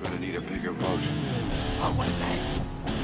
You're 0.00 0.08
gonna 0.12 0.20
need 0.26 0.36
a 0.36 0.40
bigger 0.40 0.72
boat. 0.72 0.98
Oh, 1.82 1.92
what 1.94 2.08
a 2.08 2.12
day! 2.12 2.38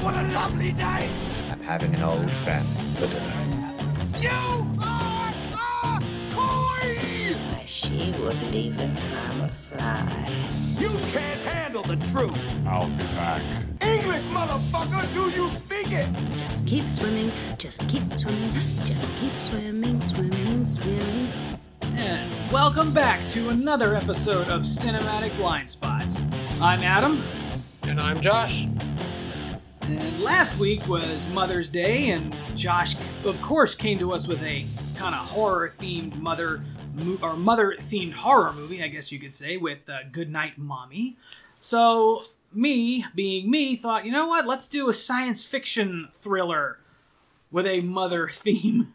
What 0.00 0.14
a 0.14 0.22
lovely 0.32 0.72
day! 0.72 1.10
I'm 1.50 1.60
having 1.60 1.94
an 1.94 2.02
old 2.02 2.32
friend 2.36 2.66
for 2.96 3.06
dinner. 3.06 3.34
You 4.18 4.66
are 4.80 5.34
a 5.52 6.00
toy! 6.30 7.66
She 7.66 8.14
wouldn't 8.18 8.54
even 8.54 8.96
harm 8.96 9.42
a 9.42 9.48
fly. 9.48 10.48
You 10.78 10.88
can't 11.12 11.40
handle 11.42 11.82
the 11.82 11.96
truth. 11.96 12.34
I'll 12.66 12.88
be 12.88 13.04
back. 13.12 13.42
English, 13.82 14.24
motherfucker, 14.28 15.12
do 15.12 15.30
you 15.38 15.50
speak 15.50 15.92
it? 15.92 16.08
Just 16.30 16.64
keep 16.64 16.90
swimming, 16.90 17.30
just 17.58 17.86
keep 17.88 18.04
swimming, 18.18 18.52
just 18.86 19.16
keep 19.18 19.38
swimming, 19.38 20.00
swimming, 20.00 20.64
swimming. 20.64 21.30
And 21.82 22.50
welcome 22.50 22.94
back 22.94 23.28
to 23.30 23.50
another 23.50 23.94
episode 23.94 24.48
of 24.48 24.62
Cinematic 24.62 25.36
Blind 25.36 25.68
Spots. 25.68 26.24
I'm 26.60 26.82
Adam, 26.82 27.22
And 27.82 28.00
I'm 28.00 28.20
Josh. 28.20 28.66
and 29.82 30.20
last 30.20 30.56
week 30.58 30.86
was 30.88 31.26
Mother's 31.28 31.68
Day, 31.68 32.10
and 32.10 32.34
Josh, 32.54 32.96
of 33.24 33.40
course, 33.42 33.74
came 33.74 33.98
to 33.98 34.12
us 34.12 34.26
with 34.26 34.42
a 34.42 34.64
kind 34.96 35.14
of 35.14 35.20
horror-themed 35.28 36.16
mother 36.16 36.64
mo- 36.94 37.18
or 37.22 37.36
mother-themed 37.36 38.14
horror 38.14 38.52
movie, 38.52 38.82
I 38.82 38.88
guess 38.88 39.12
you 39.12 39.18
could 39.18 39.34
say, 39.34 39.56
with 39.58 39.88
uh, 39.88 39.98
Goodnight 40.10 40.56
Mommy. 40.58 41.16
So 41.60 42.24
me, 42.52 43.04
being 43.14 43.50
me, 43.50 43.76
thought, 43.76 44.06
you 44.06 44.12
know 44.12 44.26
what? 44.26 44.46
Let's 44.46 44.66
do 44.68 44.88
a 44.88 44.94
science 44.94 45.44
fiction 45.44 46.08
thriller 46.12 46.78
with 47.50 47.66
a 47.66 47.80
mother 47.82 48.28
theme. 48.32 48.88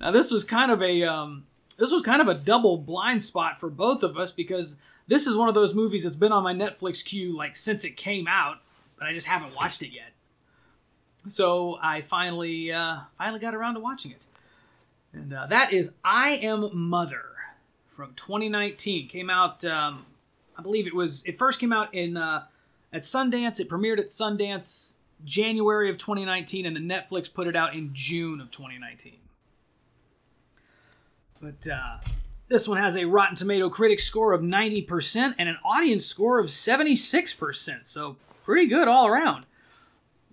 Now 0.00 0.12
this 0.12 0.30
was 0.30 0.44
kind 0.44 0.70
of 0.70 0.80
a 0.82 1.02
um, 1.02 1.46
this 1.76 1.90
was 1.92 2.02
kind 2.02 2.22
of 2.22 2.28
a 2.28 2.34
double 2.34 2.78
blind 2.78 3.22
spot 3.22 3.60
for 3.60 3.68
both 3.68 4.02
of 4.02 4.16
us 4.16 4.30
because 4.30 4.78
this 5.08 5.26
is 5.26 5.36
one 5.36 5.48
of 5.48 5.54
those 5.54 5.74
movies 5.74 6.04
that's 6.04 6.16
been 6.16 6.32
on 6.32 6.42
my 6.42 6.54
Netflix 6.54 7.04
queue 7.04 7.36
like 7.36 7.56
since 7.56 7.84
it 7.84 7.96
came 7.96 8.26
out, 8.26 8.58
but 8.98 9.06
I 9.06 9.12
just 9.12 9.26
haven't 9.26 9.54
watched 9.54 9.82
it 9.82 9.92
yet. 9.92 10.12
So 11.26 11.78
I 11.82 12.00
finally 12.00 12.72
uh, 12.72 12.98
finally 13.18 13.40
got 13.40 13.54
around 13.54 13.74
to 13.74 13.80
watching 13.80 14.12
it, 14.12 14.26
and 15.12 15.32
uh, 15.32 15.46
that 15.46 15.72
is 15.72 15.94
I 16.04 16.38
Am 16.42 16.70
Mother 16.72 17.24
from 17.86 18.14
2019. 18.14 19.08
Came 19.08 19.30
out, 19.30 19.64
um, 19.64 20.06
I 20.56 20.62
believe 20.62 20.86
it 20.86 20.94
was 20.94 21.24
it 21.24 21.36
first 21.36 21.58
came 21.58 21.72
out 21.72 21.92
in 21.94 22.16
uh, 22.16 22.44
at 22.92 23.02
Sundance. 23.02 23.58
It 23.58 23.68
premiered 23.68 23.98
at 23.98 24.06
Sundance 24.06 24.94
January 25.24 25.90
of 25.90 25.98
2019, 25.98 26.66
and 26.66 26.76
then 26.76 26.88
Netflix 26.88 27.32
put 27.32 27.46
it 27.46 27.56
out 27.56 27.74
in 27.74 27.90
June 27.92 28.40
of 28.40 28.50
2019. 28.50 29.16
But 31.40 31.68
uh, 31.68 31.98
this 32.48 32.68
one 32.68 32.78
has 32.78 32.96
a 32.96 33.04
Rotten 33.04 33.36
Tomato 33.36 33.68
critic 33.68 34.00
score 34.00 34.32
of 34.32 34.40
90% 34.40 35.34
and 35.38 35.48
an 35.48 35.58
audience 35.64 36.04
score 36.04 36.38
of 36.38 36.46
76%. 36.46 37.86
So 37.86 38.16
pretty 38.44 38.66
good 38.66 38.88
all 38.88 39.06
around. 39.06 39.46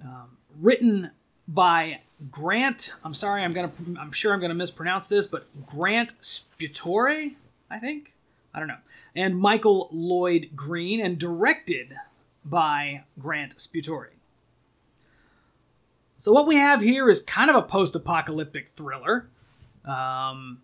Um, 0.03 0.37
written 0.59 1.11
by 1.47 2.01
Grant. 2.31 2.93
I'm 3.03 3.13
sorry, 3.13 3.43
I'm 3.43 3.53
gonna. 3.53 3.71
I'm 3.99 4.11
sure 4.11 4.33
I'm 4.33 4.39
gonna 4.39 4.53
mispronounce 4.53 5.07
this, 5.07 5.27
but 5.27 5.45
Grant 5.65 6.15
Sputore, 6.21 7.35
I 7.69 7.79
think. 7.79 8.13
I 8.53 8.59
don't 8.59 8.67
know. 8.67 8.77
And 9.15 9.37
Michael 9.37 9.89
Lloyd 9.91 10.51
Green, 10.55 11.01
and 11.01 11.17
directed 11.17 11.95
by 12.45 13.03
Grant 13.19 13.57
Sputore. 13.57 14.07
So 16.17 16.31
what 16.31 16.47
we 16.47 16.55
have 16.55 16.81
here 16.81 17.09
is 17.09 17.21
kind 17.21 17.49
of 17.49 17.55
a 17.55 17.61
post-apocalyptic 17.61 18.69
thriller. 18.69 19.27
Um, 19.83 20.61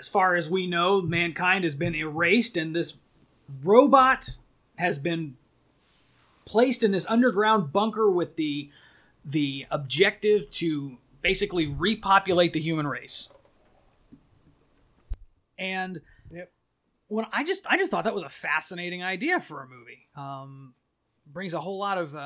as 0.00 0.08
far 0.08 0.34
as 0.34 0.50
we 0.50 0.66
know, 0.66 1.02
mankind 1.02 1.62
has 1.64 1.74
been 1.74 1.94
erased, 1.94 2.56
and 2.56 2.74
this 2.74 2.96
robot 3.62 4.38
has 4.76 4.98
been 4.98 5.36
placed 6.46 6.82
in 6.82 6.90
this 6.90 7.06
underground 7.06 7.72
bunker 7.72 8.10
with 8.10 8.36
the 8.36 8.70
the 9.24 9.66
objective 9.70 10.50
to 10.50 10.96
basically 11.20 11.66
repopulate 11.66 12.54
the 12.54 12.60
human 12.60 12.86
race. 12.86 13.28
And 15.58 16.00
Yep. 16.30 16.50
when 17.08 17.26
I 17.30 17.44
just 17.44 17.66
I 17.68 17.76
just 17.76 17.90
thought 17.90 18.04
that 18.04 18.14
was 18.14 18.22
a 18.22 18.30
fascinating 18.30 19.02
idea 19.02 19.38
for 19.38 19.62
a 19.62 19.68
movie. 19.68 20.08
Um, 20.16 20.74
brings 21.26 21.52
a 21.52 21.60
whole 21.60 21.78
lot 21.78 21.98
of 21.98 22.16
uh, 22.16 22.18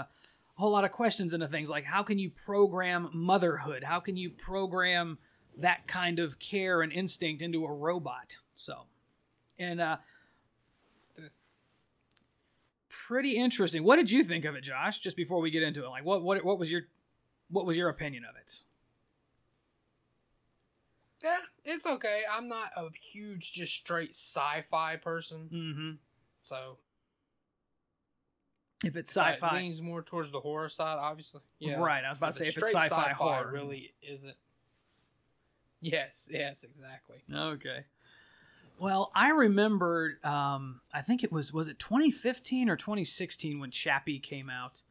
a 0.57 0.61
whole 0.61 0.71
lot 0.71 0.85
of 0.85 0.93
questions 0.93 1.35
into 1.35 1.49
things 1.49 1.69
like 1.69 1.85
how 1.85 2.05
can 2.05 2.21
you 2.21 2.31
program 2.31 3.11
motherhood? 3.13 3.83
How 3.83 3.99
can 3.99 4.17
you 4.17 4.31
program 4.31 5.19
that 5.59 5.87
kind 5.87 6.19
of 6.19 6.39
care 6.39 6.83
and 6.83 6.93
instinct 6.93 7.43
into 7.43 7.65
a 7.65 7.73
robot? 7.73 8.37
So, 8.57 8.83
and 9.59 9.81
uh, 9.81 9.97
pretty 12.89 13.37
interesting. 13.37 13.85
What 13.85 13.97
did 13.97 14.11
you 14.11 14.25
think 14.25 14.45
of 14.45 14.55
it, 14.55 14.63
Josh? 14.63 15.01
Just 15.01 15.17
before 15.17 15.41
we 15.41 15.51
get 15.51 15.63
into 15.63 15.85
it, 15.85 15.89
like 15.89 16.05
what 16.05 16.23
what 16.23 16.45
what 16.45 16.59
was 16.59 16.71
your 16.71 16.83
what 17.51 17.67
was 17.67 17.77
your 17.77 17.89
opinion 17.89 18.25
of 18.29 18.37
it? 18.37 18.63
Yeah, 21.23 21.39
it's 21.65 21.87
okay. 21.87 22.23
I'm 22.31 22.49
not 22.49 22.71
a 22.77 22.89
huge, 23.13 23.53
just 23.53 23.75
straight 23.75 24.11
sci-fi 24.11 24.97
person, 24.97 25.49
Mm-hmm. 25.53 25.91
so 26.43 26.77
If 28.85 28.95
it's 28.97 29.11
sci-fi, 29.11 29.57
it 29.57 29.63
leans 29.63 29.81
more 29.81 30.03
towards 30.03 30.31
the 30.31 30.41
horror 30.41 30.69
side, 30.69 30.99
obviously. 31.01 31.41
Yeah, 31.61 31.77
right? 31.77 32.05
I 32.05 32.11
was 32.11 32.19
about 32.19 32.33
to 32.33 32.39
say 32.41 32.49
if 32.49 32.59
it's 32.59 32.69
straight 32.69 32.91
sci-fi, 32.91 33.13
horror, 33.13 33.51
really 33.51 33.95
isn't. 34.03 34.35
Yes, 35.85 36.27
yes, 36.31 36.65
exactly. 36.65 37.19
Okay. 37.33 37.85
Well, 38.79 39.13
I 39.15 39.31
remember. 39.31 40.19
Um, 40.25 40.81
I 40.93 41.03
think 41.03 41.23
it 41.23 41.31
was 41.31 41.53
was 41.53 41.69
it 41.69 41.79
2015 41.79 42.69
or 42.71 42.77
2016 42.77 43.61
when 43.61 43.71
Chappie 43.71 44.19
came 44.19 44.49
out. 44.49 44.83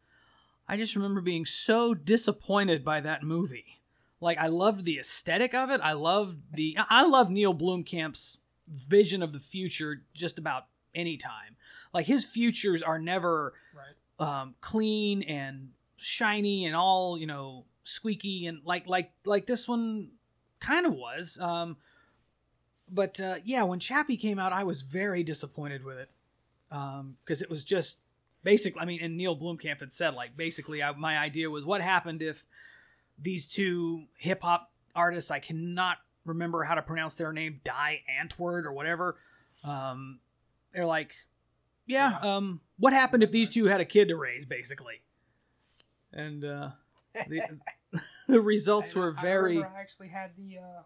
I 0.68 0.78
just 0.78 0.96
remember 0.96 1.20
being 1.20 1.46
so 1.46 1.94
disappointed 1.94 2.86
by 2.86 3.02
that 3.02 3.24
movie. 3.24 3.82
Like 4.22 4.38
I 4.38 4.48
loved 4.48 4.86
the 4.86 5.00
aesthetic 5.00 5.54
of 5.54 5.70
it. 5.72 5.82
I 5.84 5.94
loved 5.94 6.38
the. 6.56 6.78
I 6.90 7.04
love 7.06 7.30
Neil 7.30 7.54
Blomkamp's 7.54 8.38
vision 8.68 9.22
of 9.24 9.34
the 9.34 9.40
future 9.40 10.04
just 10.14 10.38
about 10.40 10.68
any 10.96 11.18
time. 11.18 11.58
Like 11.94 12.06
his 12.06 12.24
futures 12.26 12.82
are 12.82 13.00
never 13.00 13.54
Right. 13.76 14.26
um, 14.42 14.56
clean 14.62 15.24
and 15.24 15.72
shiny 15.98 16.66
and 16.66 16.76
all 16.76 17.18
you 17.18 17.26
know 17.28 17.66
squeaky 17.84 18.46
and 18.46 18.62
like 18.64 18.88
like 18.88 19.12
like 19.26 19.46
this 19.48 19.68
one 19.68 20.12
kind 20.64 20.86
of 20.86 20.94
was. 20.94 21.38
Um, 21.40 21.78
but 22.90 23.20
uh, 23.20 23.36
yeah, 23.44 23.64
when 23.64 23.80
Chappie 23.80 24.18
came 24.18 24.40
out, 24.40 24.54
I 24.54 24.64
was 24.64 24.82
very 24.82 25.24
disappointed 25.24 25.84
with 25.84 25.98
it 25.98 26.12
because 26.70 27.42
it 27.42 27.50
was 27.50 27.64
just 27.64 28.00
basically. 28.44 28.82
I 28.82 28.86
mean, 28.86 29.00
and 29.02 29.18
Neil 29.18 29.38
Blomkamp 29.38 29.80
had 29.80 29.92
said 29.92 30.14
like 30.14 30.36
basically, 30.36 30.82
I, 30.82 30.92
my 30.94 31.18
idea 31.18 31.50
was 31.50 31.66
what 31.66 31.82
happened 31.82 32.22
if 32.22 32.46
these 33.20 33.48
two 33.48 34.06
hip 34.18 34.42
hop 34.42 34.72
artists, 34.96 35.32
I 35.32 35.40
cannot 35.40 35.98
remember 36.26 36.64
how 36.64 36.76
to 36.76 36.82
pronounce 36.82 37.16
their 37.16 37.34
name, 37.34 37.60
Die 37.64 38.02
Antwoord 38.22 38.66
or 38.66 38.74
whatever. 38.74 39.18
Um, 39.64 40.20
they're 40.74 40.86
like, 40.86 41.14
yeah, 41.86 42.18
um, 42.22 42.62
what 42.78 42.94
happened 42.94 43.24
if 43.24 43.32
these 43.32 43.50
two 43.50 43.66
had 43.66 43.82
a 43.82 43.86
kid 43.86 44.08
to 44.10 44.16
raise, 44.16 44.46
basically? 44.46 45.02
And 46.12 46.46
uh, 46.46 46.70
the, 47.28 47.42
the 48.28 48.42
results 48.42 48.96
I- 48.96 49.00
were 49.00 49.12
very. 49.12 49.54
I, 49.58 49.62
remember 49.62 49.78
I 49.78 49.82
actually 49.82 50.08
had 50.10 50.32
the 50.38 50.58
uh, 50.60 50.82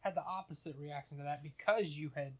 had 0.00 0.14
the 0.14 0.24
opposite 0.24 0.76
reaction 0.78 1.18
to 1.18 1.24
that 1.24 1.42
because 1.42 1.96
you 1.96 2.10
had 2.14 2.34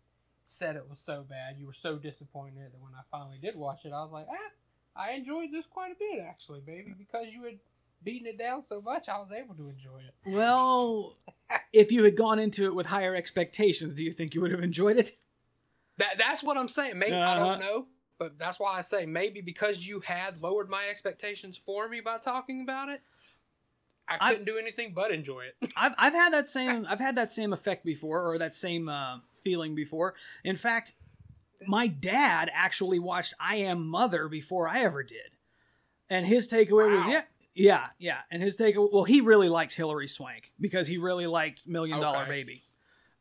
said 0.45 0.77
it 0.77 0.87
was 0.89 0.99
so 1.05 1.25
bad. 1.29 1.57
You 1.59 1.67
were 1.67 1.73
so 1.73 1.97
disappointed 1.97 2.73
that 2.73 2.81
when 2.81 2.93
I 2.95 3.01
finally 3.11 3.39
did 3.41 3.57
watch 3.57 3.85
it, 3.87 3.93
I 3.93 4.03
was 4.03 4.11
like, 4.13 4.27
ah, 4.31 4.51
I 4.97 5.13
enjoyed 5.13 5.49
this 5.51 5.65
quite 5.67 5.93
a 5.93 5.97
bit 5.99 6.23
actually, 6.23 6.61
baby, 6.61 6.95
because 6.99 7.29
you 7.33 7.43
had 7.45 7.59
beaten 8.05 8.27
it 8.27 8.37
down 8.39 8.63
so 8.69 8.83
much. 8.83 9.09
I 9.09 9.17
was 9.19 9.33
able 9.33 9.55
to 9.55 9.69
enjoy 9.69 10.01
it. 10.07 10.15
Well, 10.31 11.15
if 11.73 11.91
you 11.91 12.05
had 12.05 12.17
gone 12.17 12.39
into 12.39 12.67
it 12.67 12.75
with 12.75 12.85
higher 12.87 13.15
expectations, 13.15 13.95
do 13.95 14.05
you 14.05 14.13
think 14.13 14.35
you 14.35 14.43
would 14.43 14.51
have 14.51 14.63
enjoyed 14.63 14.99
it? 14.99 15.13
That 15.97 16.19
that's 16.19 16.43
what 16.43 16.59
I'm 16.59 16.69
saying. 16.69 16.99
Maybe 16.99 17.15
I 17.15 17.37
Uh-huh. 17.37 17.45
don't 17.47 17.61
know, 17.61 17.87
but 18.19 18.39
that's 18.39 18.61
why 18.61 18.79
I 18.79 18.83
say 18.83 19.07
maybe 19.07 19.41
because 19.41 19.87
you 19.87 20.01
had 20.01 20.41
lowered 20.41 20.69
my 20.69 20.85
expectations 20.91 21.57
for 21.57 21.89
me 21.89 22.01
by 22.01 22.19
talking 22.19 22.63
about 22.63 22.89
it, 22.89 23.03
I 24.07 24.31
couldn't 24.31 24.45
do 24.45 24.59
anything 24.59 24.93
but 24.95 25.11
enjoy 25.11 25.45
it. 25.45 25.73
I've 25.77 25.95
I've 25.99 26.13
had 26.13 26.33
that 26.33 26.49
same 26.49 26.87
I've 26.89 27.01
had 27.01 27.17
that 27.17 27.33
same 27.33 27.53
effect 27.53 27.85
before, 27.85 28.31
or 28.31 28.39
that 28.39 28.55
same 28.55 28.89
uh, 28.89 29.19
feeling 29.33 29.75
before. 29.75 30.15
In 30.45 30.57
fact, 30.57 30.93
my 31.67 31.87
dad 31.87 32.51
actually 32.53 32.99
watched 32.99 33.35
I 33.41 33.57
Am 33.57 33.87
Mother 33.87 34.29
before 34.29 34.69
I 34.69 34.81
ever 34.81 35.03
did, 35.03 35.37
and 36.11 36.27
his 36.27 36.49
takeaway 36.49 36.97
was 36.97 37.07
yeah. 37.09 37.23
Yeah, 37.57 37.87
yeah, 38.01 38.19
and 38.33 38.43
his 38.43 38.57
take. 38.57 38.75
Well, 38.77 39.05
he 39.05 39.21
really 39.21 39.49
likes 39.49 39.75
Hilary 39.75 40.09
Swank 40.09 40.53
because 40.61 40.89
he 40.89 40.99
really 40.99 41.29
liked 41.29 41.69
Million 41.69 42.01
Dollar 42.01 42.23
Okay. 42.23 42.31
Baby. 42.31 42.63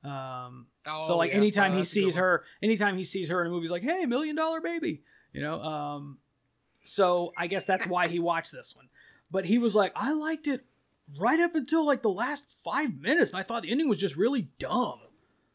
Um, 0.04 0.68
Oh, 0.86 1.08
so 1.08 1.18
like 1.18 1.32
yeah. 1.32 1.38
anytime 1.38 1.72
Oh, 1.72 1.76
he 1.76 1.82
good 1.82 1.88
sees 1.88 2.16
her, 2.16 2.44
anytime 2.62 2.98
he 2.98 3.04
sees 3.04 3.30
her 3.30 3.40
in 3.42 3.48
a 3.48 3.50
movie, 3.50 3.62
he's 3.62 3.72
like, 3.72 3.84
"Hey, 3.84 4.06
Million 4.06 4.36
Dollar 4.36 4.60
Baby," 4.60 5.02
you 5.32 5.42
know. 5.42 5.62
Um, 5.62 6.18
so 6.84 7.32
I 7.38 7.48
guess 7.48 7.66
that's 7.66 7.88
why 7.88 8.10
he 8.10 8.20
watched 8.20 8.52
this 8.52 8.76
one. 8.76 8.90
But 9.32 9.46
he 9.46 9.58
was 9.58 9.76
like, 9.76 9.94
"I 9.96 10.12
liked 10.12 10.48
it 10.48 10.66
right 11.18 11.40
up 11.40 11.56
until 11.56 11.86
like 11.86 12.02
the 12.02 12.10
last 12.10 12.50
five 12.64 13.00
minutes, 13.00 13.32
and 13.32 13.40
I 13.40 13.44
thought 13.44 13.64
the 13.64 13.72
ending 13.72 13.88
was 13.88 13.98
just 13.98 14.18
really 14.18 14.50
dumb." 14.60 15.00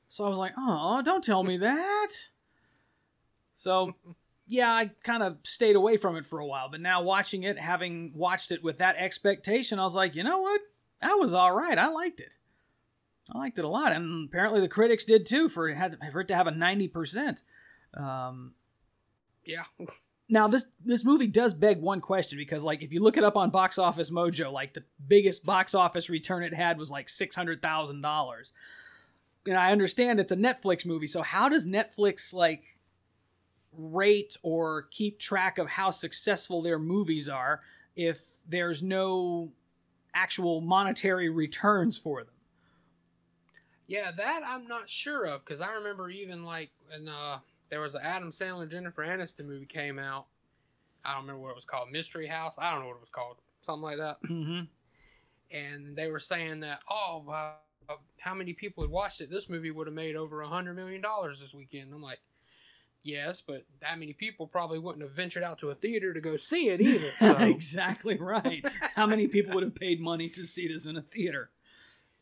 So 0.09 0.25
I 0.25 0.29
was 0.31 0.39
like, 0.39 0.53
"Oh, 0.56 1.03
don't 1.05 1.23
tell 1.23 1.43
me 1.45 1.59
that." 1.59 2.09
So 3.55 3.95
yeah, 4.47 4.73
I 4.73 4.91
kind 5.03 5.23
of 5.23 5.37
stayed 5.43 5.77
away 5.77 5.99
from 5.99 6.17
it 6.17 6.25
for 6.27 6.39
a 6.39 6.47
while. 6.47 6.71
But 6.71 6.81
now 6.81 7.03
watching 7.03 7.43
it, 7.43 7.59
having 7.59 8.12
watched 8.15 8.50
it 8.50 8.65
with 8.65 8.79
that 8.79 8.97
expectation, 8.97 9.79
I 9.79 9.85
was 9.85 9.95
like, 9.95 10.15
you 10.15 10.25
know 10.25 10.39
what? 10.41 10.61
That 11.03 11.19
was 11.19 11.35
all 11.35 11.53
right. 11.55 11.77
I 11.79 11.89
liked 11.89 12.21
it. 12.21 12.37
I 13.33 13.39
liked 13.39 13.59
it 13.59 13.65
a 13.65 13.69
lot, 13.69 13.93
and 13.93 14.29
apparently 14.29 14.61
the 14.61 14.69
critics 14.69 15.05
did 15.05 15.27
too. 15.27 15.49
For 15.49 15.69
it 15.69 15.77
had 15.77 15.99
for 16.13 16.21
it 16.21 16.29
to 16.29 16.35
have 16.35 16.47
a 16.47 16.51
ninety 16.51 16.89
percent. 16.89 17.43
Um, 17.95 18.55
Yeah. 19.45 19.65
now 20.29 20.49
this 20.49 20.67
this 20.85 21.05
movie 21.05 21.27
does 21.27 21.55
beg 21.55 21.81
one 21.81 22.01
question 22.01 22.39
because 22.39 22.65
like 22.65 22.83
if 22.83 22.93
you 22.93 23.01
look 23.03 23.17
it 23.17 23.25
up 23.25 23.37
on 23.37 23.51
Box 23.51 23.79
Office 23.79 24.11
Mojo, 24.11 24.53
like 24.53 24.75
the 24.75 24.85
biggest 25.07 25.45
box 25.45 25.75
office 25.75 26.09
return 26.11 26.43
it 26.43 26.55
had 26.55 26.79
was 26.79 26.91
like 26.91 27.09
six 27.09 27.37
hundred 27.37 27.61
thousand 27.63 28.01
dollars. 28.03 28.53
And 29.47 29.57
I 29.57 29.73
understand 29.73 30.21
it's 30.21 30.33
a 30.33 30.37
Netflix 30.37 30.85
movie, 30.85 31.07
so 31.07 31.23
how 31.23 31.49
does 31.49 31.67
Netflix 31.67 32.33
like 32.35 32.79
rate 33.73 34.37
or 34.43 34.89
keep 34.91 35.19
track 35.19 35.59
of 35.59 35.69
how 35.69 35.91
successful 35.91 36.63
their 36.63 36.79
movies 36.79 37.29
are 37.29 37.61
if 37.97 38.21
there's 38.49 38.83
no 38.83 39.53
actual 40.15 40.61
monetary 40.61 41.29
returns 41.29 41.97
for 41.97 42.25
them? 42.25 42.35
Yeah, 43.88 44.11
that 44.17 44.43
I'm 44.46 44.69
not 44.69 44.88
sure 44.88 45.25
of 45.25 45.44
because 45.44 45.62
I 45.62 45.73
remember 45.73 46.11
even 46.11 46.44
like 46.44 46.70
when 46.88 47.08
uh, 47.08 47.38
there 47.70 47.81
was 47.81 47.94
an 47.94 48.02
Adam 48.05 48.31
Sandler 48.31 48.70
Jennifer 48.70 49.02
Aniston 49.02 49.46
movie 49.46 49.67
came 49.67 49.99
out. 49.99 50.26
I 51.05 51.14
don't 51.14 51.23
remember 51.23 51.40
what 51.40 51.50
it 51.50 51.56
was 51.56 51.64
called, 51.64 51.90
Mystery 51.90 52.26
House. 52.26 52.52
I 52.58 52.70
don't 52.70 52.81
know 52.81 52.88
what 52.88 52.96
it 52.96 53.00
was 53.00 53.11
called, 53.11 53.37
something 53.62 53.82
like 53.82 53.96
that. 53.96 54.23
Mm-hmm. 54.25 54.64
And 55.50 55.96
they 55.96 56.11
were 56.11 56.20
saying 56.20 56.61
that 56.61 56.82
oh, 56.90 57.25
uh, 57.32 57.94
how 58.19 58.35
many 58.35 58.52
people 58.52 58.82
had 58.82 58.90
watched 58.90 59.23
it? 59.23 59.31
This 59.31 59.49
movie 59.49 59.70
would 59.70 59.87
have 59.87 59.94
made 59.94 60.17
over 60.17 60.43
a 60.43 60.49
hundred 60.49 60.75
million 60.75 61.00
dollars 61.00 61.40
this 61.40 61.55
weekend. 61.55 61.90
I'm 61.94 62.02
like, 62.02 62.20
yes, 63.02 63.40
but 63.40 63.64
that 63.81 63.99
many 63.99 64.12
people 64.12 64.46
probably 64.46 64.79
wouldn't 64.79 65.02
have 65.02 65.12
ventured 65.12 65.43
out 65.43 65.58
to 65.61 65.70
a 65.70 65.75
theater 65.75 66.12
to 66.12 66.20
go 66.20 66.37
see 66.37 66.69
it 66.69 66.82
either. 66.82 67.08
So. 67.19 67.37
exactly 67.38 68.19
right. 68.19 68.62
How 68.94 69.06
many 69.06 69.29
people 69.29 69.55
would 69.55 69.64
have 69.64 69.75
paid 69.75 70.00
money 70.00 70.29
to 70.31 70.44
see 70.44 70.69
this 70.69 70.85
in 70.85 70.99
a 70.99 71.02
theater? 71.02 71.50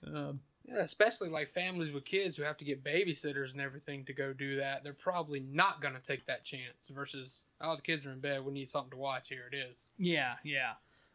Um, 0.06 0.40
Yeah, 0.68 0.78
especially 0.78 1.28
like 1.28 1.48
families 1.48 1.92
with 1.92 2.04
kids 2.04 2.36
who 2.36 2.42
have 2.42 2.56
to 2.56 2.64
get 2.64 2.82
babysitters 2.82 3.52
and 3.52 3.60
everything 3.60 4.04
to 4.06 4.12
go 4.12 4.32
do 4.32 4.56
that. 4.56 4.82
They're 4.82 4.92
probably 4.92 5.38
not 5.40 5.80
going 5.80 5.94
to 5.94 6.00
take 6.00 6.26
that 6.26 6.42
chance 6.44 6.74
versus, 6.90 7.44
oh, 7.60 7.76
the 7.76 7.82
kids 7.82 8.04
are 8.04 8.10
in 8.12 8.18
bed. 8.18 8.44
We 8.44 8.52
need 8.52 8.68
something 8.68 8.90
to 8.90 8.96
watch. 8.96 9.28
Here 9.28 9.48
it 9.52 9.54
is. 9.56 9.76
yeah, 9.96 10.34
yeah. 10.42 10.72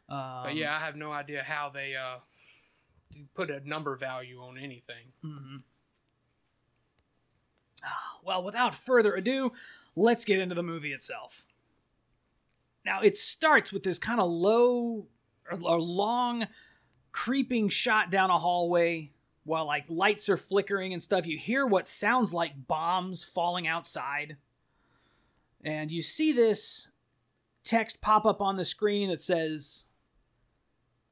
Um, 0.08 0.44
But 0.46 0.56
yeah, 0.56 0.74
I 0.76 0.80
have 0.80 0.96
no 0.96 1.12
idea 1.12 1.44
how 1.44 1.70
they 1.70 1.96
uh, 1.98 2.20
put 3.34 3.50
a 3.50 3.68
number 3.68 3.96
value 3.98 4.40
on 4.42 4.58
anything. 4.58 5.12
mhm. 5.24 5.64
Well, 8.24 8.44
without 8.44 8.76
further 8.76 9.16
ado, 9.16 9.52
let's 9.96 10.26
get 10.26 10.40
into 10.40 10.54
the 10.56 10.62
movie 10.64 10.94
itself. 10.94 11.44
Now, 12.86 13.02
it 13.02 13.18
starts 13.18 13.74
with 13.74 13.84
this 13.84 13.98
kind 14.00 14.20
of 14.22 14.30
low 14.30 15.08
or 15.62 15.80
long 15.82 16.48
creeping 17.12 17.70
shot 17.70 18.10
down 18.12 18.30
a 18.30 18.38
hallway 18.40 19.12
while 19.44 19.66
like 19.66 19.86
lights 19.90 20.30
are 20.30 20.38
flickering 20.38 20.94
and 20.94 21.02
stuff. 21.02 21.26
You 21.26 21.38
hear 21.38 21.66
what 21.66 21.88
sounds 21.88 22.34
like 22.34 22.68
bombs 22.68 23.24
falling 23.24 23.68
outside. 23.68 24.38
And 25.64 25.92
you 25.92 26.02
see 26.02 26.32
this 26.32 26.92
text 27.64 28.02
pop 28.02 28.26
up 28.26 28.42
on 28.42 28.58
the 28.58 28.66
screen 28.66 29.10
that 29.10 29.22
says, 29.22 29.88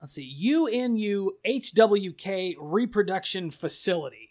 let's 0.01 0.13
see, 0.13 0.53
UNU 0.53 1.31
HWK 1.45 2.55
Reproduction 2.59 3.51
Facility. 3.51 4.29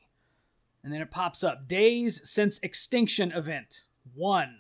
And 0.83 0.93
then 0.93 1.01
it 1.01 1.11
pops 1.11 1.43
up 1.45 1.69
days 1.69 2.21
since 2.29 2.59
extinction 2.63 3.33
event 3.33 3.87
one. 4.15 4.59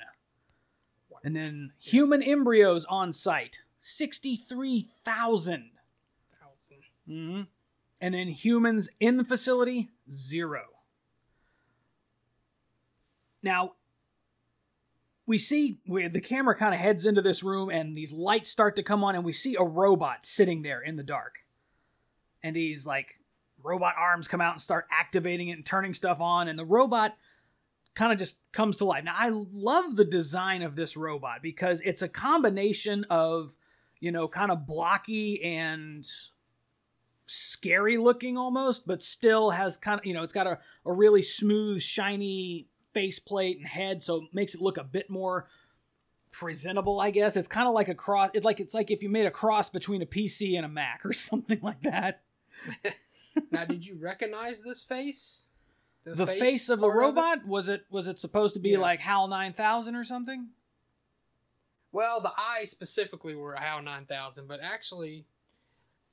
And 1.24 1.34
then 1.34 1.72
human 1.78 2.22
embryos 2.22 2.84
on 2.84 3.12
site 3.12 3.62
63,000. 3.78 4.90
Thousand. 4.94 5.70
Mm-hmm. 7.08 7.42
And 8.00 8.14
then 8.14 8.28
humans 8.28 8.88
in 9.00 9.16
the 9.16 9.24
facility, 9.24 9.90
zero. 10.10 10.62
Now, 13.42 13.72
we 15.26 15.36
see 15.38 15.78
where 15.84 16.08
the 16.08 16.20
camera 16.20 16.56
kind 16.56 16.72
of 16.72 16.80
heads 16.80 17.06
into 17.06 17.22
this 17.22 17.42
room, 17.42 17.70
and 17.70 17.96
these 17.96 18.12
lights 18.12 18.50
start 18.50 18.76
to 18.76 18.82
come 18.82 19.04
on, 19.04 19.14
and 19.14 19.24
we 19.24 19.32
see 19.32 19.56
a 19.56 19.64
robot 19.64 20.24
sitting 20.24 20.62
there 20.62 20.80
in 20.80 20.96
the 20.96 21.02
dark. 21.02 21.40
And 22.42 22.56
these, 22.56 22.86
like, 22.86 23.20
robot 23.62 23.94
arms 23.98 24.28
come 24.28 24.40
out 24.40 24.52
and 24.52 24.62
start 24.62 24.86
activating 24.90 25.48
it 25.48 25.52
and 25.52 25.66
turning 25.66 25.92
stuff 25.92 26.20
on, 26.20 26.48
and 26.48 26.58
the 26.58 26.64
robot 26.64 27.16
kind 27.94 28.12
of 28.12 28.18
just 28.18 28.36
comes 28.52 28.76
to 28.76 28.84
life. 28.84 29.04
Now, 29.04 29.16
I 29.16 29.30
love 29.30 29.96
the 29.96 30.04
design 30.04 30.62
of 30.62 30.76
this 30.76 30.96
robot 30.96 31.42
because 31.42 31.80
it's 31.80 32.02
a 32.02 32.08
combination 32.08 33.04
of, 33.10 33.56
you 34.00 34.12
know, 34.12 34.28
kind 34.28 34.52
of 34.52 34.66
blocky 34.66 35.42
and 35.42 36.08
scary 37.28 37.96
looking 37.98 38.36
almost, 38.36 38.86
but 38.86 39.02
still 39.02 39.50
has 39.50 39.76
kind 39.76 40.00
of, 40.00 40.06
you 40.06 40.14
know, 40.14 40.22
it's 40.22 40.32
got 40.32 40.46
a, 40.46 40.58
a 40.84 40.92
really 40.92 41.22
smooth, 41.22 41.80
shiny 41.80 42.66
faceplate 42.94 43.58
and 43.58 43.66
head, 43.66 44.02
so 44.02 44.16
it 44.16 44.22
makes 44.32 44.54
it 44.54 44.60
look 44.60 44.76
a 44.78 44.84
bit 44.84 45.08
more 45.10 45.46
presentable, 46.30 47.00
I 47.00 47.10
guess. 47.10 47.36
It's 47.36 47.48
kind 47.48 47.68
of 47.68 47.74
like 47.74 47.88
a 47.88 47.94
cross, 47.94 48.30
it's 48.34 48.44
like 48.44 48.60
it's 48.60 48.74
like 48.74 48.90
if 48.90 49.02
you 49.02 49.08
made 49.08 49.26
a 49.26 49.30
cross 49.30 49.68
between 49.68 50.02
a 50.02 50.06
PC 50.06 50.56
and 50.56 50.64
a 50.64 50.68
Mac 50.68 51.04
or 51.04 51.12
something 51.12 51.60
like 51.62 51.82
that. 51.82 52.22
now, 53.50 53.64
did 53.64 53.86
you 53.86 53.96
recognize 54.00 54.62
this 54.62 54.82
face? 54.82 55.44
The, 56.04 56.26
face, 56.26 56.70
of 56.70 56.78
a 56.78 56.82
part 56.82 56.94
it? 56.94 56.98
robot 56.98 57.46
was 57.46 57.68
it 57.68 57.84
was 57.90 58.08
it 58.08 58.18
supposed 58.18 58.54
to 58.54 58.60
be 58.60 58.70
Yeah. 58.70 58.78
like 58.78 59.00
HAL 59.00 59.28
9000 59.28 59.94
or 59.94 60.04
something? 60.04 60.48
Well, 61.92 62.20
the 62.22 62.32
eyes 62.38 62.70
specifically 62.70 63.34
were 63.34 63.54
HAL 63.54 63.82
9000, 63.82 64.48
but 64.48 64.60
actually, 64.62 65.26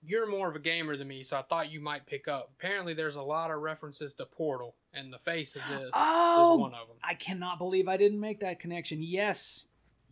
you're 0.08 0.30
more 0.30 0.48
of 0.50 0.56
a 0.56 0.60
gamer 0.60 0.96
than 0.98 1.08
me, 1.08 1.24
so 1.24 1.38
I 1.38 1.42
thought 1.44 1.72
you 1.72 1.80
might 1.80 2.06
pick 2.06 2.28
up. 2.28 2.52
Apparently, 2.58 2.94
there's 2.94 3.16
a 3.16 3.22
lot 3.22 3.52
of 3.52 3.60
references 3.62 4.14
to 4.16 4.26
Portal, 4.26 4.76
and 4.94 5.12
the 5.12 5.18
face 5.20 5.56
of 5.56 5.62
this 5.70 5.90
Oh! 5.94 6.56
is 6.56 6.62
one 6.62 6.74
of 6.74 6.88
them. 6.88 6.98
I 7.04 7.14
cannot 7.14 7.58
believe 7.58 7.88
I 7.88 7.98
didn't 7.98 8.20
make 8.20 8.40
that 8.42 8.60
connection. 8.60 9.02
Yes. 9.02 9.66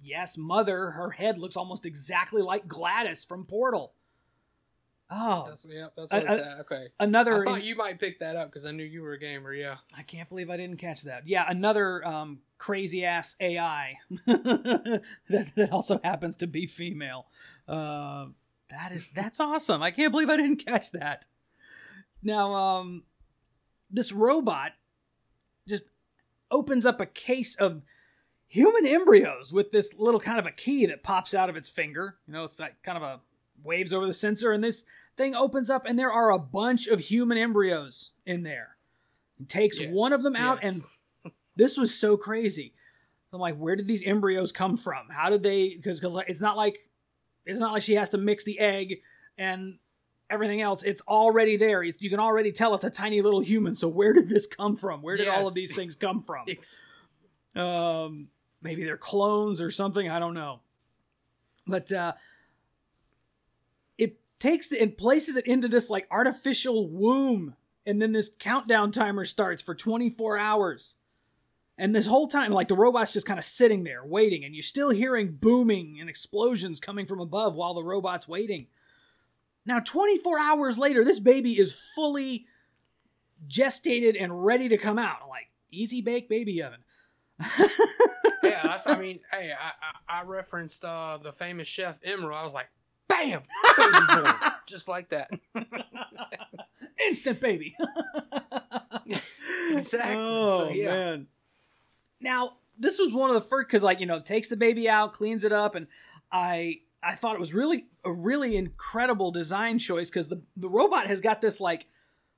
Yes, 0.06 0.38
mother, 0.38 0.92
her 0.92 1.12
head 1.12 1.40
looks 1.40 1.56
almost 1.56 1.86
exactly 1.86 2.42
like 2.42 2.68
GLaDOS 2.68 3.26
from 3.26 3.46
Portal. 3.46 3.94
Oh, 5.16 5.46
That's, 5.48 5.66
yep, 5.70 5.94
that's 5.96 6.12
I- 6.12 6.18
what 6.18 6.24
it's 6.40 6.48
I- 6.48 6.52
at. 6.54 6.60
Okay. 6.62 6.88
another 7.00 7.44
I 7.44 7.46
thought 7.46 7.64
you 7.64 7.76
might 7.76 8.00
pick 8.00 8.20
that 8.20 8.36
up 8.36 8.50
because 8.50 8.66
I 8.66 8.72
knew 8.72 8.84
you 8.84 9.02
were 9.04 9.14
a 9.14 9.20
gamer, 9.20 9.54
yeah. 9.54 9.76
I 9.96 10.02
can't 10.02 10.28
believe 10.28 10.50
I 10.50 10.58
didn't 10.58 10.78
catch 10.78 11.04
that. 11.04 11.28
Yeah, 11.28 11.46
another 11.48 12.06
um, 12.06 12.40
crazy 12.58 13.06
ass 13.06 13.36
AI 13.40 13.96
that, 14.26 15.02
that 15.30 15.72
also 15.72 16.00
happens 16.04 16.36
to 16.38 16.48
be 16.48 16.66
female. 16.68 17.28
Uh, 17.68 18.28
that 18.74 18.92
is 18.92 19.08
that's 19.14 19.40
awesome. 19.40 19.82
I 19.82 19.92
can't 19.92 20.12
believe 20.12 20.30
I 20.30 20.38
didn't 20.38 20.66
catch 20.66 20.92
that. 20.92 21.28
Now, 22.22 22.54
um, 22.54 23.04
this 23.92 24.12
robot 24.12 24.72
just 25.68 25.84
opens 26.50 26.86
up 26.86 27.00
a 27.02 27.06
case 27.06 27.56
of 27.56 27.82
human 28.48 28.86
embryos 28.86 29.52
with 29.52 29.72
this 29.72 29.94
little 29.98 30.20
kind 30.20 30.40
of 30.40 30.46
a 30.46 30.52
key 30.52 30.86
that 30.86 31.04
pops 31.04 31.34
out 31.34 31.50
of 31.50 31.56
its 31.56 31.70
finger. 31.70 32.18
You 32.28 32.34
know, 32.34 32.44
it's 32.44 32.60
like 32.60 32.82
kind 32.84 32.98
of 32.98 33.04
a 33.04 33.20
waves 33.64 33.94
over 33.94 34.06
the 34.06 34.14
sensor, 34.14 34.52
and 34.52 34.64
this 34.64 34.86
thing 35.18 35.36
opens 35.36 35.70
up, 35.70 35.86
and 35.86 35.98
there 35.98 36.12
are 36.12 36.32
a 36.32 36.40
bunch 36.40 36.88
of 36.88 37.00
human 37.00 37.38
embryos 37.38 38.12
in 38.26 38.44
there. 38.44 38.78
It 39.40 39.50
takes 39.50 39.80
Yes, 39.80 39.90
one 39.92 40.14
of 40.14 40.24
them 40.24 40.36
out, 40.36 40.60
yes. 40.64 40.92
and 41.24 41.34
this 41.56 41.78
was 41.78 41.94
so 41.98 42.18
crazy. 42.18 42.74
I'm 43.32 43.40
like, 43.40 43.58
where 43.58 43.76
did 43.76 43.88
these 43.88 44.04
embryos 44.06 44.52
come 44.52 44.78
from? 44.78 45.08
How 45.10 45.30
did 45.32 45.42
they? 45.42 45.70
Because 45.76 46.00
because 46.00 46.18
it's 46.28 46.42
not 46.42 46.56
like 46.56 46.78
it's 47.46 47.60
not 47.60 47.74
like 47.74 47.84
she 47.84 47.96
has 47.96 48.10
to 48.10 48.18
mix 48.18 48.44
the 48.44 48.60
egg 48.60 49.02
and 49.38 49.78
everything 50.30 50.62
else. 50.62 50.84
It's 50.84 51.02
already 51.08 51.58
there. 51.58 51.84
You 51.84 52.10
can 52.10 52.20
already 52.20 52.52
tell 52.52 52.74
it's 52.76 52.84
a 52.84 52.90
tiny 52.90 53.22
little 53.22 53.40
human. 53.40 53.76
So 53.76 53.88
where 53.88 54.14
did 54.14 54.30
this 54.30 54.48
come 54.48 54.76
from? 54.76 55.02
Where 55.02 55.18
did 55.18 55.28
all 55.28 55.48
of 55.48 55.54
these 55.54 55.76
things 55.76 55.96
come 55.96 56.22
from? 56.22 56.46
Um, 57.56 58.30
maybe 58.64 58.84
they're 58.84 58.98
clones 58.98 59.62
or 59.62 59.70
something. 59.70 60.10
I 60.10 60.18
don't 60.18 60.34
know. 60.34 60.62
But 61.68 61.92
uh, 61.92 62.14
it 64.00 64.20
takes 64.40 64.72
it 64.72 64.82
and 64.82 64.98
places 64.98 65.38
it 65.38 65.46
into 65.46 65.68
this 65.68 65.88
like 65.88 66.08
artificial 66.10 66.90
womb, 66.90 67.56
and 67.86 68.02
then 68.02 68.12
this 68.12 68.32
countdown 68.40 68.92
timer 68.92 69.24
starts 69.24 69.62
for 69.62 69.76
24 69.76 70.40
hours. 70.40 70.96
And 71.84 71.94
this 71.94 72.06
whole 72.06 72.30
time, 72.30 72.54
like 72.54 72.70
the 72.70 72.78
robot's 72.78 73.12
just 73.12 73.28
kind 73.28 73.38
of 73.38 73.44
sitting 73.44 73.84
there 73.84 74.06
waiting, 74.06 74.46
and 74.46 74.56
you're 74.56 74.64
still 74.64 74.90
hearing 74.90 75.34
booming 75.34 75.98
and 76.00 76.10
explosions 76.10 76.80
coming 76.80 77.06
from 77.06 77.20
above 77.20 77.58
while 77.58 77.74
the 77.74 77.84
robot's 77.84 78.26
waiting. 78.26 78.68
Now, 79.66 79.82
24 79.82 80.40
hours 80.40 80.78
later, 80.78 81.04
this 81.04 81.20
baby 81.20 81.60
is 81.60 81.78
fully 81.94 82.46
gestated 83.50 84.16
and 84.18 84.46
ready 84.46 84.70
to 84.70 84.78
come 84.78 84.98
out. 84.98 85.28
Like, 85.28 85.50
easy 85.72 86.00
bake 86.00 86.30
baby 86.30 86.64
oven. 86.64 86.86
yeah, 88.42 88.62
that's, 88.64 88.88
I 88.88 88.98
mean, 88.98 89.20
hey, 89.30 89.52
I, 89.52 90.16
I, 90.16 90.22
I 90.22 90.24
referenced 90.24 90.86
uh, 90.86 91.20
the 91.22 91.34
famous 91.34 91.68
chef 91.68 92.00
Emeril. 92.04 92.34
I 92.34 92.46
was 92.46 92.54
like, 92.54 92.70
bam, 93.10 93.42
baby 93.78 93.98
born. 94.08 94.34
Just 94.68 94.88
like 94.88 95.10
that. 95.10 95.32
Instant 97.10 97.42
baby. 97.42 97.76
Exactly. 99.72 100.16
Oh 100.18 100.66
So, 100.66 100.70
yeah. 100.70 100.94
man. 100.94 101.28
Now 102.24 102.54
this 102.80 102.98
was 102.98 103.14
one 103.14 103.30
of 103.30 103.36
the 103.36 103.42
first 103.48 103.68
because 103.68 103.84
like 103.84 104.00
you 104.00 104.06
know 104.06 104.20
takes 104.20 104.48
the 104.48 104.58
baby 104.58 104.90
out, 104.90 105.14
cleans 105.14 105.44
it 105.44 105.52
up, 105.54 105.76
and 105.76 105.88
I 106.32 106.80
I 107.04 107.14
thought 107.16 107.36
it 107.36 107.40
was 107.40 107.54
really 107.54 107.86
a 108.06 108.12
really 108.12 108.56
incredible 108.56 109.32
design 109.32 109.78
choice 109.80 110.10
because 110.10 110.30
the 110.30 110.42
the 110.58 110.70
robot 110.70 111.08
has 111.08 111.22
got 111.22 111.42
this 111.42 111.60
like 111.60 111.86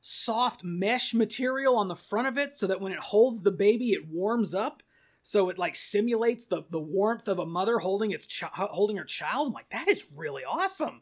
soft 0.01 0.63
mesh 0.63 1.13
material 1.13 1.75
on 1.77 1.87
the 1.87 1.95
front 1.95 2.27
of 2.27 2.37
it 2.37 2.53
so 2.53 2.67
that 2.67 2.79
when 2.79 2.91
it 2.91 2.99
holds 2.99 3.41
the 3.43 3.51
baby 3.51 3.91
it 3.91 4.07
warms 4.07 4.53
up. 4.53 4.83
So 5.21 5.49
it 5.49 5.57
like 5.57 5.75
simulates 5.75 6.45
the 6.45 6.63
the 6.69 6.79
warmth 6.79 7.27
of 7.27 7.39
a 7.39 7.45
mother 7.45 7.79
holding 7.79 8.11
its 8.11 8.25
chi- 8.27 8.49
holding 8.53 8.97
her 8.97 9.03
child. 9.05 9.47
I'm 9.47 9.53
like 9.53 9.69
that 9.69 9.87
is 9.87 10.05
really 10.15 10.43
awesome. 10.43 11.01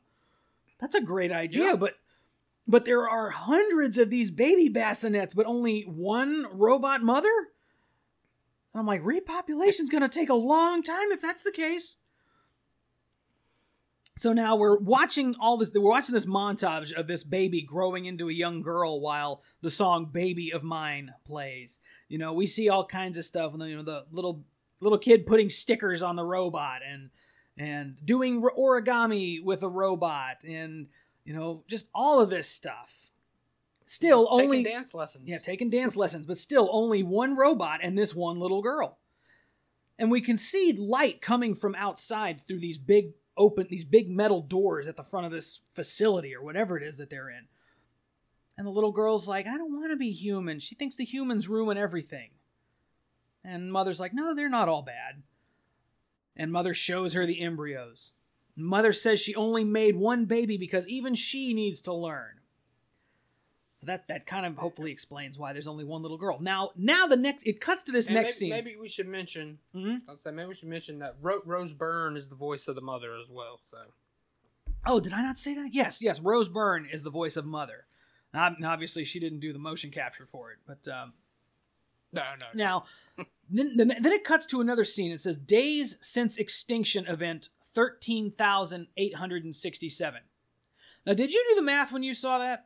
That's 0.80 0.96
a 0.96 1.02
great 1.02 1.32
idea 1.32 1.66
Yeah. 1.66 1.76
but 1.76 1.96
but 2.66 2.86
there 2.86 3.10
are 3.10 3.30
hundreds 3.32 3.98
of 3.98 4.10
these 4.10 4.32
baby 4.32 4.70
bassinets 4.70 5.34
but 5.36 5.46
only 5.46 5.82
one 5.82 6.46
robot 6.54 7.02
mother 7.04 7.34
and 8.74 8.80
I'm 8.80 8.86
like 8.86 9.02
repopulation's 9.04 9.90
going 9.90 10.02
to 10.02 10.10
take 10.10 10.30
a 10.30 10.36
long 10.36 10.84
time 10.84 11.12
if 11.12 11.22
that's 11.22 11.44
the 11.44 11.52
case 11.52 11.98
so 14.16 14.32
now 14.32 14.56
we're 14.56 14.78
watching 14.78 15.36
all 15.40 15.58
this. 15.58 15.72
We're 15.74 15.90
watching 15.90 16.14
this 16.14 16.26
montage 16.26 16.94
of 16.94 17.08
this 17.08 17.24
baby 17.24 17.62
growing 17.62 18.06
into 18.06 18.30
a 18.30 18.34
young 18.34 18.62
girl 18.62 19.02
while 19.02 19.42
the 19.62 19.72
song 19.72 20.10
"Baby 20.12 20.52
of 20.52 20.64
Mine" 20.64 21.14
plays. 21.26 21.80
You 22.10 22.20
know, 22.20 22.34
we 22.34 22.46
see 22.46 22.70
all 22.70 22.86
kinds 22.86 23.18
of 23.18 23.26
stuff. 23.26 23.54
You 23.58 23.78
know, 23.78 23.84
the 23.84 24.06
little 24.12 24.46
little 24.80 25.00
kid 25.00 25.26
putting 25.26 25.50
stickers 25.50 26.04
on 26.04 26.16
the 26.16 26.26
robot 26.26 26.82
and 26.88 27.10
and 27.58 27.98
doing 28.06 28.42
origami 28.42 29.44
with 29.44 29.64
a 29.64 29.70
robot, 29.70 30.44
and 30.44 30.88
you 31.26 31.34
know, 31.34 31.64
just 31.68 31.88
all 31.94 32.22
of 32.22 32.30
this 32.30 32.48
stuff. 32.48 33.10
Still, 33.94 34.28
Taking 34.28 34.44
only 34.46 34.64
dance 34.64 34.94
lessons. 34.96 35.28
yeah, 35.28 35.38
taking 35.38 35.70
dance 35.70 35.96
lessons, 35.96 36.26
but 36.26 36.40
still 36.40 36.68
only 36.72 37.04
one 37.04 37.36
robot 37.36 37.82
and 37.84 37.96
this 37.96 38.16
one 38.16 38.40
little 38.40 38.62
girl. 38.64 38.98
And 40.00 40.10
we 40.10 40.20
can 40.20 40.36
see 40.36 40.74
light 40.74 41.22
coming 41.22 41.54
from 41.54 41.76
outside 41.76 42.42
through 42.42 42.60
these 42.60 42.80
big 42.80 43.12
open 43.38 43.68
these 43.70 43.86
big 43.86 44.10
metal 44.10 44.42
doors 44.42 44.88
at 44.88 44.96
the 44.96 45.04
front 45.04 45.28
of 45.28 45.32
this 45.32 45.62
facility 45.76 46.36
or 46.36 46.44
whatever 46.44 46.76
it 46.76 46.82
is 46.84 46.98
that 46.98 47.12
they're 47.12 47.30
in. 47.30 47.46
And 48.58 48.66
the 48.66 48.72
little 48.72 48.92
girl's 48.92 49.28
like, 49.28 49.46
"I 49.46 49.58
don't 49.58 49.76
want 49.76 49.92
to 49.92 49.96
be 49.96 50.12
human." 50.12 50.60
She 50.60 50.74
thinks 50.74 50.96
the 50.96 51.06
humans 51.06 51.48
ruin 51.48 51.78
everything. 51.78 52.32
And 53.44 53.72
mother's 53.72 54.00
like, 54.00 54.14
"No, 54.14 54.34
they're 54.34 54.50
not 54.50 54.70
all 54.70 54.82
bad." 54.82 55.22
And 56.36 56.52
mother 56.52 56.74
shows 56.74 57.14
her 57.14 57.28
the 57.28 57.42
embryos. 57.42 58.16
Mother 58.56 58.94
says 58.94 59.20
she 59.22 59.36
only 59.36 59.64
made 59.64 59.96
one 59.96 60.26
baby 60.26 60.58
because 60.58 60.88
even 60.88 61.14
she 61.14 61.54
needs 61.54 61.82
to 61.82 61.94
learn. 61.94 62.40
So 63.84 63.88
that 63.88 64.08
that 64.08 64.26
kind 64.26 64.46
of 64.46 64.56
hopefully 64.58 64.92
explains 64.94 65.38
why 65.38 65.52
there's 65.52 65.68
only 65.68 65.84
one 65.84 66.02
little 66.02 66.18
girl. 66.18 66.38
Now 66.40 66.72
now 66.78 67.06
the 67.06 67.18
next 67.18 67.44
it 67.46 67.60
cuts 67.60 67.84
to 67.84 67.92
this 67.92 68.08
And 68.08 68.16
next 68.16 68.40
maybe, 68.40 68.52
scene. 68.52 68.64
maybe 68.66 68.76
we 68.80 68.88
should 68.88 69.08
mention. 69.10 69.60
Mhm. 69.76 70.04
I'll 70.08 70.18
say 70.18 70.32
maybe 70.32 70.48
we 70.48 70.56
should 70.56 70.70
mention 70.70 71.00
that 71.00 71.16
Ro- 71.22 71.42
Rose 71.46 71.74
Byrne 71.74 72.16
is 72.16 72.30
the 72.30 72.36
voice 72.36 72.70
of 72.70 72.76
the 72.76 72.82
mother 72.82 73.14
as 73.18 73.28
well. 73.30 73.60
So 73.62 73.78
Oh, 74.86 75.00
did 75.02 75.12
I 75.12 75.22
not 75.22 75.38
say 75.38 75.54
that? 75.56 75.74
Yes, 75.74 76.02
yes. 76.02 76.22
Rose 76.22 76.48
Byrne 76.48 76.88
is 76.92 77.04
the 77.04 77.10
voice 77.10 77.36
of 77.38 77.46
Mother. 77.46 77.86
Now, 78.34 78.54
obviously, 78.66 79.04
she 79.06 79.20
didn't 79.20 79.40
do 79.40 79.54
the 79.54 79.60
motion 79.60 79.92
capture 79.92 80.26
for 80.26 80.52
it, 80.52 80.58
but 80.66 80.88
um, 80.92 81.14
no, 82.14 82.22
no, 82.40 82.48
no. 82.54 82.64
now 82.64 82.86
then, 83.50 83.76
then 83.78 83.88
then 84.02 84.12
it 84.14 84.24
cuts 84.24 84.46
to 84.48 84.62
another 84.62 84.84
scene. 84.86 85.12
It 85.12 85.20
says 85.20 85.36
days 85.38 85.98
since 86.02 86.38
extinction 86.38 87.06
event 87.08 87.50
thirteen 87.74 88.32
thousand 88.32 88.88
eight 88.98 89.16
hundred 89.16 89.44
and 89.44 89.56
sixty-seven. 89.56 90.22
Now, 91.06 91.14
did 91.14 91.34
you 91.34 91.46
do 91.50 91.56
the 91.56 91.62
math 91.62 91.92
when 91.92 92.04
you 92.04 92.14
saw 92.14 92.40
that? 92.40 92.66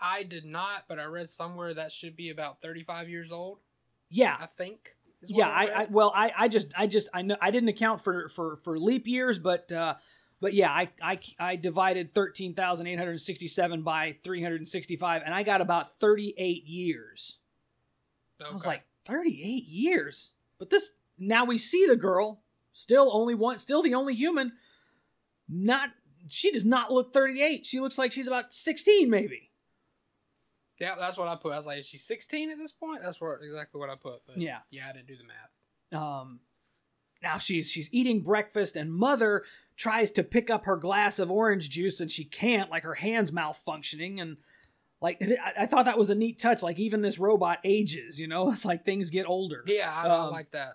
I 0.00 0.22
did 0.22 0.44
not, 0.44 0.84
but 0.88 0.98
I 0.98 1.04
read 1.04 1.30
somewhere 1.30 1.74
that 1.74 1.92
should 1.92 2.16
be 2.16 2.30
about 2.30 2.60
35 2.60 3.08
years 3.08 3.30
old. 3.30 3.58
Yeah, 4.08 4.36
I 4.38 4.46
think. 4.46 4.96
yeah. 5.22 5.48
I, 5.48 5.82
I 5.82 5.86
well, 5.90 6.12
I, 6.14 6.32
I 6.36 6.48
just, 6.48 6.72
I 6.76 6.86
just, 6.86 7.08
I 7.14 7.22
know, 7.22 7.36
I 7.40 7.50
didn't 7.50 7.68
account 7.68 8.00
for 8.00 8.28
for 8.28 8.56
for 8.56 8.78
leap 8.78 9.06
years, 9.06 9.38
but 9.38 9.70
uh, 9.70 9.94
but 10.40 10.54
yeah, 10.54 10.70
I 10.70 10.88
I 11.00 11.18
I 11.38 11.56
divided 11.56 12.14
thirteen 12.14 12.54
thousand 12.54 12.86
eight 12.86 12.98
hundred 12.98 13.20
sixty-seven 13.20 13.82
by 13.82 14.16
three 14.24 14.42
hundred 14.42 14.66
sixty-five, 14.66 15.22
and 15.24 15.34
I 15.34 15.42
got 15.42 15.60
about 15.60 16.00
thirty-eight 16.00 16.66
years. 16.66 17.38
I 18.44 18.52
was 18.54 18.66
like, 18.66 18.82
38 19.04 19.64
years. 19.66 20.32
But 20.58 20.70
this 20.70 20.92
now 21.18 21.44
we 21.44 21.58
see 21.58 21.86
the 21.86 21.96
girl, 21.96 22.42
still 22.72 23.10
only 23.12 23.34
one, 23.34 23.58
still 23.58 23.82
the 23.82 23.94
only 23.94 24.14
human. 24.14 24.52
Not 25.48 25.90
she 26.28 26.50
does 26.50 26.64
not 26.64 26.92
look 26.92 27.12
38. 27.12 27.66
She 27.66 27.80
looks 27.80 27.98
like 27.98 28.12
she's 28.12 28.26
about 28.26 28.52
16 28.52 29.08
maybe. 29.08 29.49
Yeah, 30.80 30.94
that's 30.98 31.16
what 31.16 31.28
I 31.28 31.36
put. 31.36 31.52
I 31.52 31.56
was 31.58 31.66
like, 31.66 31.78
is 31.78 31.86
she 31.86 31.98
16 31.98 32.50
at 32.50 32.58
this 32.58 32.72
point? 32.72 33.00
That's 33.04 33.20
where 33.20 33.34
exactly 33.36 33.78
what 33.78 33.90
I 33.90 33.94
put. 33.96 34.22
But 34.26 34.38
Yeah. 34.38 34.58
yeah, 34.70 34.88
I 34.88 34.92
didn't 34.92 35.06
do 35.08 35.16
the 35.16 35.24
math. 35.24 36.02
Um 36.02 36.40
now 37.22 37.38
she's 37.38 37.70
she's 37.70 37.88
eating 37.92 38.20
breakfast 38.22 38.76
and 38.76 38.92
mother 38.92 39.44
tries 39.76 40.10
to 40.12 40.22
pick 40.22 40.48
up 40.50 40.64
her 40.64 40.76
glass 40.76 41.18
of 41.18 41.30
orange 41.30 41.68
juice 41.70 42.00
and 42.00 42.10
she 42.10 42.24
can't 42.24 42.70
like 42.70 42.82
her 42.82 42.94
hands 42.94 43.30
malfunctioning 43.30 44.20
and 44.20 44.36
like 45.02 45.18
I, 45.22 45.62
I 45.62 45.66
thought 45.66 45.84
that 45.86 45.98
was 45.98 46.10
a 46.10 46.14
neat 46.14 46.38
touch 46.38 46.62
like 46.62 46.78
even 46.78 47.02
this 47.02 47.18
robot 47.18 47.58
ages, 47.64 48.18
you 48.20 48.26
know? 48.28 48.50
It's 48.52 48.64
like 48.64 48.84
things 48.84 49.10
get 49.10 49.26
older. 49.26 49.64
Yeah, 49.66 49.92
I, 49.94 50.06
I 50.08 50.18
Um, 50.26 50.30
like 50.32 50.50
that. 50.52 50.74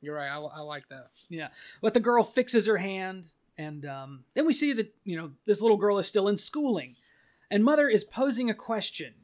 You're 0.00 0.14
right. 0.14 0.30
I, 0.30 0.38
I 0.38 0.60
like 0.60 0.88
that. 0.90 1.06
Yeah, 1.28 1.48
but 1.82 1.92
the 1.94 2.00
girl 2.00 2.22
fixes 2.22 2.66
her 2.66 2.76
hand, 2.76 3.26
and 3.56 3.84
um, 3.84 4.24
then 4.34 4.46
we 4.46 4.52
see 4.52 4.72
that 4.74 4.94
you 5.04 5.16
know 5.16 5.32
this 5.44 5.60
little 5.60 5.76
girl 5.76 5.98
is 5.98 6.06
still 6.06 6.28
in 6.28 6.36
schooling, 6.36 6.94
and 7.50 7.64
mother 7.64 7.88
is 7.88 8.04
posing 8.04 8.48
a 8.48 8.54
question 8.54 9.14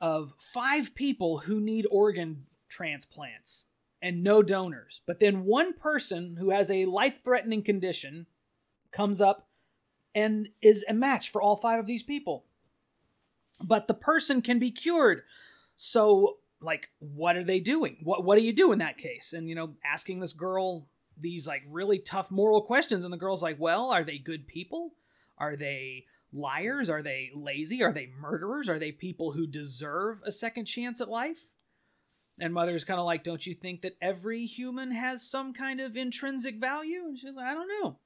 of 0.00 0.34
five 0.38 0.94
people 0.94 1.38
who 1.38 1.60
need 1.60 1.86
organ 1.90 2.46
transplants 2.68 3.66
and 4.00 4.22
no 4.22 4.42
donors, 4.42 5.00
but 5.06 5.20
then 5.20 5.44
one 5.44 5.72
person 5.72 6.36
who 6.38 6.50
has 6.50 6.70
a 6.70 6.84
life-threatening 6.84 7.62
condition 7.62 8.26
comes 8.92 9.20
up 9.20 9.48
and 10.14 10.48
is 10.62 10.84
a 10.88 10.94
match 10.94 11.30
for 11.30 11.42
all 11.42 11.56
five 11.56 11.80
of 11.80 11.86
these 11.86 12.02
people, 12.02 12.44
but 13.62 13.88
the 13.88 13.94
person 13.94 14.40
can 14.40 14.58
be 14.58 14.70
cured. 14.70 15.22
So 15.76 16.38
like 16.60 16.90
what 16.98 17.36
are 17.36 17.44
they 17.44 17.60
doing? 17.60 17.98
What 18.02 18.24
what 18.24 18.36
do 18.36 18.44
you 18.44 18.52
do 18.52 18.72
in 18.72 18.78
that 18.80 18.98
case? 18.98 19.32
And 19.32 19.48
you 19.48 19.54
know 19.54 19.74
asking 19.84 20.20
this 20.20 20.32
girl 20.32 20.88
these 21.16 21.46
like 21.46 21.62
really 21.68 21.98
tough 21.98 22.30
moral 22.30 22.62
questions 22.62 23.04
and 23.04 23.12
the 23.12 23.18
girl's 23.18 23.42
like 23.42 23.58
well 23.58 23.90
are 23.90 24.04
they 24.04 24.18
good 24.18 24.46
people? 24.46 24.94
Are 25.36 25.56
they 25.56 26.06
liars 26.32 26.90
are 26.90 27.02
they 27.02 27.30
lazy 27.34 27.82
are 27.82 27.92
they 27.92 28.08
murderers 28.20 28.68
are 28.68 28.78
they 28.78 28.92
people 28.92 29.32
who 29.32 29.46
deserve 29.46 30.20
a 30.26 30.32
second 30.32 30.66
chance 30.66 31.00
at 31.00 31.08
life 31.08 31.46
and 32.38 32.52
mother's 32.52 32.84
kind 32.84 33.00
of 33.00 33.06
like 33.06 33.22
don't 33.22 33.46
you 33.46 33.54
think 33.54 33.80
that 33.80 33.96
every 34.02 34.44
human 34.44 34.90
has 34.90 35.22
some 35.22 35.54
kind 35.54 35.80
of 35.80 35.96
intrinsic 35.96 36.60
value 36.60 37.04
and 37.06 37.18
she's 37.18 37.34
like 37.34 37.46
i 37.46 37.54
don't 37.54 37.68
know 37.68 37.98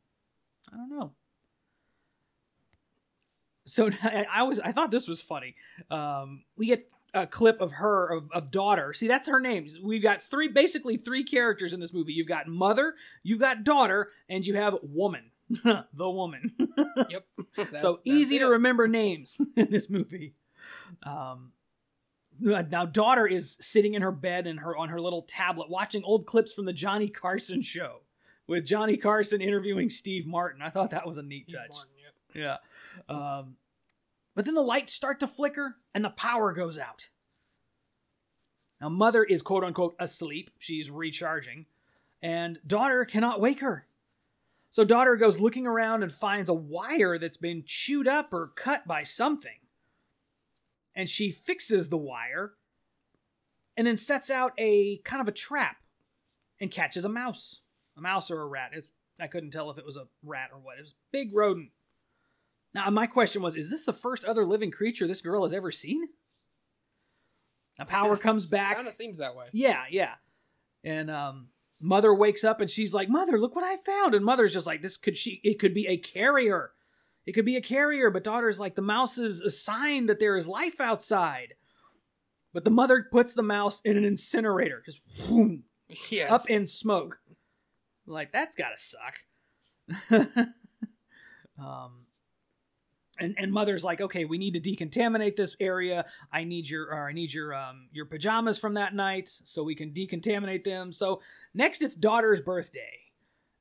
i 0.73 0.76
don't 0.76 0.91
know 0.91 1.12
so 3.64 3.91
I, 4.02 4.43
was 4.43 4.61
I 4.61 4.73
thought 4.73 4.91
this 4.91 5.09
was 5.09 5.21
funny. 5.21 5.55
Um, 5.91 6.45
we 6.57 6.67
get 6.67 6.91
a 7.14 7.26
clip 7.26 7.61
of 7.61 7.73
her 7.73 8.09
of, 8.09 8.31
of 8.33 8.50
daughter. 8.50 8.93
See, 8.93 9.09
that's 9.09 9.29
her 9.29 9.41
name. 9.41 9.69
We've 9.83 10.02
got 10.02 10.23
three 10.23 10.49
basically 10.49 10.97
three 10.97 11.25
characters 11.25 11.75
in 11.75 11.81
this 11.81 11.93
movie. 11.93 12.12
You've 12.12 12.29
got 12.29 12.49
mother, 12.49 12.95
you've 13.23 13.41
got 13.41 13.64
daughter, 13.64 14.11
and 14.29 14.47
you 14.47 14.55
have 14.55 14.79
woman. 14.83 15.31
the 15.64 16.11
woman. 16.11 16.50
Yep. 16.58 17.26
so 17.37 17.44
That's- 17.56 17.82
that's 17.82 17.99
easy 18.04 18.38
to 18.38 18.46
remember 18.46 18.88
names 18.88 19.40
in 19.56 19.70
this 19.70 19.90
movie. 19.90 20.34
Um, 21.02 21.52
now 22.40 22.87
daughter 22.87 23.26
is 23.26 23.58
sitting 23.61 23.94
in 23.94 24.02
her 24.02 24.12
bed 24.12 24.46
and 24.46 24.58
her 24.61 24.76
on 24.76 24.88
her 24.88 25.00
little 25.00 25.22
tablet 25.22 25.68
watching 25.68 26.02
old 26.04 26.26
clips 26.26 26.52
from 26.54 26.64
the 26.64 26.72
Johnny 26.72 27.08
Carson 27.08 27.62
show 27.62 28.00
with 28.46 28.64
Johnny 28.64 28.96
Carson 28.96 29.40
interviewing 29.40 29.90
Steve 29.90 30.26
Martin. 30.26 30.62
I 30.62 30.70
thought 30.70 30.90
that 30.90 31.06
was 31.06 31.18
a 31.18 31.22
neat 31.22 31.49
Steve 31.49 31.61
touch. 31.61 31.70
Martin, 31.70 31.92
yep. 32.34 32.61
Yeah. 33.08 33.14
Um, 33.38 33.56
but 34.34 34.44
then 34.44 34.54
the 34.54 34.62
lights 34.62 34.92
start 34.92 35.20
to 35.20 35.26
flicker 35.26 35.76
and 35.94 36.04
the 36.04 36.11
power 36.11 36.52
goes 36.52 36.78
out. 36.78 37.08
Now, 38.80 38.88
mother 38.88 39.22
is 39.22 39.42
quote 39.42 39.62
unquote 39.62 39.94
asleep. 39.99 40.50
She's 40.58 40.90
recharging. 40.90 41.66
And 42.20 42.58
daughter 42.66 43.04
cannot 43.04 43.40
wake 43.40 43.61
her. 43.61 43.87
So, 44.73 44.85
daughter 44.85 45.17
goes 45.17 45.38
looking 45.38 45.67
around 45.67 46.02
and 46.02 46.11
finds 46.11 46.49
a 46.49 46.55
wire 46.55 47.19
that's 47.19 47.37
been 47.37 47.62
chewed 47.67 48.09
up 48.09 48.33
or 48.33 48.52
cut 48.57 48.87
by 48.87 49.02
something. 49.02 49.59
And 50.95 51.11
she 51.11 51.31
fixes 51.31 51.91
the 51.91 51.99
wire 51.99 52.55
and 53.76 53.87
then 53.87 53.99
sets 53.99 54.31
out 54.31 54.55
a 54.57 54.97
kind 55.05 55.21
of 55.21 55.29
a 55.29 55.33
trap 55.33 55.76
and 56.59 56.71
catches 56.71 57.05
a 57.05 57.11
mouse. 57.11 57.61
A 57.99 58.00
mouse 58.00 58.31
or 58.31 58.41
a 58.41 58.47
rat. 58.47 58.71
It's, 58.73 58.88
I 59.21 59.26
couldn't 59.26 59.50
tell 59.50 59.71
if 59.71 59.76
it 59.76 59.85
was 59.85 59.99
a 59.99 60.09
rat 60.25 60.49
or 60.50 60.59
what. 60.59 60.79
It 60.79 60.81
was 60.81 60.93
a 60.93 61.12
big 61.12 61.35
rodent. 61.35 61.69
Now, 62.75 62.88
my 62.88 63.07
question 63.07 63.43
was: 63.43 63.57
Is 63.57 63.69
this 63.69 63.85
the 63.85 63.93
first 63.93 64.25
other 64.25 64.47
living 64.47 64.71
creature 64.71 65.07
this 65.07 65.21
girl 65.21 65.43
has 65.43 65.52
ever 65.52 65.71
seen? 65.71 66.09
Now, 67.79 67.85
power 67.85 68.17
comes 68.17 68.47
back. 68.47 68.76
Kind 68.76 68.88
of 68.88 68.95
seems 68.95 69.19
that 69.19 69.37
way. 69.37 69.49
Yeah, 69.52 69.85
yeah. 69.91 70.14
And 70.83 71.11
um, 71.11 71.49
mother 71.83 72.15
wakes 72.15 72.45
up 72.45 72.61
and 72.61 72.71
she's 72.71 72.95
like, 72.95 73.09
"Mother, 73.09 73.39
look 73.39 73.55
what 73.55 73.65
I 73.65 73.77
found!" 73.77 74.15
And 74.15 74.25
mother's 74.25 74.53
just 74.53 74.67
like, 74.67 74.81
"This 74.83 74.97
could 74.97 75.17
she? 75.17 75.41
It 75.45 75.59
could 75.59 75.75
be 75.75 75.87
a 75.87 75.97
carrier. 75.99 76.73
It 77.27 77.33
could 77.33 77.45
be 77.45 77.57
a 77.57 77.61
carrier." 77.62 78.09
But 78.11 78.25
daughter's 78.25 78.61
like, 78.61 78.75
"The 78.75 78.83
mouse 78.83 79.19
is 79.19 79.41
a 79.43 79.51
sign 79.51 80.07
that 80.07 80.19
there 80.21 80.37
is 80.37 80.49
life 80.49 80.81
outside." 80.81 81.55
But 82.55 82.65
the 82.65 82.71
mother 82.71 83.07
puts 83.11 83.33
the 83.35 83.43
mouse 83.43 83.81
in 83.81 83.97
an 83.97 84.05
incinerator, 84.05 84.83
just 84.85 85.01
whoom, 85.23 85.65
Yes. 86.11 86.31
up 86.31 86.49
in 86.51 86.67
smoke. 86.67 87.19
Like 88.07 88.31
that's 88.33 88.57
gotta 88.57 88.77
suck. 88.77 89.15
um, 91.59 92.07
and 93.19 93.35
and 93.38 93.52
mother's 93.52 93.85
like, 93.85 94.00
okay, 94.00 94.25
we 94.25 94.38
need 94.38 94.54
to 94.54 94.61
decontaminate 94.61 95.37
this 95.37 95.57
area. 95.61 96.07
I 96.33 96.45
need 96.45 96.69
your 96.69 96.85
or 96.87 97.09
I 97.09 97.12
need 97.12 97.33
your 97.33 97.54
um 97.54 97.88
your 97.92 98.07
pajamas 98.07 98.59
from 98.59 98.75
that 98.75 98.95
night 98.95 99.28
so 99.28 99.62
we 99.62 99.75
can 99.75 99.90
decontaminate 99.90 100.64
them. 100.64 100.92
So 100.92 101.21
next, 101.54 101.83
it's 101.83 101.95
daughter's 101.95 102.40
birthday, 102.40 103.00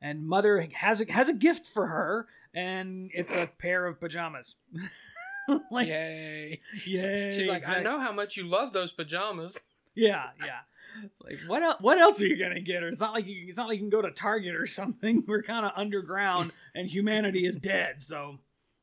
and 0.01 0.25
mother 0.27 0.67
has 0.73 1.01
a, 1.01 1.11
has 1.11 1.29
a 1.29 1.33
gift 1.33 1.65
for 1.65 1.87
her, 1.87 2.27
and 2.53 3.11
it's 3.13 3.35
a 3.35 3.47
pair 3.57 3.85
of 3.85 3.99
pajamas. 3.99 4.55
like, 5.71 5.87
Yay. 5.87 6.61
yay! 6.85 7.37
She's 7.37 7.47
like, 7.47 7.59
exact- 7.59 7.79
I 7.79 7.83
know 7.83 7.99
how 7.99 8.11
much 8.11 8.37
you 8.37 8.47
love 8.47 8.73
those 8.73 8.91
pajamas. 8.91 9.57
Yeah, 9.95 10.27
yeah. 10.39 10.59
It's 11.03 11.21
like 11.21 11.37
what 11.47 11.63
else? 11.63 11.77
What 11.79 11.97
else 11.99 12.21
are 12.21 12.27
you 12.27 12.37
gonna 12.37 12.59
get? 12.61 12.83
Or 12.83 12.87
it's 12.89 12.99
not 12.99 13.13
like 13.13 13.25
you. 13.25 13.45
It's 13.47 13.57
not 13.57 13.67
like 13.67 13.75
you 13.77 13.83
can 13.83 13.89
go 13.89 14.01
to 14.01 14.11
Target 14.11 14.55
or 14.55 14.67
something. 14.67 15.23
We're 15.27 15.41
kind 15.41 15.65
of 15.65 15.71
underground, 15.75 16.51
and 16.75 16.87
humanity 16.89 17.45
is 17.45 17.55
dead. 17.57 18.01
So, 18.01 18.39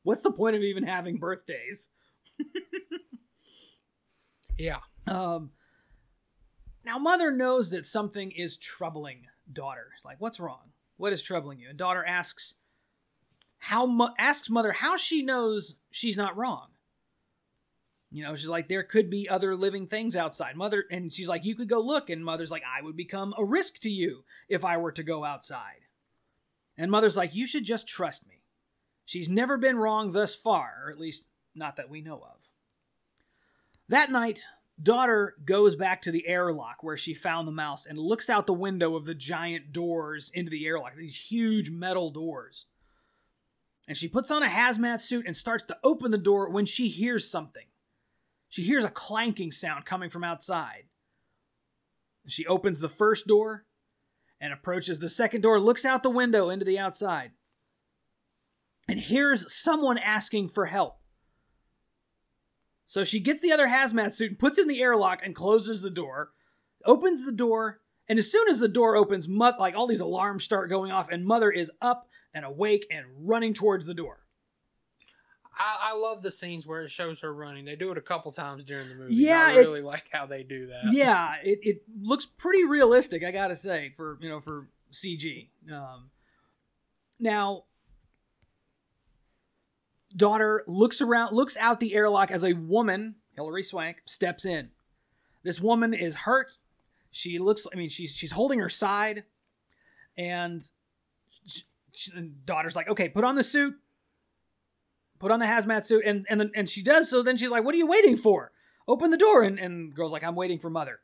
what's 0.09 0.23
the 0.23 0.31
point 0.31 0.55
of 0.55 0.63
even 0.63 0.83
having 0.83 1.17
birthdays? 1.17 1.89
Yeah. 4.59 4.79
Um. 5.07 5.51
Now, 6.83 6.97
mother 6.97 7.31
knows 7.31 7.71
that 7.71 7.85
something 7.85 8.31
is 8.31 8.57
troubling 8.57 9.27
daughter. 9.51 9.87
It's 9.95 10.05
like, 10.05 10.19
what's 10.19 10.39
wrong? 10.39 10.71
What 10.97 11.13
is 11.13 11.21
troubling 11.21 11.59
you? 11.59 11.69
And 11.69 11.77
daughter 11.77 12.03
asks, 12.05 12.55
how 13.57 13.85
mu- 13.85 14.13
asks 14.17 14.49
mother 14.49 14.71
how 14.71 14.97
she 14.97 15.21
knows 15.21 15.75
she's 15.91 16.17
not 16.17 16.35
wrong. 16.35 16.67
You 18.11 18.23
know, 18.23 18.35
she's 18.35 18.49
like, 18.49 18.67
there 18.67 18.83
could 18.83 19.09
be 19.09 19.29
other 19.29 19.55
living 19.55 19.87
things 19.87 20.15
outside. 20.15 20.55
Mother, 20.55 20.83
and 20.91 21.13
she's 21.13 21.29
like, 21.29 21.45
you 21.45 21.55
could 21.55 21.69
go 21.69 21.79
look. 21.79 22.09
And 22.09 22.25
mother's 22.25 22.51
like, 22.51 22.63
I 22.65 22.81
would 22.81 22.97
become 22.97 23.33
a 23.37 23.45
risk 23.45 23.79
to 23.81 23.89
you 23.89 24.23
if 24.49 24.65
I 24.65 24.77
were 24.77 24.91
to 24.93 25.03
go 25.03 25.23
outside. 25.23 25.85
And 26.77 26.91
mother's 26.91 27.17
like, 27.17 27.35
you 27.35 27.45
should 27.45 27.65
just 27.65 27.87
trust 27.87 28.27
me. 28.27 28.38
She's 29.09 29.27
never 29.27 29.57
been 29.57 29.75
wrong 29.75 30.11
thus 30.11 30.35
far, 30.35 30.83
or 30.85 30.91
at 30.91 30.99
least 30.99 31.25
not 31.55 31.77
that 31.77 31.89
we 31.89 31.99
know 31.99 32.17
of. 32.17 32.37
That 33.87 34.11
night, 34.11 34.43
daughter 34.79 35.35
goes 35.43 35.75
back 35.75 36.03
to 36.03 36.11
the 36.11 36.27
airlock 36.27 36.83
where 36.83 36.95
she 36.95 37.15
found 37.15 37.47
the 37.47 37.51
mouse 37.51 37.87
and 37.87 37.97
looks 37.97 38.29
out 38.29 38.45
the 38.45 38.53
window 38.53 38.95
of 38.95 39.05
the 39.05 39.15
giant 39.15 39.73
doors 39.73 40.31
into 40.35 40.51
the 40.51 40.63
airlock, 40.63 40.95
these 40.95 41.19
huge 41.19 41.71
metal 41.71 42.11
doors. 42.11 42.67
And 43.87 43.97
she 43.97 44.07
puts 44.07 44.29
on 44.29 44.43
a 44.43 44.47
hazmat 44.47 44.99
suit 44.99 45.25
and 45.25 45.35
starts 45.35 45.63
to 45.63 45.77
open 45.83 46.11
the 46.11 46.19
door 46.19 46.47
when 46.51 46.67
she 46.67 46.87
hears 46.87 47.27
something. 47.27 47.65
She 48.47 48.61
hears 48.61 48.83
a 48.83 48.91
clanking 48.91 49.51
sound 49.51 49.85
coming 49.85 50.11
from 50.11 50.23
outside. 50.23 50.83
She 52.27 52.45
opens 52.45 52.79
the 52.79 52.87
first 52.87 53.25
door 53.25 53.65
and 54.39 54.53
approaches 54.53 54.99
the 54.99 55.09
second 55.09 55.41
door, 55.41 55.59
looks 55.59 55.83
out 55.83 56.03
the 56.03 56.11
window 56.11 56.51
into 56.51 56.63
the 56.63 56.77
outside, 56.77 57.31
and 58.89 58.99
hears 58.99 59.53
someone 59.53 59.97
asking 59.97 60.49
for 60.49 60.65
help. 60.65 60.97
So 62.85 63.03
she 63.03 63.19
gets 63.19 63.41
the 63.41 63.51
other 63.51 63.67
hazmat 63.67 64.13
suit 64.13 64.31
and 64.31 64.39
puts 64.39 64.57
it 64.57 64.63
in 64.63 64.67
the 64.67 64.81
airlock 64.81 65.19
and 65.23 65.35
closes 65.35 65.81
the 65.81 65.91
door, 65.91 66.31
opens 66.85 67.23
the 67.25 67.31
door, 67.31 67.81
and 68.07 68.17
as 68.17 68.31
soon 68.31 68.49
as 68.49 68.59
the 68.59 68.67
door 68.67 68.95
opens, 68.95 69.27
mo- 69.27 69.53
like 69.59 69.75
all 69.75 69.85
these 69.85 69.99
alarms 70.01 70.43
start 70.43 70.69
going 70.69 70.91
off, 70.91 71.09
and 71.11 71.23
Mother 71.25 71.51
is 71.51 71.71
up 71.81 72.07
and 72.33 72.43
awake 72.43 72.87
and 72.89 73.05
running 73.19 73.53
towards 73.53 73.85
the 73.85 73.93
door. 73.93 74.21
I, 75.55 75.91
I 75.91 75.95
love 75.95 76.23
the 76.23 76.31
scenes 76.31 76.65
where 76.65 76.81
it 76.81 76.89
shows 76.89 77.19
her 77.21 77.31
running. 77.31 77.65
They 77.65 77.75
do 77.75 77.91
it 77.91 77.97
a 77.97 78.01
couple 78.01 78.31
times 78.31 78.63
during 78.63 78.89
the 78.89 78.95
movie. 78.95 79.13
Yeah, 79.15 79.45
I 79.47 79.51
it- 79.53 79.57
really 79.57 79.81
like 79.81 80.05
how 80.11 80.25
they 80.25 80.41
do 80.41 80.67
that. 80.67 80.91
yeah, 80.91 81.35
it, 81.43 81.59
it 81.61 81.81
looks 82.01 82.25
pretty 82.25 82.63
realistic, 82.63 83.23
I 83.23 83.29
gotta 83.29 83.55
say, 83.55 83.91
for 83.95 84.17
you 84.19 84.29
know 84.29 84.39
for 84.39 84.67
CG. 84.91 85.49
Um, 85.71 86.09
now, 87.19 87.65
daughter 90.15 90.63
looks 90.67 91.01
around, 91.01 91.33
looks 91.33 91.57
out 91.57 91.79
the 91.79 91.93
airlock 91.93 92.31
as 92.31 92.43
a 92.43 92.53
woman, 92.53 93.15
Hilary 93.35 93.63
Swank, 93.63 94.01
steps 94.05 94.45
in. 94.45 94.69
This 95.43 95.61
woman 95.61 95.93
is 95.93 96.15
hurt. 96.15 96.57
She 97.11 97.39
looks. 97.39 97.65
I 97.71 97.75
mean, 97.75 97.89
she's 97.89 98.15
she's 98.15 98.31
holding 98.31 98.59
her 98.59 98.69
side, 98.69 99.23
and 100.17 100.63
she, 101.45 101.61
she, 101.91 102.11
daughter's 102.45 102.75
like, 102.75 102.89
"Okay, 102.89 103.09
put 103.09 103.23
on 103.23 103.35
the 103.35 103.43
suit." 103.43 103.75
Put 105.17 105.31
on 105.31 105.39
the 105.39 105.45
hazmat 105.45 105.83
suit, 105.83 106.03
and 106.05 106.25
and 106.29 106.39
then, 106.39 106.51
and 106.55 106.69
she 106.69 106.81
does. 106.81 107.09
So 107.09 107.23
then 107.23 107.35
she's 107.35 107.49
like, 107.49 107.63
"What 107.63 107.73
are 107.73 107.77
you 107.77 107.87
waiting 107.87 108.15
for?" 108.15 108.51
open 108.89 109.11
the 109.11 109.17
door 109.17 109.43
and, 109.43 109.59
and 109.59 109.93
girl's 109.93 110.11
like 110.11 110.23
i'm 110.23 110.35
waiting 110.35 110.59
for 110.59 110.69
mother 110.69 110.99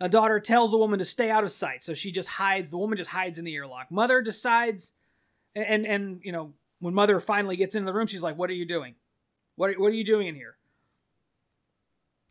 a 0.00 0.08
daughter 0.08 0.40
tells 0.40 0.70
the 0.70 0.78
woman 0.78 0.98
to 0.98 1.04
stay 1.04 1.28
out 1.28 1.44
of 1.44 1.50
sight 1.50 1.82
so 1.82 1.92
she 1.92 2.12
just 2.12 2.28
hides 2.28 2.70
the 2.70 2.78
woman 2.78 2.96
just 2.96 3.10
hides 3.10 3.38
in 3.38 3.44
the 3.44 3.54
airlock 3.54 3.90
mother 3.90 4.22
decides 4.22 4.94
and 5.54 5.66
and, 5.66 5.86
and 5.86 6.20
you 6.22 6.32
know 6.32 6.52
when 6.82 6.92
mother 6.94 7.20
finally 7.20 7.56
gets 7.56 7.74
into 7.74 7.86
the 7.86 7.92
room 7.94 8.06
she's 8.06 8.22
like 8.22 8.36
what 8.36 8.50
are 8.50 8.54
you 8.54 8.66
doing 8.66 8.94
what 9.56 9.70
are, 9.70 9.74
what 9.74 9.86
are 9.88 9.94
you 9.96 10.04
doing 10.04 10.26
in 10.26 10.34
here 10.34 10.56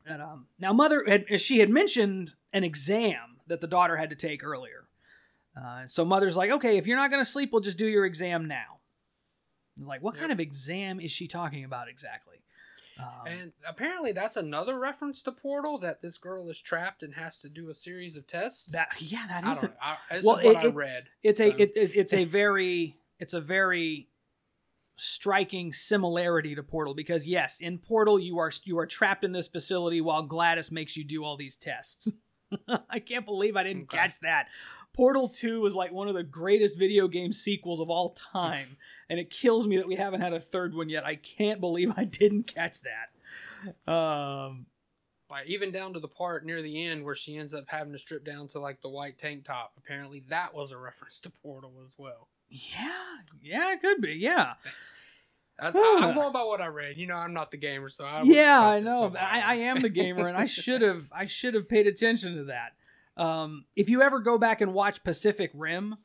and 0.05 0.21
um, 0.21 0.47
now 0.59 0.73
mother 0.73 1.03
had 1.07 1.39
she 1.39 1.59
had 1.59 1.69
mentioned 1.69 2.33
an 2.53 2.63
exam 2.63 3.37
that 3.47 3.61
the 3.61 3.67
daughter 3.67 3.95
had 3.97 4.09
to 4.09 4.15
take 4.15 4.43
earlier 4.43 4.85
uh, 5.59 5.85
so 5.85 6.03
mother's 6.05 6.37
like 6.37 6.51
okay 6.51 6.77
if 6.77 6.85
you're 6.87 6.97
not 6.97 7.09
going 7.11 7.23
to 7.23 7.29
sleep 7.29 7.49
we'll 7.51 7.61
just 7.61 7.77
do 7.77 7.87
your 7.87 8.05
exam 8.05 8.47
now 8.47 8.79
it's 9.77 9.87
like 9.87 10.01
what 10.03 10.15
kind 10.17 10.31
of 10.31 10.39
exam 10.39 10.99
is 10.99 11.11
she 11.11 11.27
talking 11.27 11.63
about 11.63 11.87
exactly 11.89 12.37
um, 12.99 13.05
And 13.25 13.51
apparently, 13.67 14.11
that's 14.11 14.35
another 14.35 14.77
reference 14.77 15.23
to 15.23 15.31
Portal 15.31 15.79
that 15.79 16.01
this 16.03 16.17
girl 16.19 16.49
is 16.49 16.61
trapped 16.61 17.01
and 17.01 17.13
has 17.15 17.39
to 17.41 17.49
do 17.49 17.69
a 17.69 17.73
series 17.73 18.15
of 18.17 18.27
tests. 18.27 18.65
that 18.67 18.89
yeah 18.99 19.25
that 19.27 19.43
is. 19.45 19.49
I 19.49 19.53
don't 19.53 19.63
a, 19.63 19.67
know. 19.67 19.73
I, 19.81 19.97
this 20.15 20.25
Well, 20.25 20.37
is 20.37 20.45
what 20.45 20.55
it- 20.65 20.67
I 20.67 20.71
read. 20.71 21.03
it's 21.23 21.39
a 21.39 21.49
so- 21.49 21.55
it, 21.57 21.71
it, 21.75 21.91
it's 21.95 22.13
a 22.13 22.25
very 22.39 22.97
it's 23.17 23.33
a 23.33 23.41
very 23.41 24.07
striking 25.01 25.73
similarity 25.73 26.53
to 26.55 26.63
Portal 26.63 26.93
because 26.93 27.25
yes, 27.25 27.59
in 27.59 27.77
Portal 27.79 28.19
you 28.19 28.37
are 28.37 28.51
you 28.63 28.77
are 28.77 28.85
trapped 28.85 29.23
in 29.23 29.31
this 29.31 29.47
facility 29.47 29.99
while 30.01 30.27
GLaDOS 30.27 30.71
makes 30.71 30.95
you 30.95 31.03
do 31.03 31.23
all 31.23 31.35
these 31.37 31.57
tests. 31.57 32.11
I 32.89 32.99
can't 32.99 33.25
believe 33.25 33.55
I 33.55 33.63
didn't 33.63 33.83
Okay. 33.83 33.97
catch 33.97 34.19
that. 34.19 34.47
Portal 34.93 35.29
2 35.29 35.61
was 35.61 35.73
like 35.73 35.91
one 35.93 36.09
of 36.09 36.15
the 36.15 36.23
greatest 36.23 36.77
video 36.77 37.07
game 37.07 37.31
sequels 37.31 37.79
of 37.79 37.89
all 37.89 38.09
time, 38.33 38.77
and 39.09 39.19
it 39.19 39.29
kills 39.29 39.65
me 39.65 39.77
that 39.77 39.87
we 39.87 39.95
haven't 39.95 40.19
had 40.21 40.33
a 40.33 40.39
third 40.39 40.75
one 40.75 40.89
yet. 40.89 41.05
I 41.05 41.15
can't 41.15 41.61
believe 41.61 41.93
I 41.97 42.03
didn't 42.03 42.43
catch 42.43 42.79
that. 42.81 43.91
Um, 43.91 44.65
Like 45.29 45.47
even 45.47 45.71
down 45.71 45.93
to 45.93 45.99
the 46.01 46.09
part 46.09 46.45
near 46.45 46.61
the 46.61 46.85
end 46.85 47.05
where 47.05 47.15
she 47.15 47.37
ends 47.37 47.53
up 47.53 47.63
having 47.67 47.93
to 47.93 47.99
strip 47.99 48.25
down 48.25 48.49
to 48.49 48.59
like 48.59 48.81
the 48.81 48.89
white 48.89 49.17
tank 49.17 49.45
top. 49.45 49.71
Apparently, 49.77 50.23
that 50.27 50.53
was 50.53 50.71
a 50.71 50.77
reference 50.77 51.21
to 51.21 51.29
Portal 51.29 51.73
as 51.85 51.93
well. 51.97 52.27
Yeah, 52.51 52.91
yeah, 53.41 53.73
it 53.73 53.81
could 53.81 54.01
be. 54.01 54.13
Yeah. 54.13 54.53
I, 55.57 55.67
I'm 55.67 56.15
going 56.15 56.33
by 56.33 56.43
what 56.43 56.59
I 56.59 56.67
read. 56.67 56.97
You 56.97 57.07
know, 57.07 57.15
I'm 57.15 57.33
not 57.33 57.51
the 57.51 57.57
gamer, 57.57 57.89
so 57.89 58.03
I 58.03 58.23
yeah, 58.23 58.59
I 58.59 58.79
know. 58.79 59.13
I, 59.17 59.41
I 59.41 59.55
am 59.55 59.79
the 59.79 59.89
gamer, 59.89 60.27
and 60.27 60.35
I 60.35 60.45
should 60.45 60.81
have 60.81 61.05
I 61.11 61.25
should 61.25 61.53
have 61.53 61.69
paid 61.69 61.87
attention 61.87 62.35
to 62.37 62.43
that. 62.45 62.73
Um, 63.21 63.65
if 63.75 63.89
you 63.89 64.01
ever 64.01 64.19
go 64.19 64.37
back 64.37 64.61
and 64.61 64.73
watch 64.73 65.03
Pacific 65.03 65.51
Rim, 65.53 65.97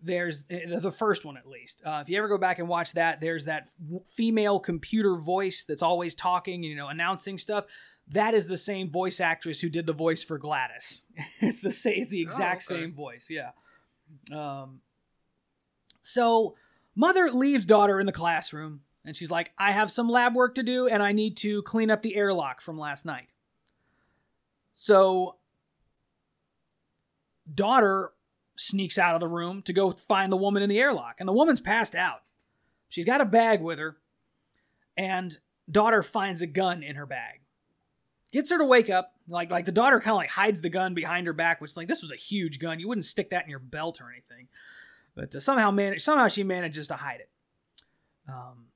there's 0.00 0.44
uh, 0.50 0.80
the 0.80 0.90
first 0.90 1.24
one 1.24 1.36
at 1.36 1.46
least. 1.46 1.82
Uh, 1.84 2.00
if 2.02 2.08
you 2.08 2.16
ever 2.16 2.28
go 2.28 2.38
back 2.38 2.58
and 2.58 2.68
watch 2.68 2.92
that, 2.94 3.20
there's 3.20 3.44
that 3.44 3.68
female 4.06 4.58
computer 4.58 5.16
voice 5.16 5.64
that's 5.64 5.82
always 5.82 6.14
talking, 6.14 6.62
you 6.62 6.74
know, 6.74 6.88
announcing 6.88 7.36
stuff. 7.36 7.66
That 8.08 8.34
is 8.34 8.48
the 8.48 8.56
same 8.56 8.90
voice 8.90 9.20
actress 9.20 9.60
who 9.60 9.68
did 9.68 9.86
the 9.86 9.92
voice 9.92 10.24
for 10.24 10.38
GLaDOS. 10.38 11.04
it's 11.40 11.60
the 11.60 11.70
same, 11.70 12.00
it's 12.00 12.10
the 12.10 12.22
exact 12.22 12.70
okay. 12.70 12.80
same 12.80 12.94
voice. 12.94 13.28
Yeah. 13.28 13.50
Um. 14.32 14.80
So, 16.02 16.56
mother 16.94 17.30
leaves 17.30 17.64
daughter 17.64 17.98
in 17.98 18.06
the 18.06 18.12
classroom, 18.12 18.82
and 19.04 19.16
she's 19.16 19.30
like, 19.30 19.52
"I 19.56 19.72
have 19.72 19.90
some 19.90 20.08
lab 20.08 20.34
work 20.34 20.56
to 20.56 20.62
do, 20.62 20.88
and 20.88 21.02
I 21.02 21.12
need 21.12 21.36
to 21.38 21.62
clean 21.62 21.90
up 21.90 22.02
the 22.02 22.16
airlock 22.16 22.60
from 22.60 22.78
last 22.78 23.06
night." 23.06 23.28
So, 24.74 25.38
daughter 27.52 28.12
sneaks 28.56 28.98
out 28.98 29.14
of 29.14 29.20
the 29.20 29.28
room 29.28 29.62
to 29.62 29.72
go 29.72 29.92
find 29.92 30.30
the 30.30 30.36
woman 30.36 30.62
in 30.62 30.68
the 30.68 30.80
airlock, 30.80 31.16
and 31.18 31.28
the 31.28 31.32
woman's 31.32 31.60
passed 31.60 31.94
out. 31.94 32.22
She's 32.88 33.04
got 33.04 33.20
a 33.20 33.24
bag 33.24 33.62
with 33.62 33.78
her, 33.78 33.96
and 34.96 35.38
daughter 35.70 36.02
finds 36.02 36.42
a 36.42 36.46
gun 36.46 36.82
in 36.82 36.96
her 36.96 37.06
bag. 37.06 37.40
Gets 38.32 38.50
her 38.50 38.58
to 38.58 38.64
wake 38.64 38.90
up, 38.90 39.14
like 39.28 39.50
like 39.50 39.66
the 39.66 39.72
daughter 39.72 40.00
kind 40.00 40.12
of 40.12 40.16
like 40.16 40.30
hides 40.30 40.62
the 40.62 40.68
gun 40.68 40.94
behind 40.94 41.26
her 41.26 41.32
back, 41.32 41.60
which 41.60 41.70
is 41.70 41.76
like 41.76 41.88
this 41.88 42.02
was 42.02 42.10
a 42.10 42.16
huge 42.16 42.58
gun. 42.58 42.80
You 42.80 42.88
wouldn't 42.88 43.04
stick 43.04 43.30
that 43.30 43.44
in 43.44 43.50
your 43.50 43.58
belt 43.58 44.00
or 44.00 44.10
anything, 44.10 44.48
but 45.14 45.34
uh, 45.34 45.40
somehow 45.40 45.70
manage 45.70 46.02
somehow 46.02 46.28
she 46.28 46.42
manages 46.42 46.88
to 46.88 46.94
hide 46.94 47.20
it. 47.20 47.30
Um, 48.28 48.66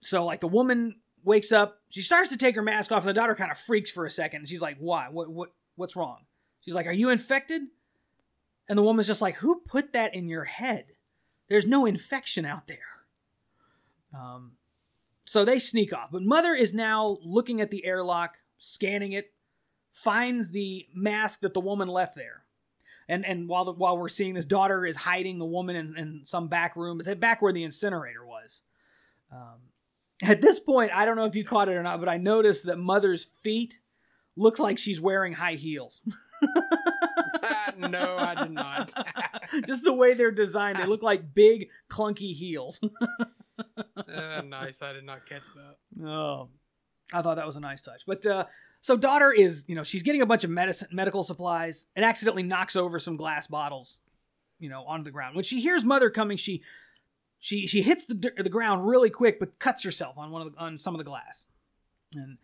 so 0.00 0.24
like 0.24 0.40
the 0.40 0.48
woman 0.48 0.96
wakes 1.24 1.52
up, 1.52 1.78
she 1.88 2.02
starts 2.02 2.30
to 2.30 2.36
take 2.36 2.54
her 2.56 2.62
mask 2.62 2.92
off, 2.92 3.02
and 3.02 3.08
the 3.08 3.14
daughter 3.14 3.34
kind 3.34 3.50
of 3.50 3.58
freaks 3.58 3.90
for 3.90 4.04
a 4.04 4.10
second, 4.10 4.40
and 4.40 4.48
she's 4.48 4.62
like, 4.62 4.76
"Why? 4.78 5.08
What? 5.10 5.30
What? 5.30 5.50
What's 5.76 5.96
wrong?" 5.96 6.18
She's 6.60 6.74
like, 6.74 6.86
"Are 6.86 6.92
you 6.92 7.10
infected?" 7.10 7.62
And 8.68 8.78
the 8.78 8.82
woman's 8.82 9.06
just 9.06 9.22
like, 9.22 9.36
"Who 9.36 9.62
put 9.66 9.92
that 9.92 10.14
in 10.14 10.28
your 10.28 10.44
head? 10.44 10.86
There's 11.48 11.66
no 11.66 11.86
infection 11.86 12.44
out 12.44 12.66
there." 12.66 12.78
Um, 14.14 14.52
so 15.24 15.44
they 15.44 15.58
sneak 15.58 15.92
off, 15.92 16.10
but 16.10 16.22
mother 16.22 16.54
is 16.54 16.74
now 16.74 17.18
looking 17.22 17.60
at 17.60 17.70
the 17.70 17.84
airlock, 17.84 18.36
scanning 18.58 19.12
it, 19.12 19.32
finds 19.90 20.50
the 20.50 20.86
mask 20.94 21.40
that 21.40 21.54
the 21.54 21.60
woman 21.60 21.88
left 21.88 22.14
there. 22.14 22.44
And 23.08 23.24
and 23.26 23.48
while 23.48 23.64
the, 23.64 23.72
while 23.72 23.98
we're 23.98 24.08
seeing 24.08 24.34
this 24.34 24.44
daughter 24.44 24.86
is 24.86 24.96
hiding 24.96 25.38
the 25.38 25.44
woman 25.44 25.76
in, 25.76 25.96
in 25.96 26.20
some 26.24 26.48
back 26.48 26.76
room, 26.76 27.00
it's 27.00 27.12
back 27.14 27.42
where 27.42 27.52
the 27.52 27.64
incinerator 27.64 28.24
was. 28.24 28.62
Um, 29.32 29.60
at 30.22 30.40
this 30.40 30.60
point, 30.60 30.92
I 30.94 31.04
don't 31.04 31.16
know 31.16 31.24
if 31.24 31.34
you 31.34 31.44
caught 31.44 31.68
it 31.68 31.72
or 31.72 31.82
not, 31.82 31.98
but 31.98 32.08
I 32.08 32.16
noticed 32.16 32.66
that 32.66 32.78
mother's 32.78 33.24
feet 33.24 33.80
look 34.36 34.58
like 34.58 34.78
she's 34.78 35.00
wearing 35.00 35.32
high 35.32 35.54
heels. 35.54 36.00
no, 37.78 38.16
I 38.18 38.34
did 38.34 38.52
not. 38.52 38.92
Just 39.66 39.84
the 39.84 39.92
way 39.92 40.14
they're 40.14 40.30
designed, 40.30 40.78
they 40.78 40.86
look 40.86 41.02
like 41.02 41.34
big, 41.34 41.68
clunky 41.90 42.34
heels. 42.34 42.80
Uh, 43.96 44.42
nice. 44.46 44.82
I 44.82 44.92
did 44.92 45.04
not 45.04 45.26
catch 45.26 45.44
that. 45.54 46.06
Oh, 46.06 46.48
I 47.12 47.22
thought 47.22 47.36
that 47.36 47.46
was 47.46 47.56
a 47.56 47.60
nice 47.60 47.80
touch. 47.80 48.02
But 48.06 48.24
uh, 48.26 48.44
so 48.82 48.96
daughter 48.96 49.32
is, 49.32 49.64
you 49.68 49.76
know, 49.76 49.84
she's 49.84 50.02
getting 50.02 50.22
a 50.22 50.26
bunch 50.26 50.42
of 50.42 50.50
medicine, 50.50 50.88
medical 50.90 51.22
supplies, 51.22 51.86
and 51.94 52.04
accidentally 52.04 52.42
knocks 52.42 52.74
over 52.74 52.98
some 52.98 53.16
glass 53.16 53.46
bottles, 53.46 54.00
you 54.58 54.68
know, 54.68 54.82
onto 54.82 55.04
the 55.04 55.12
ground. 55.12 55.36
When 55.36 55.44
she 55.44 55.60
hears 55.60 55.84
mother 55.84 56.10
coming, 56.10 56.36
she 56.36 56.62
she 57.38 57.68
she 57.68 57.82
hits 57.82 58.06
the 58.06 58.32
the 58.36 58.50
ground 58.50 58.84
really 58.84 59.08
quick, 59.08 59.38
but 59.38 59.60
cuts 59.60 59.84
herself 59.84 60.18
on 60.18 60.32
one 60.32 60.42
of 60.42 60.52
the, 60.52 60.58
on 60.58 60.78
some 60.78 60.94
of 60.94 60.98
the 60.98 61.04
glass. 61.04 61.46
And 62.16 62.38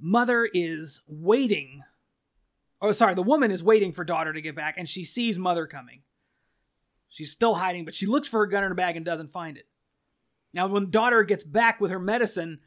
mother 0.00 0.44
is 0.52 1.02
waiting. 1.06 1.84
Oh, 2.82 2.90
sorry, 2.90 3.14
the 3.14 3.22
woman 3.22 3.52
is 3.52 3.62
waiting 3.62 3.92
for 3.92 4.02
daughter 4.04 4.32
to 4.32 4.42
get 4.42 4.56
back, 4.56 4.74
and 4.76 4.88
she 4.88 5.04
sees 5.04 5.38
mother 5.38 5.68
coming. 5.68 6.02
She's 7.08 7.30
still 7.30 7.54
hiding, 7.54 7.84
but 7.84 7.94
she 7.94 8.06
looks 8.06 8.28
for 8.28 8.40
her 8.40 8.46
gun 8.46 8.64
in 8.64 8.70
her 8.70 8.74
bag 8.74 8.96
and 8.96 9.06
doesn't 9.06 9.28
find 9.28 9.56
it. 9.56 9.68
Now, 10.52 10.66
when 10.66 10.90
daughter 10.90 11.22
gets 11.22 11.44
back 11.44 11.80
with 11.80 11.92
her 11.92 12.00
medicine, 12.00 12.58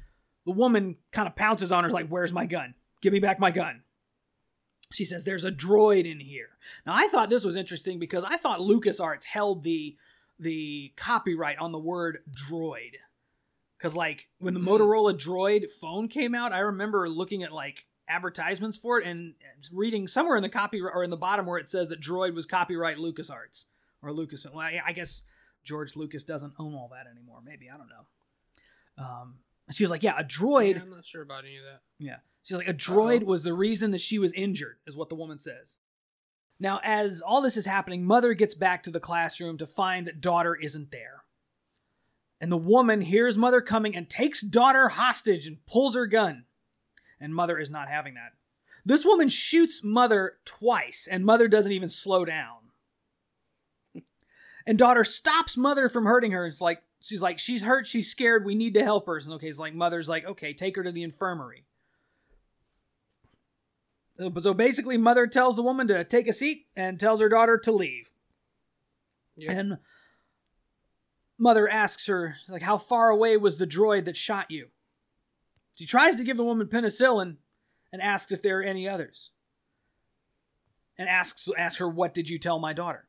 the 0.48 0.54
woman 0.54 0.96
kind 1.12 1.28
of 1.28 1.36
pounces 1.36 1.72
on 1.74 1.84
her, 1.84 1.90
like, 1.90 2.08
Where's 2.08 2.32
my 2.32 2.46
gun? 2.46 2.74
Give 3.02 3.12
me 3.14 3.20
back 3.20 3.38
my 3.38 3.52
gun. 3.52 3.84
She 4.94 5.04
says, 5.04 5.26
There's 5.26 5.44
a 5.44 5.52
droid 5.52 6.10
in 6.10 6.22
here. 6.22 6.48
Now, 6.86 6.94
I 6.96 7.10
thought 7.10 7.30
this 7.30 7.44
was 7.44 7.58
interesting 7.58 8.00
because 8.00 8.24
I 8.24 8.38
thought 8.38 8.60
LucasArts 8.62 9.26
held 9.26 9.64
the, 9.64 9.98
the 10.40 10.94
copyright 10.96 11.60
on 11.60 11.74
the 11.74 11.78
word 11.78 12.20
droid. 12.50 12.94
Because, 13.78 13.94
like, 13.94 14.30
when 14.40 14.54
the 14.56 14.60
Motorola 14.60 15.14
Droid 15.14 15.70
phone 15.70 16.08
came 16.08 16.34
out, 16.34 16.52
I 16.54 16.60
remember 16.60 17.08
looking 17.10 17.44
at, 17.44 17.52
like, 17.52 17.86
advertisements 18.08 18.78
for 18.78 19.00
it 19.00 19.06
and 19.06 19.34
reading 19.72 20.08
somewhere 20.08 20.38
in 20.38 20.42
the 20.42 20.50
copy 20.50 20.82
or 20.82 21.04
in 21.04 21.10
the 21.10 21.18
bottom 21.18 21.46
where 21.46 21.60
it 21.60 21.68
says 21.70 21.90
that 21.90 22.02
droid 22.02 22.34
was 22.34 22.46
copyright 22.46 22.98
LucasArts 22.98 23.66
or 24.02 24.14
Lucas. 24.14 24.46
Well, 24.46 24.62
I- 24.62 24.82
I 24.84 24.94
guess 24.94 25.24
George 25.64 25.98
Lucas 25.98 26.24
doesn't 26.24 26.54
own 26.58 26.74
all 26.74 26.90
that 26.94 27.06
anymore. 27.12 27.42
Maybe 27.44 27.70
I 27.70 27.78
don't 27.78 27.90
know. 27.90 29.04
Um, 29.06 29.36
she 29.76 29.84
was 29.84 29.92
like, 29.92 30.04
"Yeah, 30.04 30.18
a 30.18 30.24
droid." 30.24 30.76
Yeah, 30.76 30.82
I'm 30.82 30.90
not 30.90 31.06
sure 31.06 31.22
about 31.22 31.44
any 31.46 31.58
of 31.58 31.64
that. 31.64 31.82
Yeah. 32.00 32.18
She's 32.44 32.56
like, 32.56 32.70
a 32.70 32.74
droid 32.74 33.24
Uh-oh. 33.24 33.26
was 33.26 33.44
the 33.44 33.54
reason 33.54 33.92
that 33.92 34.00
she 34.00 34.20
was 34.20 34.32
injured, 34.32 34.78
is 34.88 34.96
what 34.96 35.10
the 35.10 35.16
woman 35.16 35.38
says. 35.38 35.80
Now, 36.62 36.80
as 36.82 37.22
all 37.22 37.42
this 37.42 37.58
is 37.58 37.66
happening, 37.66 38.06
mother 38.06 38.34
gets 38.34 38.56
back 38.56 38.84
to 38.84 38.90
the 38.90 39.02
classroom 39.02 39.58
to 39.58 39.68
find 39.68 40.08
that 40.08 40.22
daughter 40.22 40.56
isn't 40.56 40.90
there. 40.92 41.24
And 42.40 42.50
the 42.50 42.56
woman 42.56 43.02
hears 43.02 43.38
mother 43.38 43.60
coming 43.60 43.98
and 43.98 44.10
takes 44.10 44.40
daughter 44.42 44.88
hostage 44.88 45.46
and 45.46 45.66
pulls 45.66 45.94
her 45.96 46.08
gun. 46.08 46.46
And 47.20 47.36
mother 47.36 47.60
is 47.60 47.70
not 47.70 47.90
having 47.90 48.14
that. 48.14 48.32
This 48.86 49.04
woman 49.04 49.28
shoots 49.28 49.84
mother 49.84 50.38
twice, 50.46 51.06
and 51.12 51.26
mother 51.26 51.50
doesn't 51.50 51.74
even 51.74 51.90
slow 51.90 52.24
down. 52.24 52.60
And 54.66 54.78
daughter 54.78 55.04
stops 55.04 55.58
mother 55.58 55.90
from 55.90 56.06
hurting 56.06 56.32
her. 56.32 56.48
It's 56.48 56.62
like, 56.62 56.82
she's 57.08 57.22
like, 57.22 57.40
she's 57.40 57.64
hurt, 57.64 57.88
she's 57.88 58.12
scared, 58.12 58.46
we 58.46 58.56
need 58.56 58.74
to 58.74 58.84
help 58.84 59.06
her. 59.08 59.18
And 59.18 59.32
okay, 59.34 59.48
it's 59.48 59.60
like, 59.60 59.74
mother's 59.74 60.10
like, 60.10 60.26
okay, 60.26 60.54
take 60.54 60.76
her 60.76 60.84
to 60.84 60.92
the 60.92 61.04
infirmary. 61.04 61.64
So 64.40 64.54
basically, 64.54 64.98
mother 64.98 65.28
tells 65.28 65.56
the 65.56 65.62
woman 65.62 65.88
to 65.88 66.04
take 66.04 66.28
a 66.28 66.34
seat 66.34 66.66
and 66.76 67.00
tells 67.00 67.22
her 67.22 67.30
daughter 67.30 67.58
to 67.60 67.72
leave. 67.72 68.12
Yeah. 69.36 69.52
And 69.52 69.78
mother 71.38 71.70
asks 71.70 72.08
her, 72.08 72.36
like, 72.50 72.64
how 72.64 72.78
far 72.78 73.10
away 73.10 73.38
was 73.38 73.58
the 73.58 73.68
droid 73.68 74.06
that 74.06 74.18
shot 74.18 74.50
you? 74.50 74.70
She 75.76 75.86
tries 75.86 76.16
to 76.16 76.24
give 76.24 76.36
the 76.36 76.44
woman 76.44 76.68
penicillin 76.68 77.38
and 77.94 78.02
asks 78.02 78.32
if 78.32 78.42
there 78.42 78.60
are 78.60 78.64
any 78.64 78.90
others. 78.90 79.32
And 80.98 81.08
asks 81.08 81.48
asks 81.56 81.78
her, 81.78 81.88
what 81.88 82.16
did 82.16 82.28
you 82.28 82.40
tell 82.40 82.58
my 82.58 82.74
daughter? 82.74 83.08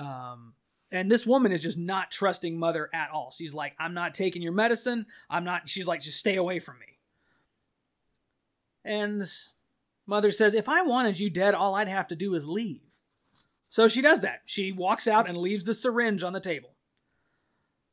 Um, 0.00 0.54
and 0.92 1.10
this 1.10 1.26
woman 1.26 1.52
is 1.52 1.62
just 1.62 1.78
not 1.78 2.10
trusting 2.10 2.58
mother 2.58 2.90
at 2.92 3.10
all. 3.10 3.32
She's 3.36 3.54
like, 3.54 3.74
I'm 3.80 3.94
not 3.94 4.12
taking 4.12 4.42
your 4.42 4.52
medicine. 4.52 5.06
I'm 5.30 5.42
not, 5.42 5.68
she's 5.68 5.88
like, 5.88 6.02
just 6.02 6.18
stay 6.18 6.36
away 6.36 6.58
from 6.58 6.78
me. 6.78 6.98
And 8.84 9.22
mother 10.06 10.30
says, 10.30 10.54
if 10.54 10.68
I 10.68 10.82
wanted 10.82 11.18
you 11.18 11.30
dead, 11.30 11.54
all 11.54 11.74
I'd 11.74 11.88
have 11.88 12.08
to 12.08 12.16
do 12.16 12.34
is 12.34 12.46
leave. 12.46 12.82
So 13.70 13.88
she 13.88 14.02
does 14.02 14.20
that. 14.20 14.42
She 14.44 14.70
walks 14.70 15.08
out 15.08 15.26
and 15.26 15.38
leaves 15.38 15.64
the 15.64 15.72
syringe 15.72 16.22
on 16.22 16.34
the 16.34 16.40
table. 16.40 16.74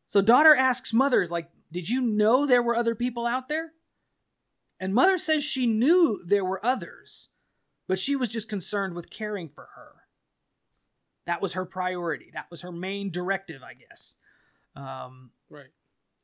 So 0.06 0.22
daughter 0.22 0.54
asks 0.54 0.94
mother, 0.94 1.26
like, 1.28 1.50
did 1.72 1.88
you 1.88 2.02
know 2.02 2.46
there 2.46 2.64
were 2.64 2.76
other 2.76 2.96
people 2.96 3.26
out 3.26 3.48
there? 3.48 3.72
And 4.78 4.94
mother 4.94 5.18
says 5.18 5.44
she 5.44 5.68
knew 5.68 6.22
there 6.26 6.44
were 6.44 6.66
others, 6.66 7.30
but 7.88 8.00
she 8.00 8.18
was 8.18 8.28
just 8.28 8.50
concerned 8.50 8.94
with 8.94 9.10
caring 9.10 9.48
for 9.48 9.70
her. 9.76 9.94
That 11.30 11.44
was 11.44 11.54
her 11.54 11.64
priority. 11.64 12.32
That 12.34 12.48
was 12.50 12.62
her 12.62 12.72
main 12.72 13.12
directive, 13.12 13.62
I 13.62 13.76
guess. 13.76 14.16
Um, 14.76 15.30
Right. 15.48 15.70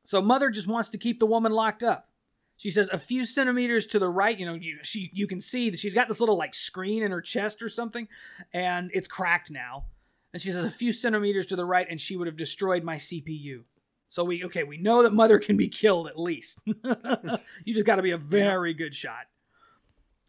so 0.04 0.20
mother 0.20 0.50
just 0.50 0.68
wants 0.68 0.90
to 0.90 0.98
keep 0.98 1.20
the 1.20 1.28
woman 1.28 1.52
locked 1.52 1.84
up. 1.84 2.10
She 2.58 2.72
says 2.72 2.90
a 2.92 2.98
few 2.98 3.24
centimeters 3.24 3.86
to 3.88 4.00
the 4.00 4.10
right, 4.10 4.36
you 4.36 4.48
know, 4.48 4.56
you, 4.56 4.80
she 4.82 5.12
you 5.14 5.28
can 5.28 5.40
see 5.40 5.70
that 5.70 5.78
she's 5.78 5.94
got 5.94 6.08
this 6.08 6.20
little 6.20 6.38
like 6.38 6.56
screen 6.56 7.04
in 7.04 7.12
her 7.12 7.22
chest 7.22 7.62
or 7.62 7.70
something, 7.70 8.08
and 8.52 8.90
it's 8.96 9.08
cracked 9.08 9.52
now. 9.52 9.86
And 10.34 10.42
she 10.42 10.50
says 10.50 10.66
a 10.66 10.72
few 10.72 10.92
centimeters 10.92 11.46
to 11.48 11.56
the 11.56 11.66
right, 11.66 11.86
and 11.88 12.02
she 12.02 12.18
would 12.18 12.26
have 12.26 12.36
destroyed 12.36 12.84
my 12.84 12.96
CPU. 12.96 13.64
So 14.10 14.24
we 14.24 14.44
okay, 14.46 14.64
we 14.64 14.78
know 14.78 15.04
that 15.04 15.14
mother 15.14 15.38
can 15.38 15.56
be 15.56 15.68
killed 15.68 16.08
at 16.08 16.18
least. 16.20 16.62
you 16.66 17.74
just 17.76 17.86
got 17.86 17.98
to 17.98 18.02
be 18.02 18.12
a 18.12 18.18
very 18.18 18.74
good 18.74 18.96
shot. 18.96 19.28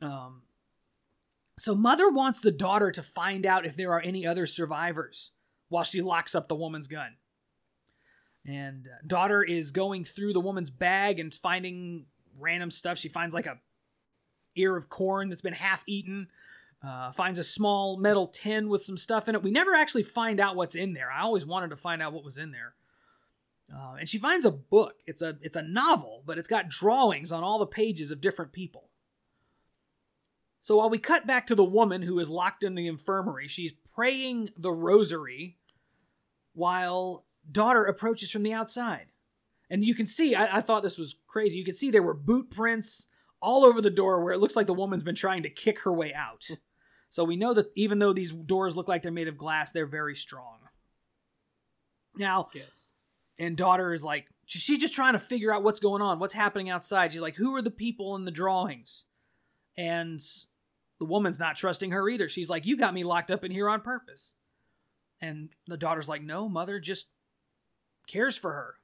Um. 0.03 0.43
So 1.59 1.75
mother 1.75 2.11
wants 2.11 2.41
the 2.41 2.51
daughter 2.51 2.91
to 2.91 3.03
find 3.03 3.47
out 3.47 3.65
if 3.65 3.77
there 3.77 3.93
are 3.93 4.01
any 4.01 4.27
other 4.27 4.47
survivors 4.47 5.33
while 5.69 5.85
she 5.85 6.03
locks 6.03 6.35
up 6.35 6.49
the 6.49 6.55
woman's 6.55 6.87
gun. 6.87 7.17
And 8.47 8.87
uh, 8.87 9.07
daughter 9.07 9.43
is 9.43 9.73
going 9.73 10.05
through 10.05 10.33
the 10.33 10.41
woman's 10.41 10.71
bag 10.71 11.19
and 11.19 11.35
finding 11.35 12.07
random 12.39 12.71
stuff. 12.71 12.99
She 12.99 13.09
finds 13.09 13.35
like 13.35 13.47
a 13.47 13.59
ear 14.55 14.77
of 14.77 14.89
corn 14.89 15.29
that's 15.29 15.43
been 15.43 15.53
half 15.53 15.83
eaten. 15.87 16.29
Uh, 16.87 17.11
finds 17.11 17.39
a 17.39 17.45
small 17.45 17.97
metal 17.97 18.29
tin 18.29 18.69
with 18.69 18.83
some 18.83 18.99
stuff 18.99 19.29
in 19.29 19.35
it. 19.35 19.43
We 19.43 19.51
never 19.51 19.75
actually 19.75 20.03
find 20.03 20.39
out 20.39 20.57
what's 20.57 20.77
in 20.77 20.93
there. 20.93 21.11
I 21.11 21.23
always 21.23 21.47
wanted 21.47 21.71
to 21.71 21.77
find 21.77 22.03
out 22.03 22.13
what 22.13 22.23
was 22.23 22.39
in 22.39 22.53
there. 22.53 22.75
Uh, 23.75 23.95
and 23.99 24.09
she 24.09 24.19
finds 24.19 24.45
a 24.45 24.51
book. 24.51 24.95
It's 25.07 25.23
a 25.23 25.37
it's 25.41 25.57
a 25.57 25.63
novel, 25.63 26.23
but 26.25 26.39
it's 26.39 26.47
got 26.47 26.69
drawings 26.69 27.33
on 27.33 27.43
all 27.43 27.59
the 27.59 27.67
pages 27.67 28.11
of 28.11 28.21
different 28.21 28.53
people. 28.53 28.91
So 30.61 30.77
while 30.79 30.91
we 30.91 30.99
cut 30.99 31.27
back 31.27 31.47
to 31.47 31.55
the 31.55 31.65
woman 31.65 32.03
who 32.03 32.19
is 32.19 32.29
locked 32.29 32.65
in 32.65 32.75
the 32.75 32.87
infirmary, 32.89 33.47
she's 33.49 33.73
praying 33.95 34.51
the 34.57 34.73
rosary 34.73 35.59
while 36.55 37.25
daughter 37.51 37.85
approaches 37.85 38.31
from 38.31 38.43
the 38.43 38.53
outside. 38.53 39.07
And 39.71 39.85
you 39.85 39.95
can 39.95 40.07
see, 40.07 40.35
I, 40.35 40.59
I 40.59 40.61
thought 40.61 40.83
this 40.83 40.99
was 40.99 41.17
crazy. 41.27 41.59
You 41.59 41.65
can 41.65 41.75
see 41.75 41.91
there 41.91 42.03
were 42.03 42.15
boot 42.15 42.51
prints 42.51 43.09
all 43.41 43.65
over 43.65 43.81
the 43.81 43.91
door 43.91 44.23
where 44.25 44.33
it 44.33 44.41
looks 44.41 44.57
like 44.57 44.67
the 44.67 44.75
woman's 44.75 45.03
been 45.03 45.15
trying 45.15 45.43
to 45.43 45.51
kick 45.51 45.81
her 45.81 45.93
way 45.93 46.13
out. 46.15 46.47
so 47.09 47.25
we 47.25 47.37
know 47.37 47.55
that 47.55 47.71
even 47.77 47.99
though 47.99 48.13
these 48.13 48.33
doors 48.33 48.77
look 48.77 48.89
like 48.89 49.03
they're 49.03 49.13
made 49.13 49.29
of 49.29 49.37
glass, 49.39 49.73
they're 49.73 49.87
very 49.87 50.17
strong. 50.17 50.59
Now, 52.17 52.49
Yes. 52.55 52.91
and 53.39 53.57
daughter 53.57 53.93
is 53.93 54.03
like, 54.03 54.27
she's 54.47 54.79
just 54.79 54.95
trying 54.95 55.13
to 55.13 55.19
figure 55.19 55.53
out 55.53 55.63
what's 55.63 55.81
going 55.81 56.01
on, 56.01 56.19
what's 56.19 56.33
happening 56.33 56.71
outside. 56.71 57.13
She's 57.13 57.21
like, 57.21 57.37
who 57.37 57.55
are 57.55 57.63
the 57.63 57.71
people 57.71 58.17
in 58.17 58.25
the 58.25 58.31
drawings? 58.31 59.05
And 59.77 60.21
the 60.99 61.07
woman's 61.07 61.39
not 61.39 61.57
trusting 61.57 61.91
her 61.91 62.09
either. 62.09 62.29
She's 62.29 62.49
like, 62.49 62.67
you 62.67 62.77
got 62.77 62.95
me 62.95 63.05
locked 63.05 63.31
up 63.31 63.45
in 63.45 63.51
here 63.51 63.69
on 63.69 63.81
purpose. 63.81 64.35
And 65.21 65.51
the 65.67 65.77
daughter's 65.77 66.09
like, 66.09 66.23
no, 66.23 66.49
mother 66.49 66.81
just 66.81 67.09
cares 68.07 68.37
for 68.37 68.53
her. 68.53 68.75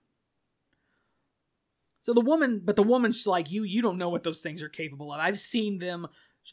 So 2.01 2.13
the 2.13 2.21
woman, 2.21 2.61
but 2.65 2.77
the 2.77 2.83
woman's 2.83 3.27
like, 3.27 3.51
you, 3.51 3.63
you 3.63 3.81
don't 3.81 3.99
know 3.99 4.09
what 4.09 4.25
those 4.25 4.43
things 4.43 4.63
are 4.63 4.69
capable 4.69 5.13
of. 5.13 5.21
I've 5.21 5.39
seen 5.39 5.79
them. 5.79 6.09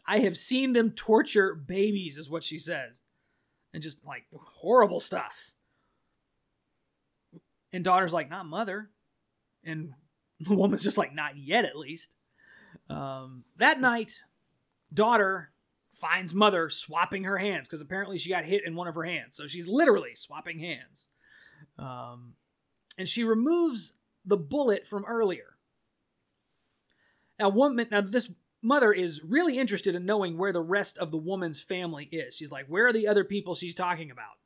I 0.06 0.20
have 0.20 0.38
seen 0.38 0.74
them 0.74 0.92
torture 0.92 1.56
babies, 1.56 2.18
is 2.18 2.30
what 2.30 2.44
she 2.44 2.60
says. 2.60 3.02
And 3.74 3.82
just 3.82 4.06
like 4.06 4.26
horrible 4.32 5.00
stuff. 5.00 5.54
And 7.74 7.84
daughter's 7.84 8.14
like, 8.14 8.30
not 8.30 8.46
mother. 8.46 8.90
And 9.64 9.94
the 10.40 10.56
woman's 10.56 10.84
just 10.84 10.98
like, 10.98 11.14
not 11.14 11.38
yet, 11.38 11.66
at 11.66 11.76
least. 11.76 12.16
Um, 12.90 13.44
that 13.58 13.82
night, 13.82 14.14
daughter 14.94 15.52
finds 15.94 16.34
mother 16.34 16.70
swapping 16.70 17.24
her 17.24 17.38
hands 17.38 17.68
because 17.68 17.82
apparently 17.82 18.18
she 18.18 18.30
got 18.30 18.46
hit 18.46 18.66
in 18.66 18.76
one 18.76 18.88
of 18.88 18.96
her 18.96 19.04
hands. 19.04 19.36
So 19.36 19.48
she's 19.48 19.68
literally 19.68 20.16
swapping 20.16 20.60
hands. 20.60 21.10
Um, 21.78 22.34
and 22.98 23.08
she 23.08 23.24
removes 23.24 23.94
the 24.26 24.38
bullet 24.38 24.86
from 24.86 25.06
earlier. 25.06 25.58
Now, 27.40 27.50
woman, 27.50 27.88
now 27.90 28.02
this 28.02 28.32
mother 28.62 28.92
is 28.92 29.24
really 29.24 29.58
interested 29.58 29.96
in 29.96 30.06
knowing 30.06 30.38
where 30.38 30.52
the 30.52 30.62
rest 30.62 30.98
of 30.98 31.12
the 31.12 31.18
woman's 31.18 31.62
family 31.62 32.06
is. 32.12 32.36
She's 32.36 32.52
like, 32.52 32.66
where 32.68 32.88
are 32.88 32.94
the 32.94 33.08
other 33.08 33.24
people 33.24 33.56
she's 33.56 33.76
talking 33.76 34.12
about? 34.12 34.40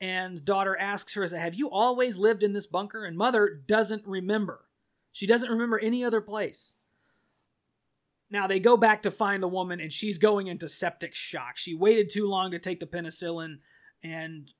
And 0.00 0.44
daughter 0.44 0.76
asks 0.76 1.14
her, 1.14 1.24
Have 1.28 1.54
you 1.54 1.70
always 1.70 2.18
lived 2.18 2.42
in 2.42 2.52
this 2.52 2.66
bunker? 2.66 3.04
And 3.04 3.16
mother 3.16 3.62
doesn't 3.68 4.04
remember. 4.04 4.66
She 5.12 5.28
doesn't 5.28 5.50
remember 5.50 5.78
any 5.78 6.02
other 6.02 6.20
place. 6.20 6.74
Now 8.32 8.46
they 8.46 8.60
go 8.60 8.78
back 8.78 9.02
to 9.02 9.10
find 9.10 9.42
the 9.42 9.48
woman, 9.48 9.78
and 9.78 9.92
she's 9.92 10.18
going 10.18 10.46
into 10.46 10.66
septic 10.66 11.14
shock. 11.14 11.58
She 11.58 11.74
waited 11.74 12.10
too 12.10 12.26
long 12.26 12.50
to 12.52 12.58
take 12.58 12.80
the 12.80 12.86
penicillin, 12.86 13.58
and 14.02 14.50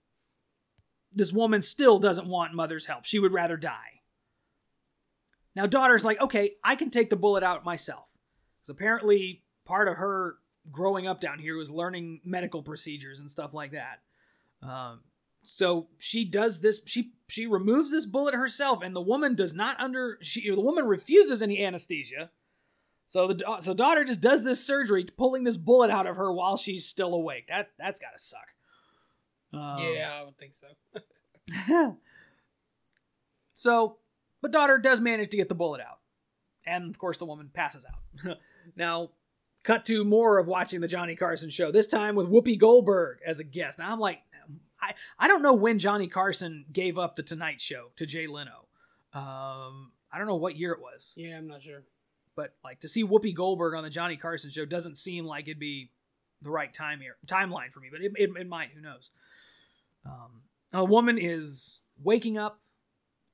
this 1.11 1.33
woman 1.33 1.63
still 1.63 1.99
doesn't 1.99 2.29
want 2.29 2.53
mother's 2.53 2.85
help. 2.85 3.07
She 3.07 3.19
would 3.19 3.33
rather 3.33 3.57
die. 3.57 4.03
Now, 5.57 5.67
daughter's 5.67 6.05
like, 6.05 6.21
okay, 6.21 6.53
I 6.63 6.77
can 6.77 6.91
take 6.91 7.09
the 7.09 7.17
bullet 7.17 7.43
out 7.43 7.65
myself. 7.65 8.05
Because 8.61 8.77
apparently, 8.77 9.43
part 9.65 9.89
of 9.89 9.97
her 9.97 10.37
growing 10.71 11.07
up 11.07 11.21
down 11.21 11.39
here 11.39 11.57
was 11.57 11.71
learning 11.71 12.21
medical 12.25 12.63
procedures 12.63 13.21
and 13.21 13.31
stuff 13.31 13.55
like 13.55 13.73
that. 13.73 14.01
Um, 14.63 15.01
so 15.43 15.89
she 15.99 16.27
does 16.27 16.61
this. 16.61 16.83
She 16.85 17.15
she 17.29 17.47
removes 17.47 17.91
this 17.91 18.05
bullet 18.05 18.35
herself, 18.35 18.83
and 18.83 18.95
the 18.95 19.01
woman 19.01 19.35
does 19.35 19.55
not 19.55 19.81
under. 19.81 20.19
She 20.21 20.49
the 20.51 20.61
woman 20.61 20.85
refuses 20.85 21.41
any 21.41 21.65
anesthesia. 21.65 22.31
So 23.12 23.29
the 23.29 23.35
da- 23.35 23.59
so 23.59 23.75
daughter 23.75 24.05
just 24.05 24.22
does 24.22 24.42
this 24.42 24.64
surgery, 24.64 25.05
pulling 25.05 25.44
this 25.44 25.59
bullet 25.59 25.90
out 25.90 26.07
of 26.07 26.16
her 26.16 26.33
while 26.33 26.57
she's 26.57 26.87
still 26.87 27.12
awake. 27.12 27.48
That 27.48 27.70
that's 27.79 28.01
gotta 28.01 28.18
suck. 28.18 28.55
Um, 29.53 29.77
yeah, 29.81 30.11
I 30.18 30.25
would 30.25 30.38
think 30.38 30.55
so. 30.55 31.98
so, 33.55 33.98
but 34.40 34.51
daughter 34.51 34.79
does 34.79 34.98
manage 34.98 35.29
to 35.33 35.37
get 35.37 35.51
the 35.51 35.55
bullet 35.55 35.83
out. 35.83 35.98
And 36.64 36.88
of 36.88 36.98
course, 36.98 37.18
the 37.18 37.27
woman 37.27 37.51
passes 37.53 37.85
out. 37.85 38.38
now, 38.77 39.11
cut 39.62 39.85
to 39.85 40.05
more 40.05 40.38
of 40.38 40.46
watching 40.46 40.81
the 40.81 40.88
Johnny 40.88 41.14
Carson 41.14 41.51
show, 41.51 41.70
this 41.70 41.88
time 41.88 42.14
with 42.14 42.31
Whoopi 42.31 42.59
Goldberg 42.59 43.18
as 43.27 43.40
a 43.40 43.44
guest. 43.44 43.79
Now, 43.79 43.92
I'm 43.92 44.01
like, 44.01 44.20
I, 44.81 44.94
I 45.18 45.29
don't 45.29 45.42
know 45.42 45.53
when 45.53 45.79
Johnny 45.79 46.09
Carson 46.09 46.64
gave 46.72 46.96
up 46.96 47.16
the 47.16 47.22
Tonight 47.22 47.61
Show 47.61 47.90
to 47.96 48.07
Jay 48.07 48.27
Leno. 48.27 48.68
Um, 49.12 49.92
I 50.11 50.16
don't 50.16 50.29
know 50.29 50.37
what 50.37 50.57
year 50.57 50.72
it 50.72 50.81
was. 50.81 51.12
Yeah, 51.14 51.37
I'm 51.37 51.46
not 51.46 51.62
sure. 51.62 51.83
But 52.35 52.55
like 52.64 52.81
to 52.81 52.88
see 52.88 53.05
Whoopi 53.05 53.35
Goldberg 53.35 53.75
on 53.75 53.85
the 53.85 53.90
Johnny 53.90 54.16
Carson 54.16 54.51
show 54.51 54.64
doesn't 54.64 54.97
seem 54.97 55.25
like 55.25 55.45
it'd 55.45 55.59
be 55.59 55.90
the 56.40 56.51
right 56.51 56.73
time 56.73 57.01
here 57.01 57.16
timeline 57.27 57.71
for 57.71 57.81
me, 57.81 57.88
but 57.90 58.01
it, 58.01 58.12
it, 58.16 58.31
it 58.37 58.49
might. 58.49 58.71
Who 58.75 58.81
knows? 58.81 59.11
Um, 60.07 60.42
a 60.73 60.85
woman 60.85 61.18
is 61.18 61.83
waking 62.03 62.38
up 62.38 62.61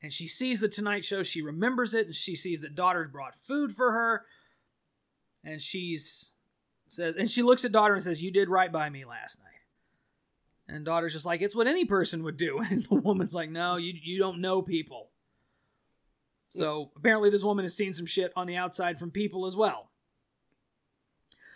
and 0.03 0.13
she 0.13 0.27
sees 0.27 0.61
the 0.61 0.69
Tonight 0.69 1.05
Show. 1.05 1.23
She 1.23 1.43
remembers 1.43 1.95
it 1.95 2.07
and 2.07 2.15
she 2.15 2.35
sees 2.35 2.61
that 2.61 2.75
daughter 2.75 3.09
brought 3.11 3.35
food 3.35 3.73
for 3.73 3.93
her. 3.93 4.27
And 5.45 5.61
she's 5.61 6.35
says, 6.89 7.17
and 7.17 7.31
she 7.31 7.43
looks 7.43 7.65
at 7.65 7.73
daughter 7.73 7.95
and 7.95 8.03
says, 8.03 8.23
"You 8.23 8.31
did 8.31 8.49
right 8.49 8.73
by 8.73 8.91
me 8.91 9.05
last 9.05 9.39
night." 9.39 10.75
And 10.75 10.85
daughter's 10.85 11.13
just 11.13 11.27
like, 11.27 11.43
"It's 11.43 11.55
what 11.55 11.67
any 11.67 11.85
person 11.85 12.25
would 12.25 12.37
do." 12.37 12.61
And 12.71 12.85
the 12.85 12.97
woman's 12.97 13.35
like, 13.35 13.51
"No, 13.51 13.77
you 13.77 13.95
you 14.03 14.19
don't 14.19 14.41
know 14.41 14.63
people." 14.63 15.11
So 16.51 16.91
apparently, 16.97 17.31
this 17.31 17.43
woman 17.45 17.65
has 17.65 17.77
seen 17.77 17.93
some 17.93 18.07
shit 18.07 18.33
on 18.37 18.47
the 18.47 18.57
outside 18.57 18.99
from 18.99 19.11
people 19.11 19.47
as 19.47 19.55
well. 19.55 19.91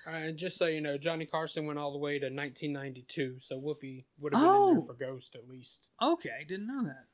Uh, 0.06 0.10
and 0.10 0.36
just 0.36 0.58
so 0.58 0.66
you 0.66 0.80
know, 0.80 0.98
Johnny 0.98 1.24
Carson 1.24 1.64
went 1.64 1.78
all 1.78 1.92
the 1.92 1.98
way 1.98 2.18
to 2.18 2.26
1992, 2.26 3.36
so 3.40 3.60
Whoopi 3.60 4.04
would 4.18 4.34
have 4.34 4.42
been 4.42 4.48
in 4.48 4.54
Oh. 4.56 4.74
there 4.74 4.82
for 4.82 4.94
Ghost 4.94 5.34
at 5.36 5.48
least. 5.48 5.90
Okay, 6.02 6.30
I 6.40 6.44
didn't 6.44 6.66
know 6.66 6.82
that. 6.84 7.06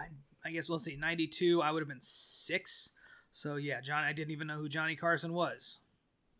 I, 0.00 0.48
I 0.48 0.50
guess 0.52 0.68
we'll 0.68 0.78
see. 0.78 0.96
Ninety 0.96 1.26
two, 1.26 1.60
I 1.60 1.70
would 1.70 1.82
have 1.82 1.88
been 1.88 2.00
six. 2.00 2.92
So 3.30 3.56
yeah, 3.56 3.80
John, 3.82 4.02
I 4.04 4.12
didn't 4.14 4.30
even 4.30 4.46
know 4.46 4.56
who 4.58 4.68
Johnny 4.70 4.96
Carson 4.96 5.34
was. 5.34 5.82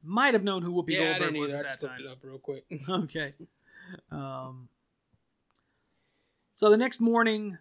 Might 0.02 0.33
have 0.35 0.42
known 0.44 0.62
who 0.62 0.72
Whoopi 0.72 0.90
yeah, 0.92 1.18
Goldberg 1.18 1.37
was 1.40 1.54
at 1.54 1.64
that 1.64 1.80
time. 1.80 2.00
it 2.00 2.07
up 2.07 2.18
real 2.22 2.38
quick. 2.38 2.64
okay. 2.88 3.35
Um, 4.11 4.68
so 6.54 6.70
the 6.70 6.76
next 6.78 7.00
morning, 7.00 7.59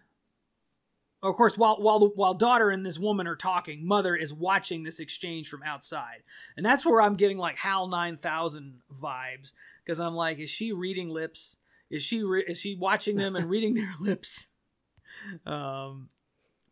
of 1.24 1.36
course, 1.36 1.56
while 1.56 1.76
while 1.80 1.98
the, 1.98 2.06
while 2.06 2.34
daughter 2.34 2.68
and 2.68 2.84
this 2.84 2.98
woman 2.98 3.26
are 3.26 3.36
talking, 3.36 3.86
mother 3.86 4.14
is 4.14 4.32
watching 4.32 4.82
this 4.82 5.00
exchange 5.00 5.48
from 5.48 5.62
outside, 5.62 6.22
and 6.56 6.66
that's 6.66 6.84
where 6.84 7.00
I'm 7.00 7.14
getting 7.14 7.38
like 7.38 7.56
HAL 7.56 7.88
nine 7.88 8.18
thousand 8.18 8.80
vibes 8.92 9.54
because 9.82 10.00
I'm 10.00 10.14
like, 10.14 10.38
is 10.38 10.50
she 10.50 10.72
reading 10.72 11.08
lips? 11.08 11.56
Is 11.90 12.02
she 12.02 12.22
re- 12.22 12.44
is 12.46 12.60
she 12.60 12.76
watching 12.76 13.16
them 13.16 13.36
and 13.36 13.48
reading 13.50 13.72
their 13.72 13.94
lips? 13.98 14.48
Um, 15.46 16.10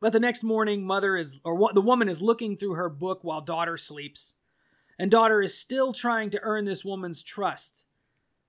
but 0.00 0.12
the 0.12 0.20
next 0.20 0.42
morning, 0.42 0.84
mother 0.84 1.16
is 1.16 1.40
or 1.44 1.72
the 1.72 1.80
woman 1.80 2.10
is 2.10 2.20
looking 2.20 2.58
through 2.58 2.74
her 2.74 2.90
book 2.90 3.20
while 3.22 3.40
daughter 3.40 3.78
sleeps, 3.78 4.34
and 4.98 5.10
daughter 5.10 5.40
is 5.40 5.56
still 5.56 5.94
trying 5.94 6.28
to 6.28 6.40
earn 6.42 6.66
this 6.66 6.84
woman's 6.84 7.22
trust. 7.22 7.86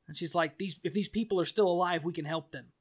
And 0.09 0.17
she's 0.17 0.35
like, 0.35 0.57
"These 0.57 0.81
if 0.83 0.91
these 0.91 1.07
people 1.07 1.39
are 1.39 1.45
still 1.45 1.67
alive, 1.67 2.03
we 2.03 2.11
can 2.11 2.25
help 2.25 2.51
them." 2.51 2.73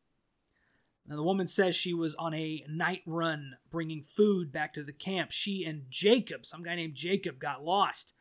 And 1.09 1.19
the 1.19 1.23
woman 1.23 1.47
says 1.47 1.75
she 1.75 1.93
was 1.95 2.15
on 2.15 2.33
a 2.33 2.65
night 2.69 3.03
run 3.07 3.57
bringing 3.71 4.03
food 4.03 4.53
back 4.53 4.73
to 4.75 4.85
the 4.85 4.93
camp. 4.93 5.33
She 5.33 5.65
and 5.65 5.83
Jacob, 5.91 6.47
some 6.47 6.63
guy 6.63 6.77
named 6.77 6.95
Jacob, 6.95 7.39
got 7.39 7.65
lost. 7.65 8.15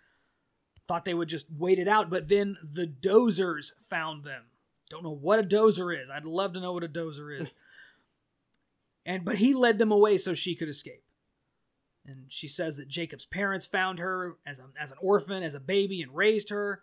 Thought 0.88 1.06
they 1.06 1.14
would 1.14 1.30
just 1.30 1.46
wait 1.56 1.80
it 1.80 1.88
out, 1.88 2.10
but 2.10 2.28
then 2.28 2.58
the 2.64 2.88
dozers 2.88 3.72
found 3.80 4.24
them. 4.24 4.46
Don't 4.90 5.04
know 5.04 5.12
what 5.12 5.40
a 5.40 5.44
dozer 5.44 5.98
is. 5.98 6.10
I'd 6.10 6.26
love 6.26 6.54
to 6.54 6.60
know 6.60 6.74
what 6.74 6.84
a 6.84 6.90
dozer 6.90 7.40
is. 7.40 7.54
and 9.06 9.24
but 9.24 9.38
he 9.38 9.54
led 9.54 9.78
them 9.78 9.92
away 9.92 10.18
so 10.18 10.34
she 10.34 10.56
could 10.56 10.68
escape. 10.68 11.04
And 12.06 12.26
she 12.30 12.48
says 12.48 12.78
that 12.78 12.88
Jacob's 12.88 13.26
parents 13.26 13.66
found 13.66 14.00
her 14.00 14.38
as 14.46 14.58
a, 14.60 14.64
as 14.80 14.92
an 14.92 14.98
orphan, 15.00 15.44
as 15.44 15.54
a 15.54 15.60
baby, 15.60 16.02
and 16.02 16.16
raised 16.16 16.50
her. 16.50 16.82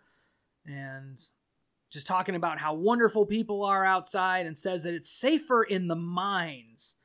And 0.65 1.19
just 1.89 2.07
talking 2.07 2.35
about 2.35 2.59
how 2.59 2.73
wonderful 2.73 3.25
people 3.25 3.63
are 3.63 3.85
outside 3.85 4.45
and 4.45 4.57
says 4.57 4.83
that 4.83 4.93
it's 4.93 5.09
safer 5.09 5.63
in 5.63 5.87
the 5.87 5.95
mines 5.95 6.95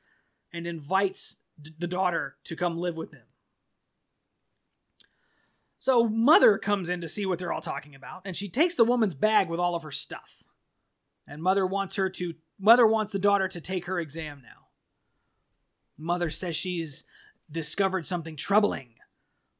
and 0.53 0.67
invites 0.67 1.37
d- 1.61 1.71
the 1.77 1.87
daughter 1.87 2.35
to 2.43 2.55
come 2.55 2.77
live 2.77 2.95
with 2.95 3.11
them. 3.11 3.25
So 5.79 6.07
mother 6.07 6.57
comes 6.57 6.89
in 6.89 7.01
to 7.01 7.07
see 7.07 7.25
what 7.25 7.39
they're 7.39 7.53
all 7.53 7.61
talking 7.61 7.95
about 7.95 8.21
and 8.25 8.35
she 8.35 8.49
takes 8.49 8.75
the 8.75 8.83
woman's 8.83 9.13
bag 9.13 9.49
with 9.49 9.59
all 9.59 9.75
of 9.75 9.83
her 9.83 9.91
stuff. 9.91 10.43
And 11.27 11.41
mother 11.41 11.65
wants 11.65 11.95
her 11.95 12.09
to 12.09 12.33
mother 12.59 12.85
wants 12.85 13.11
the 13.11 13.19
daughter 13.19 13.47
to 13.47 13.61
take 13.61 13.85
her 13.85 13.99
exam 13.99 14.41
now. 14.43 14.67
Mother 15.97 16.29
says 16.29 16.55
she's 16.55 17.03
discovered 17.51 18.05
something 18.05 18.35
troubling 18.35 18.94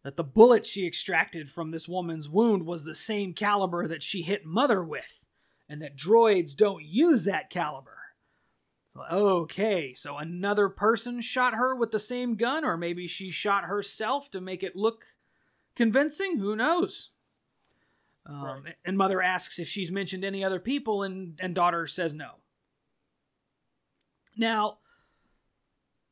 that 0.05 0.17
the 0.17 0.23
bullet 0.23 0.67
she 0.67 0.85
extracted 0.85 1.49
from 1.49 1.71
this 1.71 1.87
woman's 1.87 2.29
wound 2.29 2.63
was 2.63 2.83
the 2.83 2.93
same 2.93 3.33
caliber 3.33 3.87
that 3.87 4.03
she 4.03 4.21
hit 4.21 4.45
Mother 4.45 4.83
with, 4.83 5.25
and 5.67 5.81
that 5.81 5.97
droids 5.97 6.55
don't 6.55 6.85
use 6.85 7.23
that 7.23 7.49
caliber. 7.49 7.97
So, 8.93 9.01
okay, 9.11 9.95
so 9.95 10.17
another 10.17 10.69
person 10.69 11.21
shot 11.21 11.55
her 11.55 11.75
with 11.75 11.89
the 11.89 11.97
same 11.97 12.35
gun, 12.35 12.63
or 12.63 12.77
maybe 12.77 13.07
she 13.07 13.31
shot 13.31 13.63
herself 13.63 14.29
to 14.29 14.39
make 14.39 14.61
it 14.61 14.75
look 14.75 15.05
convincing? 15.75 16.37
Who 16.37 16.55
knows? 16.55 17.09
Um, 18.27 18.65
And 18.85 18.99
Mother 18.99 19.23
asks 19.23 19.57
if 19.57 19.67
she's 19.67 19.89
mentioned 19.89 20.23
any 20.23 20.43
other 20.43 20.59
people, 20.59 21.01
and, 21.01 21.39
and 21.41 21.55
daughter 21.55 21.87
says 21.87 22.13
no. 22.13 22.33
Now, 24.37 24.77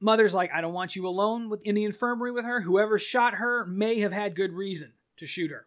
Mother's 0.04 0.34
like, 0.34 0.52
I 0.54 0.60
don't 0.60 0.74
want 0.74 0.98
you 0.98 1.08
alone 1.08 1.48
with, 1.48 1.64
in 1.64 1.76
the 1.76 1.86
infirmary 1.86 2.34
with 2.34 2.44
her. 2.44 2.60
Whoever 2.60 3.00
shot 3.00 3.36
her 3.36 3.66
may 3.66 4.02
have 4.02 4.12
had 4.12 4.36
good 4.36 4.52
reason 4.52 4.92
to 5.16 5.26
shoot 5.26 5.50
her. 5.50 5.66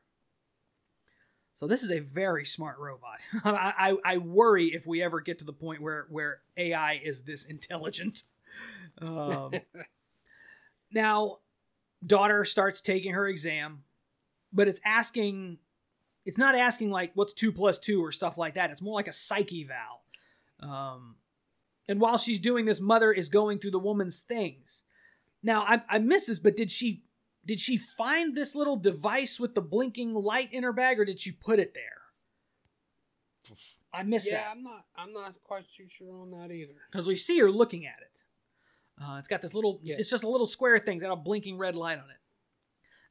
So 1.55 1.67
this 1.67 1.83
is 1.83 1.91
a 1.91 2.01
very 2.01 2.45
smart 2.45 2.77
robot. 2.79 3.23
I, 3.47 3.97
I, 4.05 4.15
I 4.15 4.19
worry 4.19 4.67
if 4.75 4.87
we 4.87 5.03
ever 5.03 5.23
get 5.23 5.39
to 5.39 5.47
the 5.47 5.55
point 5.55 5.81
where, 5.81 6.07
where 6.11 6.41
AI 6.59 7.01
is 7.03 7.23
this 7.23 7.47
intelligent. 7.47 8.23
Um, 8.99 9.51
now, 10.91 11.41
daughter 12.07 12.47
starts 12.47 12.81
taking 12.81 13.13
her 13.13 13.29
exam, 13.29 13.83
but 14.55 14.69
it's 14.69 14.81
asking, 14.87 15.59
it's 16.25 16.39
not 16.39 16.55
asking 16.55 16.91
like 16.91 17.11
what's 17.13 17.35
two 17.35 17.53
plus 17.53 17.79
two 17.79 18.03
or 18.03 18.11
stuff 18.11 18.39
like 18.39 18.55
that. 18.55 18.71
It's 18.71 18.81
more 18.81 18.95
like 18.95 19.09
a 19.09 19.13
psych 19.13 19.53
eval. 19.53 20.01
Um, 20.61 21.17
and 21.89 22.01
while 22.01 22.19
she's 22.19 22.41
doing 22.41 22.65
this, 22.65 22.81
mother 22.81 23.13
is 23.13 23.29
going 23.29 23.59
through 23.59 23.71
the 23.71 23.79
woman's 23.79 24.21
things. 24.21 24.85
Now, 25.43 25.63
I, 25.63 25.83
I 25.89 25.99
missed 25.99 26.27
this, 26.29 26.39
but 26.39 26.57
did 26.57 26.71
she 26.71 27.05
did 27.45 27.61
she 27.61 27.77
find 27.77 28.37
this 28.37 28.55
little 28.55 28.77
device 28.77 29.39
with 29.39 29.55
the 29.55 29.63
blinking 29.63 30.15
light 30.15 30.53
in 30.53 30.65
her 30.65 30.73
bag, 30.73 30.99
or 30.99 31.05
did 31.05 31.21
she 31.21 31.31
put 31.31 31.61
it 31.61 31.75
there? 31.75 31.83
I 33.93 34.03
missed 34.03 34.27
yeah, 34.27 34.39
that 34.39 34.51
I'm 34.51 34.63
not. 34.63 34.85
I'm 34.97 35.13
not 35.13 35.35
quite 35.45 35.65
too 35.69 35.87
sure 35.89 36.21
on 36.21 36.31
that 36.33 36.53
either. 36.53 36.75
because 36.91 37.07
we 37.07 37.17
see 37.17 37.39
her 37.39 37.51
looking 37.51 37.87
at 37.87 37.97
it. 38.03 38.25
Uh, 39.01 39.17
it's 39.19 39.29
got 39.29 39.41
this 39.41 39.55
little. 39.55 39.81
Yeah. 39.83 39.97
It's 39.99 40.11
just 40.11 40.25
a 40.25 40.29
little 40.29 40.47
square 40.47 40.79
thing. 40.79 40.97
It's 40.97 41.05
got 41.05 41.13
a 41.13 41.17
blinking 41.17 41.57
red 41.57 41.77
light 41.77 41.99
on 41.99 42.11
it. 42.11 42.17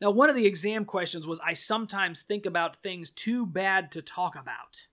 Now, 0.01 0.11
one 0.11 0.29
of 0.29 0.35
the 0.35 0.45
exam 0.45 0.83
questions 0.83 1.25
was, 1.25 1.39
"I 1.39 1.53
sometimes 1.53 2.23
think 2.23 2.45
about 2.45 2.75
things 2.75 3.09
too 3.11 3.45
bad 3.45 3.91
to 3.93 4.01
talk 4.01 4.35
about." 4.35 4.89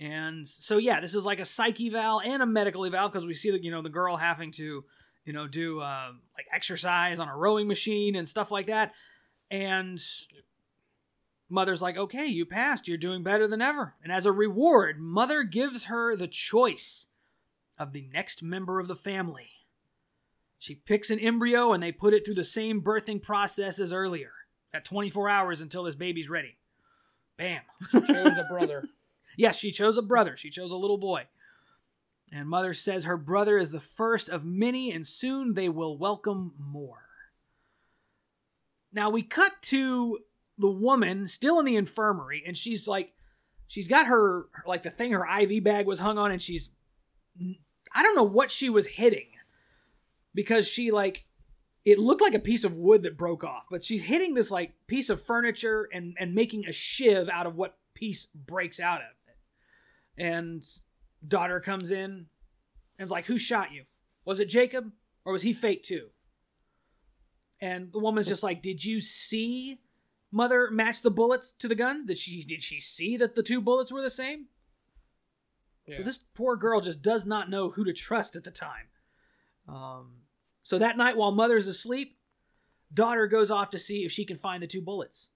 And 0.00 0.48
so, 0.48 0.78
yeah, 0.78 0.98
this 1.00 1.14
is 1.14 1.26
like 1.26 1.40
a 1.40 1.44
psych 1.44 1.78
eval 1.78 2.22
and 2.22 2.42
a 2.42 2.46
medical 2.46 2.86
eval 2.86 3.10
because 3.10 3.26
we 3.26 3.34
see 3.34 3.50
that 3.50 3.62
you 3.62 3.70
know 3.70 3.82
the 3.82 3.90
girl 3.90 4.16
having 4.16 4.50
to, 4.52 4.82
you 5.26 5.32
know, 5.34 5.46
do 5.46 5.80
uh, 5.80 6.12
like 6.34 6.46
exercise 6.52 7.18
on 7.18 7.28
a 7.28 7.36
rowing 7.36 7.68
machine 7.68 8.16
and 8.16 8.26
stuff 8.26 8.50
like 8.50 8.68
that. 8.68 8.92
And 9.50 10.00
mother's 11.50 11.82
like, 11.82 11.98
okay, 11.98 12.26
you 12.26 12.46
passed. 12.46 12.88
You're 12.88 12.96
doing 12.96 13.22
better 13.22 13.46
than 13.46 13.60
ever. 13.60 13.94
And 14.02 14.10
as 14.10 14.24
a 14.24 14.32
reward, 14.32 14.98
mother 14.98 15.42
gives 15.42 15.84
her 15.84 16.16
the 16.16 16.28
choice 16.28 17.06
of 17.76 17.92
the 17.92 18.08
next 18.12 18.42
member 18.42 18.80
of 18.80 18.88
the 18.88 18.96
family. 18.96 19.50
She 20.58 20.74
picks 20.74 21.10
an 21.10 21.18
embryo 21.18 21.72
and 21.72 21.82
they 21.82 21.92
put 21.92 22.14
it 22.14 22.24
through 22.24 22.34
the 22.34 22.44
same 22.44 22.80
birthing 22.80 23.22
process 23.22 23.80
as 23.80 23.92
earlier. 23.92 24.32
At 24.72 24.84
24 24.84 25.28
hours 25.28 25.60
until 25.62 25.82
this 25.82 25.94
baby's 25.96 26.30
ready. 26.30 26.56
Bam. 27.36 27.62
She 27.90 28.00
Chose 28.00 28.38
a 28.38 28.46
brother. 28.48 28.84
Yes, 29.36 29.56
she 29.56 29.70
chose 29.70 29.96
a 29.96 30.02
brother. 30.02 30.36
She 30.36 30.50
chose 30.50 30.72
a 30.72 30.76
little 30.76 30.98
boy. 30.98 31.24
And 32.32 32.48
mother 32.48 32.74
says 32.74 33.04
her 33.04 33.16
brother 33.16 33.58
is 33.58 33.70
the 33.70 33.80
first 33.80 34.28
of 34.28 34.44
many, 34.44 34.92
and 34.92 35.06
soon 35.06 35.54
they 35.54 35.68
will 35.68 35.98
welcome 35.98 36.52
more. 36.58 37.02
Now 38.92 39.10
we 39.10 39.22
cut 39.22 39.52
to 39.62 40.18
the 40.58 40.70
woman 40.70 41.26
still 41.26 41.58
in 41.58 41.64
the 41.64 41.76
infirmary, 41.76 42.42
and 42.46 42.56
she's 42.56 42.86
like, 42.86 43.14
she's 43.66 43.88
got 43.88 44.06
her, 44.06 44.46
like 44.66 44.82
the 44.82 44.90
thing 44.90 45.12
her 45.12 45.26
IV 45.40 45.64
bag 45.64 45.86
was 45.86 45.98
hung 45.98 46.18
on, 46.18 46.30
and 46.30 46.40
she's, 46.42 46.70
I 47.92 48.02
don't 48.02 48.16
know 48.16 48.24
what 48.24 48.50
she 48.50 48.70
was 48.70 48.86
hitting 48.86 49.28
because 50.34 50.68
she, 50.68 50.90
like, 50.90 51.26
it 51.84 51.98
looked 51.98 52.20
like 52.20 52.34
a 52.34 52.40
piece 52.40 52.64
of 52.64 52.76
wood 52.76 53.02
that 53.02 53.16
broke 53.16 53.42
off, 53.42 53.66
but 53.70 53.82
she's 53.82 54.02
hitting 54.02 54.34
this, 54.34 54.50
like, 54.50 54.74
piece 54.86 55.10
of 55.10 55.22
furniture 55.22 55.88
and, 55.92 56.14
and 56.18 56.34
making 56.34 56.66
a 56.66 56.72
shiv 56.72 57.28
out 57.28 57.46
of 57.46 57.56
what 57.56 57.78
piece 57.94 58.26
breaks 58.26 58.78
out 58.78 59.00
of. 59.00 59.08
And 60.20 60.62
daughter 61.26 61.60
comes 61.60 61.90
in 61.90 62.26
and 62.98 63.04
is 63.04 63.10
like, 63.10 63.24
Who 63.26 63.38
shot 63.38 63.72
you? 63.72 63.84
Was 64.24 64.38
it 64.38 64.48
Jacob 64.48 64.92
or 65.24 65.32
was 65.32 65.42
he 65.42 65.54
fake 65.54 65.82
too? 65.82 66.08
And 67.60 67.90
the 67.90 67.98
woman's 67.98 68.28
just 68.28 68.42
like, 68.42 68.60
Did 68.60 68.84
you 68.84 69.00
see 69.00 69.80
mother 70.30 70.68
match 70.70 71.00
the 71.00 71.10
bullets 71.10 71.52
to 71.58 71.68
the 71.68 71.74
guns? 71.74 72.06
Did 72.06 72.18
she 72.18 72.42
did 72.42 72.62
she 72.62 72.80
see 72.80 73.16
that 73.16 73.34
the 73.34 73.42
two 73.42 73.62
bullets 73.62 73.90
were 73.90 74.02
the 74.02 74.10
same? 74.10 74.46
So 75.92 76.02
this 76.02 76.18
poor 76.34 76.56
girl 76.56 76.80
just 76.80 77.02
does 77.02 77.26
not 77.26 77.50
know 77.50 77.70
who 77.70 77.84
to 77.84 77.92
trust 77.92 78.36
at 78.36 78.44
the 78.44 78.50
time. 78.50 78.88
Um, 79.66 80.18
so 80.62 80.78
that 80.78 80.96
night, 80.96 81.16
while 81.16 81.32
mother's 81.32 81.66
asleep, 81.66 82.16
daughter 82.92 83.26
goes 83.26 83.50
off 83.50 83.70
to 83.70 83.78
see 83.78 84.04
if 84.04 84.12
she 84.12 84.24
can 84.24 84.36
find 84.36 84.62
the 84.62 84.68
two 84.68 84.82
bullets, 84.82 85.30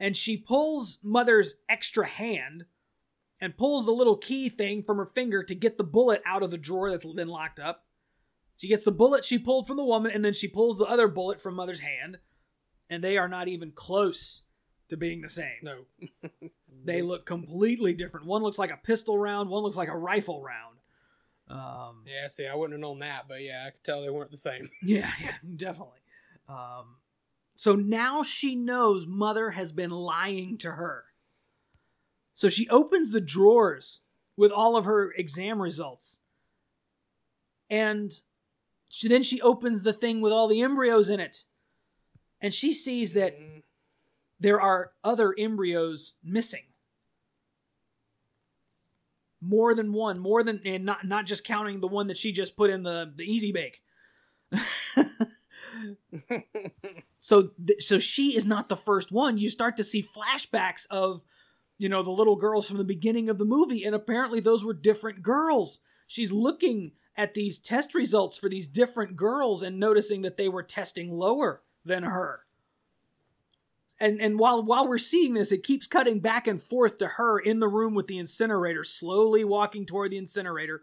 and 0.00 0.16
she 0.16 0.36
pulls 0.36 0.98
mother's 1.02 1.56
extra 1.68 2.06
hand 2.06 2.64
and 3.42 3.56
pulls 3.58 3.84
the 3.84 3.92
little 3.92 4.16
key 4.16 4.48
thing 4.48 4.84
from 4.84 4.98
her 4.98 5.04
finger 5.04 5.42
to 5.42 5.54
get 5.54 5.76
the 5.76 5.84
bullet 5.84 6.22
out 6.24 6.44
of 6.44 6.52
the 6.52 6.56
drawer 6.56 6.90
that's 6.90 7.04
been 7.04 7.26
locked 7.28 7.58
up. 7.58 7.84
She 8.56 8.68
gets 8.68 8.84
the 8.84 8.92
bullet 8.92 9.24
she 9.24 9.36
pulled 9.36 9.66
from 9.66 9.76
the 9.76 9.84
woman, 9.84 10.12
and 10.12 10.24
then 10.24 10.32
she 10.32 10.46
pulls 10.46 10.78
the 10.78 10.84
other 10.84 11.08
bullet 11.08 11.42
from 11.42 11.56
mother's 11.56 11.80
hand, 11.80 12.18
and 12.88 13.02
they 13.02 13.18
are 13.18 13.28
not 13.28 13.48
even 13.48 13.72
close 13.72 14.42
to 14.88 14.96
being 14.96 15.20
the 15.20 15.28
same. 15.28 15.58
No. 15.62 15.80
They 16.84 17.00
look 17.00 17.26
completely 17.26 17.94
different. 17.94 18.26
One 18.26 18.42
looks 18.42 18.58
like 18.58 18.72
a 18.72 18.76
pistol 18.76 19.16
round, 19.16 19.48
one 19.48 19.62
looks 19.62 19.76
like 19.76 19.88
a 19.88 19.96
rifle 19.96 20.42
round. 20.42 20.78
Um, 21.48 22.02
Yeah, 22.06 22.26
see, 22.26 22.46
I 22.46 22.56
wouldn't 22.56 22.72
have 22.72 22.80
known 22.80 22.98
that, 23.00 23.28
but 23.28 23.40
yeah, 23.40 23.66
I 23.68 23.70
could 23.70 23.84
tell 23.84 24.02
they 24.02 24.10
weren't 24.10 24.32
the 24.32 24.36
same. 24.36 24.68
yeah, 24.82 25.08
yeah, 25.22 25.34
definitely. 25.54 26.00
Um, 26.48 26.96
so 27.54 27.76
now 27.76 28.24
she 28.24 28.56
knows 28.56 29.06
mother 29.06 29.50
has 29.50 29.70
been 29.70 29.90
lying 29.90 30.58
to 30.58 30.72
her. 30.72 31.04
So 32.34 32.48
she 32.48 32.68
opens 32.68 33.10
the 33.10 33.20
drawers 33.20 34.02
with 34.36 34.50
all 34.52 34.76
of 34.76 34.84
her 34.84 35.12
exam 35.12 35.60
results. 35.60 36.20
And 37.68 38.12
she, 38.88 39.08
then 39.08 39.22
she 39.22 39.40
opens 39.40 39.82
the 39.82 39.92
thing 39.92 40.20
with 40.20 40.32
all 40.32 40.48
the 40.48 40.62
embryos 40.62 41.10
in 41.10 41.20
it. 41.20 41.44
And 42.40 42.52
she 42.52 42.72
sees 42.72 43.12
that 43.14 43.36
there 44.40 44.60
are 44.60 44.92
other 45.04 45.34
embryos 45.38 46.14
missing. 46.22 46.64
More 49.40 49.74
than 49.74 49.92
one, 49.92 50.20
more 50.20 50.42
than 50.42 50.60
and 50.64 50.84
not 50.84 51.06
not 51.06 51.26
just 51.26 51.44
counting 51.44 51.80
the 51.80 51.88
one 51.88 52.08
that 52.08 52.16
she 52.16 52.32
just 52.32 52.56
put 52.56 52.70
in 52.70 52.82
the 52.84 53.12
the 53.16 53.24
easy 53.24 53.50
bake. 53.50 53.82
so 57.18 57.50
th- 57.66 57.82
so 57.82 57.98
she 57.98 58.36
is 58.36 58.46
not 58.46 58.68
the 58.68 58.76
first 58.76 59.10
one. 59.10 59.38
You 59.38 59.50
start 59.50 59.76
to 59.78 59.84
see 59.84 60.02
flashbacks 60.02 60.86
of 60.90 61.24
you 61.82 61.88
know 61.88 62.02
the 62.02 62.10
little 62.10 62.36
girls 62.36 62.66
from 62.68 62.78
the 62.78 62.84
beginning 62.84 63.28
of 63.28 63.38
the 63.38 63.44
movie 63.44 63.84
and 63.84 63.94
apparently 63.94 64.40
those 64.40 64.64
were 64.64 64.72
different 64.74 65.22
girls. 65.22 65.80
She's 66.06 66.32
looking 66.32 66.92
at 67.16 67.34
these 67.34 67.58
test 67.58 67.94
results 67.94 68.38
for 68.38 68.48
these 68.48 68.68
different 68.68 69.16
girls 69.16 69.62
and 69.62 69.78
noticing 69.78 70.22
that 70.22 70.36
they 70.36 70.48
were 70.48 70.62
testing 70.62 71.10
lower 71.10 71.62
than 71.84 72.04
her 72.04 72.44
and 74.02 74.20
and 74.20 74.38
while 74.38 74.62
while 74.64 74.88
we're 74.88 74.98
seeing 74.98 75.34
this, 75.34 75.52
it 75.52 75.62
keeps 75.62 75.86
cutting 75.86 76.18
back 76.18 76.48
and 76.48 76.60
forth 76.60 76.98
to 76.98 77.06
her 77.06 77.38
in 77.38 77.60
the 77.60 77.68
room 77.68 77.94
with 77.94 78.08
the 78.08 78.18
incinerator, 78.18 78.82
slowly 78.82 79.44
walking 79.44 79.86
toward 79.86 80.10
the 80.10 80.16
incinerator, 80.16 80.82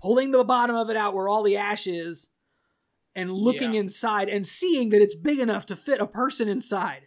pulling 0.00 0.32
the 0.32 0.42
bottom 0.42 0.74
of 0.74 0.90
it 0.90 0.96
out 0.96 1.14
where 1.14 1.28
all 1.28 1.44
the 1.44 1.56
ash 1.56 1.86
is, 1.86 2.30
and 3.14 3.32
looking 3.32 3.74
Yeah. 3.74 3.80
inside 3.80 4.28
and 4.28 4.44
seeing 4.44 4.88
that 4.90 5.00
it's 5.00 5.14
big 5.14 5.38
enough 5.38 5.66
to 5.66 5.76
fit 5.76 6.00
a 6.00 6.08
person 6.08 6.48
inside. 6.48 7.06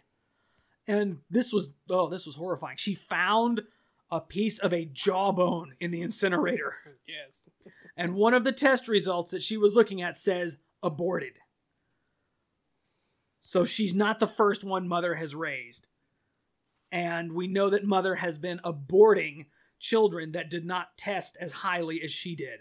And 0.90 1.18
this 1.30 1.52
was 1.52 1.70
oh, 1.88 2.08
this 2.08 2.26
was 2.26 2.34
horrifying. 2.34 2.76
She 2.76 2.94
found 2.94 3.62
a 4.10 4.20
piece 4.20 4.58
of 4.58 4.72
a 4.74 4.84
jawbone 4.84 5.74
in 5.78 5.92
the 5.92 6.02
incinerator. 6.02 6.74
yes. 7.06 7.44
And 7.96 8.16
one 8.16 8.34
of 8.34 8.42
the 8.42 8.50
test 8.50 8.88
results 8.88 9.30
that 9.30 9.42
she 9.42 9.56
was 9.56 9.76
looking 9.76 10.02
at 10.02 10.18
says 10.18 10.56
aborted. 10.82 11.34
So 13.38 13.64
she's 13.64 13.94
not 13.94 14.18
the 14.18 14.26
first 14.26 14.64
one 14.64 14.88
Mother 14.88 15.14
has 15.14 15.32
raised. 15.32 15.86
And 16.90 17.34
we 17.34 17.46
know 17.46 17.70
that 17.70 17.84
Mother 17.84 18.16
has 18.16 18.36
been 18.36 18.60
aborting 18.64 19.46
children 19.78 20.32
that 20.32 20.50
did 20.50 20.66
not 20.66 20.98
test 20.98 21.36
as 21.40 21.52
highly 21.52 22.02
as 22.02 22.10
she 22.10 22.34
did. 22.34 22.58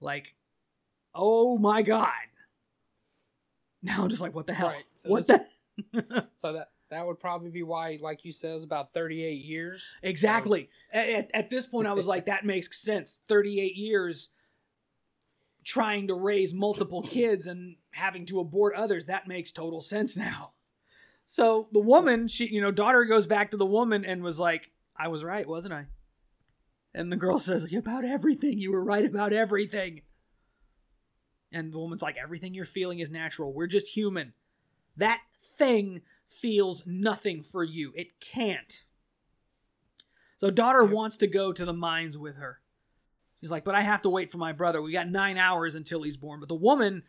Like, 0.00 0.36
oh 1.16 1.58
my 1.58 1.82
God. 1.82 2.12
Now 3.82 4.04
I'm 4.04 4.08
just 4.08 4.22
like, 4.22 4.36
what 4.36 4.46
the 4.46 4.54
hell? 4.54 4.68
Right. 4.68 4.84
So 5.02 5.08
what 5.10 5.26
this- 5.26 5.40
the? 5.92 6.26
So 6.40 6.52
that 6.52 6.68
that 6.94 7.04
would 7.04 7.18
probably 7.18 7.50
be 7.50 7.64
why, 7.64 7.98
like 8.00 8.24
you 8.24 8.32
said, 8.32 8.62
about 8.62 8.92
38 8.92 9.44
years. 9.44 9.84
Exactly. 10.00 10.70
At, 10.92 11.08
at, 11.08 11.30
at 11.34 11.50
this 11.50 11.66
point, 11.66 11.88
I 11.88 11.92
was 11.92 12.06
like, 12.06 12.26
that 12.26 12.46
makes 12.46 12.80
sense. 12.80 13.18
38 13.26 13.74
years 13.74 14.28
trying 15.64 16.06
to 16.06 16.14
raise 16.14 16.54
multiple 16.54 17.02
kids 17.02 17.48
and 17.48 17.74
having 17.90 18.26
to 18.26 18.38
abort 18.38 18.76
others. 18.76 19.06
That 19.06 19.26
makes 19.26 19.50
total 19.50 19.80
sense 19.80 20.16
now. 20.16 20.52
So 21.24 21.68
the 21.72 21.80
woman, 21.80 22.28
she, 22.28 22.46
you 22.46 22.60
know, 22.60 22.70
daughter 22.70 23.04
goes 23.04 23.26
back 23.26 23.50
to 23.50 23.56
the 23.56 23.66
woman 23.66 24.04
and 24.04 24.22
was 24.22 24.38
like, 24.38 24.70
I 24.96 25.08
was 25.08 25.24
right, 25.24 25.48
wasn't 25.48 25.74
I? 25.74 25.86
And 26.94 27.10
the 27.10 27.16
girl 27.16 27.38
says, 27.40 27.72
About 27.72 28.04
everything. 28.04 28.60
You 28.60 28.70
were 28.70 28.84
right 28.84 29.04
about 29.04 29.32
everything. 29.32 30.02
And 31.50 31.72
the 31.72 31.78
woman's 31.80 32.02
like, 32.02 32.16
Everything 32.22 32.54
you're 32.54 32.64
feeling 32.64 33.00
is 33.00 33.10
natural. 33.10 33.52
We're 33.52 33.66
just 33.66 33.88
human. 33.88 34.32
That 34.96 35.22
thing 35.42 36.02
feels 36.26 36.84
nothing 36.86 37.42
for 37.42 37.62
you. 37.62 37.92
It 37.94 38.20
can't. 38.20 38.84
So 40.38 40.50
daughter 40.50 40.84
wants 40.84 41.16
to 41.18 41.26
go 41.26 41.52
to 41.52 41.64
the 41.64 41.72
mines 41.72 42.18
with 42.18 42.36
her. 42.36 42.60
She's 43.40 43.50
like, 43.50 43.64
but 43.64 43.74
I 43.74 43.82
have 43.82 44.02
to 44.02 44.10
wait 44.10 44.30
for 44.30 44.38
my 44.38 44.52
brother. 44.52 44.80
We 44.80 44.92
got 44.92 45.08
nine 45.08 45.36
hours 45.36 45.74
until 45.74 46.02
he's 46.02 46.16
born. 46.16 46.40
But 46.40 46.48
the 46.48 46.54
woman 46.54 47.02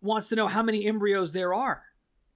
wants 0.00 0.28
to 0.30 0.36
know 0.36 0.48
how 0.48 0.62
many 0.62 0.86
embryos 0.86 1.32
there 1.32 1.54
are. 1.54 1.82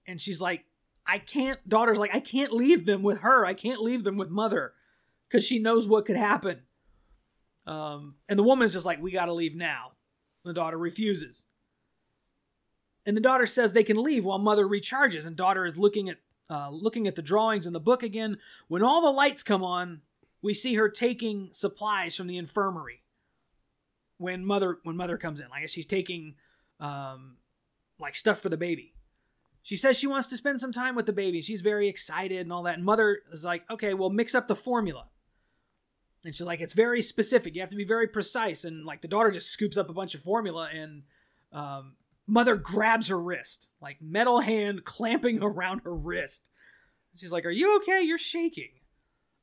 And 0.06 0.20
she's 0.20 0.40
like, 0.40 0.64
I 1.06 1.18
can't, 1.18 1.66
daughter's 1.68 1.98
like, 1.98 2.14
I 2.14 2.20
can't 2.20 2.52
leave 2.52 2.86
them 2.86 3.02
with 3.02 3.20
her. 3.20 3.46
I 3.46 3.54
can't 3.54 3.80
leave 3.80 4.04
them 4.04 4.16
with 4.16 4.28
mother 4.28 4.74
because 5.28 5.44
she 5.44 5.58
knows 5.58 5.86
what 5.86 6.04
could 6.04 6.16
happen. 6.16 6.60
Um, 7.66 8.16
and 8.28 8.38
the 8.38 8.42
woman's 8.42 8.72
just 8.72 8.86
like, 8.86 9.02
we 9.02 9.10
got 9.10 9.26
to 9.26 9.32
leave 9.32 9.56
now. 9.56 9.92
The 10.44 10.52
daughter 10.52 10.78
refuses. 10.78 11.44
And 13.06 13.16
the 13.16 13.20
daughter 13.20 13.46
says 13.46 13.72
they 13.72 13.84
can 13.84 14.02
leave 14.02 14.24
while 14.24 14.38
mother 14.38 14.66
recharges. 14.66 15.26
And 15.26 15.36
daughter 15.36 15.64
is 15.64 15.78
looking 15.78 16.08
at 16.08 16.18
uh, 16.50 16.70
looking 16.70 17.06
at 17.06 17.14
the 17.14 17.22
drawings 17.22 17.66
in 17.66 17.72
the 17.72 17.80
book 17.80 18.02
again. 18.02 18.38
When 18.68 18.82
all 18.82 19.00
the 19.00 19.10
lights 19.10 19.42
come 19.42 19.64
on, 19.64 20.02
we 20.42 20.52
see 20.54 20.74
her 20.74 20.88
taking 20.88 21.48
supplies 21.52 22.16
from 22.16 22.26
the 22.26 22.36
infirmary. 22.36 23.02
When 24.18 24.44
mother 24.44 24.78
when 24.82 24.96
mother 24.96 25.18
comes 25.18 25.40
in, 25.40 25.46
I 25.52 25.60
guess 25.60 25.70
she's 25.70 25.86
taking 25.86 26.34
um, 26.80 27.36
like 28.00 28.14
stuff 28.14 28.40
for 28.40 28.48
the 28.48 28.56
baby. 28.56 28.92
She 29.62 29.76
says 29.76 29.96
she 29.96 30.06
wants 30.06 30.28
to 30.28 30.36
spend 30.36 30.60
some 30.60 30.70
time 30.70 30.94
with 30.94 31.06
the 31.06 31.12
baby. 31.12 31.40
She's 31.40 31.60
very 31.60 31.88
excited 31.88 32.38
and 32.38 32.52
all 32.52 32.62
that. 32.64 32.76
And 32.76 32.84
mother 32.84 33.18
is 33.32 33.44
like, 33.44 33.68
okay, 33.68 33.94
well, 33.94 34.10
mix 34.10 34.34
up 34.34 34.46
the 34.46 34.54
formula. 34.54 35.06
And 36.24 36.32
she's 36.32 36.46
like, 36.46 36.60
it's 36.60 36.72
very 36.72 37.02
specific. 37.02 37.54
You 37.54 37.62
have 37.62 37.70
to 37.70 37.76
be 37.76 37.84
very 37.84 38.06
precise. 38.06 38.64
And 38.64 38.84
like 38.84 39.02
the 39.02 39.08
daughter 39.08 39.32
just 39.32 39.50
scoops 39.50 39.76
up 39.76 39.90
a 39.90 39.92
bunch 39.92 40.14
of 40.14 40.22
formula 40.22 40.68
and 40.72 41.02
um, 41.52 41.94
mother 42.26 42.56
grabs 42.56 43.08
her 43.08 43.20
wrist, 43.20 43.72
like 43.80 43.98
metal 44.00 44.40
hand 44.40 44.84
clamping 44.84 45.38
around 45.42 45.80
her 45.84 45.94
wrist. 45.94 46.50
She's 47.14 47.32
like, 47.32 47.46
Are 47.46 47.50
you 47.50 47.76
okay? 47.76 48.02
You're 48.02 48.18
shaking. 48.18 48.70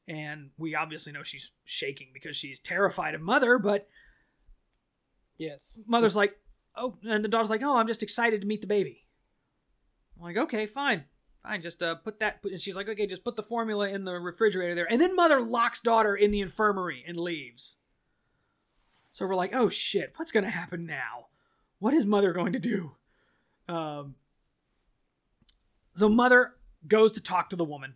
And 0.08 0.50
we 0.58 0.76
obviously 0.76 1.14
know 1.14 1.24
she's 1.24 1.52
shaking 1.64 2.10
because 2.14 2.36
she's 2.36 2.60
terrified 2.60 3.16
of 3.16 3.22
mother, 3.22 3.58
but 3.58 3.88
Yes. 5.38 5.80
mother's 5.88 6.16
like, 6.16 6.36
Oh, 6.76 6.98
and 7.04 7.24
the 7.24 7.30
daughter's 7.30 7.50
like, 7.50 7.64
Oh, 7.64 7.78
I'm 7.78 7.88
just 7.88 8.04
excited 8.04 8.42
to 8.42 8.48
meet 8.48 8.62
the 8.62 8.68
baby. 8.68 9.06
I'm 10.18 10.24
like, 10.24 10.38
Okay, 10.38 10.66
fine. 10.66 11.06
fine, 11.42 11.62
just 11.62 11.82
uh, 11.82 11.96
put 11.96 12.20
that. 12.20 12.42
Put, 12.42 12.52
and 12.52 12.62
she's 12.62 12.76
like, 12.76 12.88
okay, 12.90 13.08
just 13.08 13.24
put 13.24 13.36
the 13.36 13.44
formula 13.44 13.90
in 13.90 14.04
the 14.06 14.14
refrigerator 14.14 14.76
there. 14.76 14.92
And 14.92 15.02
then 15.02 15.16
mother 15.16 15.42
locks 15.42 15.80
daughter 15.80 16.16
in 16.16 16.32
the 16.32 16.42
infirmary 16.42 17.04
and 17.08 17.18
leaves. 17.18 17.78
So 19.12 19.26
we're 19.28 19.36
like, 19.36 19.54
oh 19.54 19.70
shit, 19.70 20.14
what's 20.18 20.32
gonna 20.32 20.50
happen 20.50 20.86
now? 20.86 21.28
What 21.84 21.94
is 21.94 22.06
mother 22.06 22.32
going 22.32 22.54
to 22.54 22.60
do? 22.60 22.92
Um. 23.68 24.16
So 25.96 26.08
mother 26.08 26.54
goes 26.88 27.12
to 27.12 27.22
talk 27.22 27.50
to 27.50 27.58
the 27.58 27.66
woman 27.66 27.96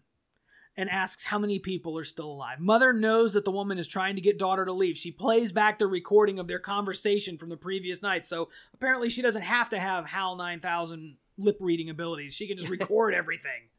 and 0.75 0.89
asks 0.89 1.23
how 1.23 1.39
many 1.39 1.57
people 1.57 1.97
are 1.97 2.03
still 2.03 2.29
alive. 2.29 2.59
Mother 2.59 2.91
knows 2.91 3.31
that 3.31 3.45
the 3.45 3.51
woman 3.51 3.77
is 3.77 3.87
trying 3.87 4.15
to 4.15 4.21
get 4.21 4.37
daughter 4.37 4.65
to 4.65 4.73
leave. 4.73 4.97
She 4.97 5.13
plays 5.13 5.53
back 5.53 5.79
the 5.79 5.87
recording 5.87 6.37
of 6.37 6.49
their 6.49 6.59
conversation 6.59 7.37
from 7.37 7.47
the 7.47 7.55
previous 7.55 8.01
night. 8.01 8.25
So 8.25 8.49
apparently 8.73 9.07
she 9.07 9.21
doesn't 9.21 9.43
have 9.43 9.69
to 9.69 9.79
have 9.79 10.05
HAL 10.05 10.35
9000 10.35 11.15
lip 11.37 11.55
reading 11.61 11.89
abilities. 11.89 12.33
She 12.33 12.45
can 12.45 12.57
just 12.57 12.69
record 12.77 13.13
everything. 13.13 13.69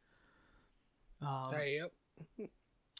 Um, 1.21 1.51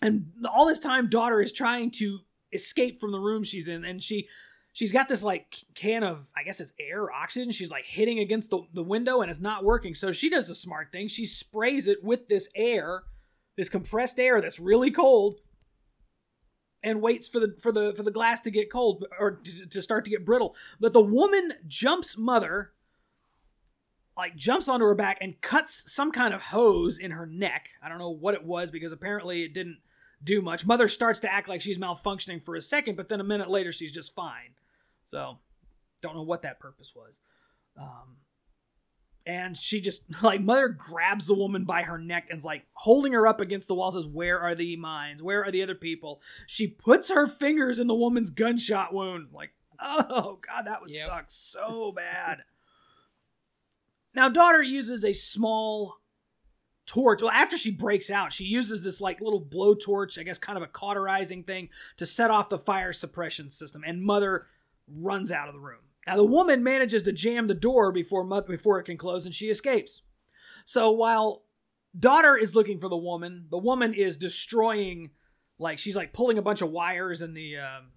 and 0.04 0.32
all 0.48 0.68
this 0.68 0.78
time 0.78 1.10
daughter 1.10 1.42
is 1.42 1.52
trying 1.52 1.90
to 1.94 2.20
escape 2.54 3.00
from 3.00 3.12
the 3.12 3.20
room 3.20 3.44
she's 3.44 3.68
in 3.68 3.84
and 3.84 4.00
she 4.00 4.28
she's 4.74 4.92
got 4.92 5.08
this 5.08 5.24
like 5.24 5.56
can 5.74 6.04
of 6.04 6.30
i 6.38 6.44
guess 6.44 6.60
it's 6.60 6.74
air 6.80 7.12
oxygen. 7.12 7.52
She's 7.52 7.72
like 7.72 7.86
hitting 7.86 8.20
against 8.20 8.50
the, 8.50 8.62
the 8.74 8.84
window 8.84 9.22
and 9.22 9.30
it's 9.30 9.40
not 9.40 9.64
working. 9.64 9.94
So 9.94 10.12
she 10.12 10.30
does 10.30 10.50
a 10.50 10.56
smart 10.56 10.92
thing. 10.92 11.08
She 11.08 11.26
sprays 11.26 11.88
it 11.88 12.04
with 12.04 12.28
this 12.28 12.50
air 12.56 13.04
this 13.60 13.68
compressed 13.68 14.18
air 14.22 14.40
that's 14.40 14.58
really 14.58 14.90
cold 14.90 15.42
and 16.82 17.02
waits 17.02 17.28
for 17.28 17.42
the 17.42 17.58
for 17.62 17.74
the 17.74 17.94
for 17.94 18.04
the 18.04 18.12
glass 18.12 18.40
to 18.40 18.50
get 18.50 18.72
cold 18.72 19.06
or 19.20 19.32
to, 19.32 19.66
to 19.66 19.82
start 19.82 20.06
to 20.06 20.12
get 20.12 20.26
brittle. 20.26 20.56
But 20.80 20.94
the 20.94 21.02
woman 21.02 21.54
jumps 21.68 22.18
mother 22.18 22.72
like 24.16 24.38
jumps 24.38 24.70
onto 24.70 24.86
her 24.86 24.96
back 24.96 25.18
and 25.20 25.42
cuts 25.42 25.92
some 25.92 26.14
kind 26.14 26.34
of 26.34 26.42
hose 26.42 27.00
in 27.00 27.12
her 27.12 27.26
neck. 27.26 27.72
I 27.84 27.90
don't 27.90 28.00
know 28.00 28.10
what 28.10 28.34
it 28.34 28.46
was 28.46 28.72
because 28.72 28.94
apparently 28.94 29.44
it 29.44 29.54
didn't 29.54 29.80
do 30.24 30.42
much. 30.42 30.66
Mother 30.66 30.88
starts 30.88 31.20
to 31.22 31.34
act 31.34 31.50
like 31.50 31.60
she's 31.60 31.78
malfunctioning 31.78 32.42
for 32.42 32.56
a 32.56 32.62
second 32.62 32.96
but 32.96 33.10
then 33.10 33.20
a 33.20 33.26
minute 33.26 33.50
later 33.50 33.74
she's 33.74 33.92
just 33.92 34.16
fine 34.16 34.54
so 35.10 35.40
don't 36.02 36.16
know 36.16 36.24
what 36.24 36.44
that 36.44 36.60
purpose 36.60 36.94
was. 36.96 37.20
Um 37.78 38.18
and 39.26 39.56
she 39.58 39.82
just 39.82 40.02
like 40.24 40.42
mother 40.42 40.70
grabs 40.70 41.28
the 41.28 41.34
woman 41.34 41.66
by 41.66 41.84
her 41.84 41.98
neck 41.98 42.28
and's 42.32 42.46
like 42.46 42.64
holding 42.74 43.14
her 43.14 43.28
up 43.28 43.42
against 43.42 43.68
the 43.68 43.76
wall 43.76 43.92
says 43.92 44.06
where 44.08 44.40
are 44.40 44.56
the 44.56 44.76
mines? 44.78 45.22
Where 45.22 45.44
are 45.44 45.52
the 45.52 45.64
other 45.64 45.76
people? 45.76 46.22
She 46.48 46.68
puts 46.68 47.10
her 47.10 47.28
fingers 47.28 47.80
in 47.80 47.88
the 47.88 47.96
woman's 47.96 48.30
gunshot 48.30 48.94
wound. 48.94 49.30
Like 49.34 49.52
oh 49.82 50.40
god 50.48 50.64
that 50.68 50.82
would 50.82 50.94
Yep. 50.94 51.06
suck 51.06 51.26
so 51.30 51.92
bad. 51.92 52.40
Now 54.16 54.28
daughter 54.28 54.64
uses 54.64 55.06
a 55.06 55.14
small 55.14 55.98
torch. 56.88 57.22
Well 57.22 57.30
after 57.32 57.58
she 57.58 57.72
breaks 57.72 58.10
out 58.10 58.34
she 58.34 58.46
uses 58.46 58.82
this 58.82 59.00
like 59.00 59.22
little 59.22 59.40
blowtorch 59.42 60.18
i 60.20 60.24
guess 60.24 60.40
kind 60.40 60.58
of 60.58 60.64
a 60.64 60.68
cauterizing 60.68 61.44
thing 61.44 61.70
to 61.98 62.06
set 62.08 62.32
off 62.32 62.50
the 62.50 62.58
fire 62.58 62.92
suppression 62.92 63.50
system. 63.50 63.84
And 63.86 64.02
mother 64.02 64.48
runs 64.98 65.32
out 65.32 65.48
of 65.48 65.54
the 65.54 65.60
room. 65.60 65.80
Now 66.08 66.16
the 66.16 66.26
woman 66.26 66.64
manages 66.64 67.04
to 67.04 67.12
jam 67.12 67.48
the 67.48 67.54
door 67.54 67.92
before 67.92 68.24
before 68.42 68.80
it 68.80 68.84
can 68.84 68.98
close 68.98 69.26
and 69.26 69.34
she 69.34 69.50
escapes. 69.50 70.02
So 70.66 70.92
while 70.92 71.44
daughter 71.98 72.36
is 72.36 72.56
looking 72.56 72.80
for 72.80 72.88
the 72.88 72.98
woman 72.98 73.48
the 73.50 73.58
woman 73.58 73.96
is 73.96 74.16
destroying 74.16 75.10
like 75.58 75.80
she's 75.80 75.96
like 75.96 76.14
pulling 76.14 76.38
a 76.38 76.42
bunch 76.42 76.62
of 76.62 76.70
wires 76.70 77.24
in 77.24 77.34
the 77.34 77.58
um, 77.58 77.88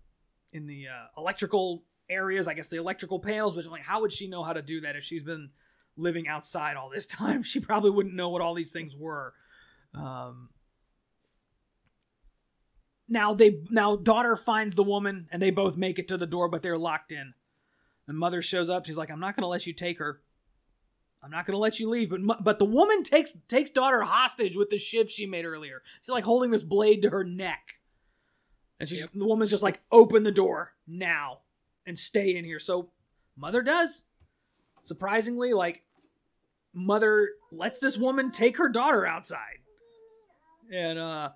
in 0.54 0.66
the 0.66 0.86
uh, 0.88 1.20
electrical 1.20 1.84
areas 2.08 2.48
i 2.48 2.54
guess 2.54 2.70
the 2.70 2.78
electrical 2.78 3.20
panels 3.20 3.54
which 3.54 3.66
i'm 3.66 3.70
like 3.70 3.82
how 3.82 4.00
would 4.00 4.10
she 4.10 4.26
know 4.26 4.42
how 4.42 4.54
to 4.54 4.62
do 4.62 4.80
that 4.80 4.96
if 4.96 5.04
she's 5.04 5.22
been 5.22 5.50
living 5.96 6.28
outside 6.28 6.76
all 6.76 6.90
this 6.90 7.06
time? 7.20 7.42
She 7.42 7.60
probably 7.60 7.90
wouldn't 7.90 8.14
know 8.14 8.28
what 8.28 8.42
all 8.42 8.54
these 8.54 8.72
things 8.72 8.96
were. 8.96 9.34
Um, 9.94 10.48
now 13.12 13.34
they 13.34 13.60
now 13.70 13.94
daughter 13.96 14.34
finds 14.36 14.74
the 14.74 14.82
woman 14.82 15.28
and 15.30 15.40
they 15.40 15.50
both 15.50 15.76
make 15.76 15.98
it 15.98 16.08
to 16.08 16.16
the 16.16 16.26
door 16.26 16.48
but 16.48 16.62
they're 16.62 16.78
locked 16.78 17.12
in. 17.12 17.34
And 18.08 18.18
mother 18.18 18.42
shows 18.42 18.68
up. 18.70 18.86
She's 18.86 18.96
like 18.96 19.10
i'm 19.10 19.20
not 19.20 19.36
going 19.36 19.42
to 19.42 19.48
let 19.48 19.66
you 19.66 19.72
take 19.72 19.98
her. 19.98 20.20
I'm 21.22 21.30
not 21.30 21.46
going 21.46 21.54
to 21.54 21.58
let 21.58 21.78
you 21.78 21.88
leave. 21.88 22.10
But 22.10 22.42
but 22.42 22.58
the 22.58 22.64
woman 22.64 23.02
takes 23.04 23.36
takes 23.46 23.70
daughter 23.70 24.00
hostage 24.00 24.56
with 24.56 24.70
the 24.70 24.78
shiv 24.78 25.08
she 25.10 25.26
made 25.26 25.44
earlier. 25.44 25.82
She's 26.00 26.08
like 26.12 26.24
holding 26.24 26.50
this 26.50 26.62
blade 26.64 27.02
to 27.02 27.10
her 27.10 27.22
neck. 27.22 27.74
And 28.80 28.88
she's 28.88 29.00
Yep. 29.00 29.10
the 29.14 29.26
woman's 29.26 29.50
just 29.50 29.62
like 29.62 29.80
open 29.92 30.24
the 30.24 30.32
door 30.32 30.72
now 30.88 31.38
and 31.86 31.96
stay 31.96 32.34
in 32.36 32.44
here. 32.44 32.58
So 32.58 32.90
mother 33.36 33.62
does. 33.62 34.02
Surprisingly 34.80 35.52
like 35.52 35.84
mother 36.74 37.28
lets 37.52 37.78
this 37.78 37.96
woman 37.96 38.32
take 38.32 38.56
her 38.56 38.68
daughter 38.68 39.06
outside. 39.06 39.58
And 40.72 40.98
uh 40.98 41.28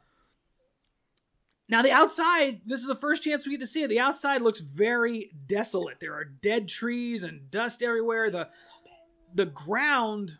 now 1.68 1.82
the 1.82 1.90
outside 1.90 2.60
this 2.64 2.80
is 2.80 2.86
the 2.86 2.94
first 2.94 3.22
chance 3.22 3.44
we 3.44 3.52
get 3.52 3.60
to 3.60 3.66
see 3.66 3.82
it. 3.82 3.88
The 3.88 4.00
outside 4.00 4.42
looks 4.42 4.60
very 4.60 5.32
desolate. 5.46 6.00
There 6.00 6.14
are 6.14 6.24
dead 6.24 6.68
trees 6.68 7.24
and 7.24 7.50
dust 7.50 7.82
everywhere. 7.82 8.30
The 8.30 8.48
the 9.34 9.46
ground 9.46 10.38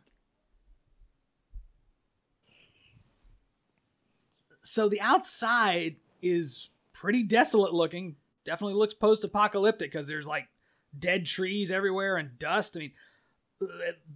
so 4.63 4.89
the 4.89 5.01
outside 5.01 5.97
is 6.23 6.71
pretty 6.93 7.23
desolate 7.23 7.75
looking. 7.75 8.17
Definitely 8.45 8.75
looks 8.75 8.95
post-apocalyptic 8.95 9.91
because 9.91 10.09
there's 10.09 10.27
like 10.27 10.49
dead 10.97 11.27
trees 11.27 11.71
everywhere 11.73 12.17
and 12.17 12.39
dust. 12.39 12.77
I 12.77 12.81
mean 12.81 12.93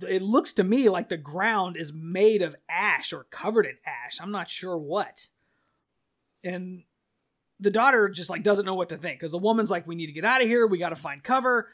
it 0.03 0.23
looks 0.23 0.53
to 0.53 0.65
me 0.65 0.89
like 0.89 1.09
the 1.09 1.17
ground 1.17 1.77
is 1.77 1.93
made 1.93 2.43
of 2.43 2.55
ash 2.69 3.13
or 3.13 3.25
covered 3.25 3.67
in 3.67 3.77
ash. 3.87 4.19
I'm 4.21 4.31
not 4.31 4.51
sure 4.51 4.77
what. 4.77 5.29
And 6.45 6.85
the 7.61 7.71
daughter 7.71 8.09
just 8.09 8.31
like 8.31 8.43
doesn't 8.43 8.65
know 8.65 8.75
what 8.75 8.89
to 8.89 8.97
think 8.97 9.19
because 9.19 9.33
the 9.33 9.39
woman's 9.39 9.71
like 9.71 9.87
we 9.87 9.95
need 9.95 10.07
to 10.07 10.13
get 10.13 10.25
out 10.25 10.43
of 10.43 10.49
here. 10.49 10.67
We 10.67 10.79
got 10.79 10.91
to 10.91 10.97
find 10.97 11.23
cover. 11.23 11.69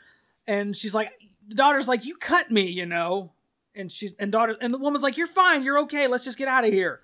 And 0.46 0.76
she's 0.76 0.94
like 0.94 1.10
the 1.48 1.54
daughter's 1.54 1.88
like 1.88 2.04
you 2.04 2.16
cut 2.16 2.50
me 2.50 2.68
you 2.68 2.86
know. 2.86 3.32
And 3.74 3.92
she's 3.92 4.14
and 4.18 4.32
daughter 4.32 4.56
and 4.60 4.72
the 4.72 4.78
woman's 4.78 5.02
like 5.02 5.16
you're 5.16 5.26
fine. 5.26 5.62
You're 5.62 5.80
okay. 5.80 6.08
Let's 6.08 6.24
just 6.24 6.38
get 6.38 6.48
out 6.48 6.64
of 6.64 6.72
here. 6.72 7.00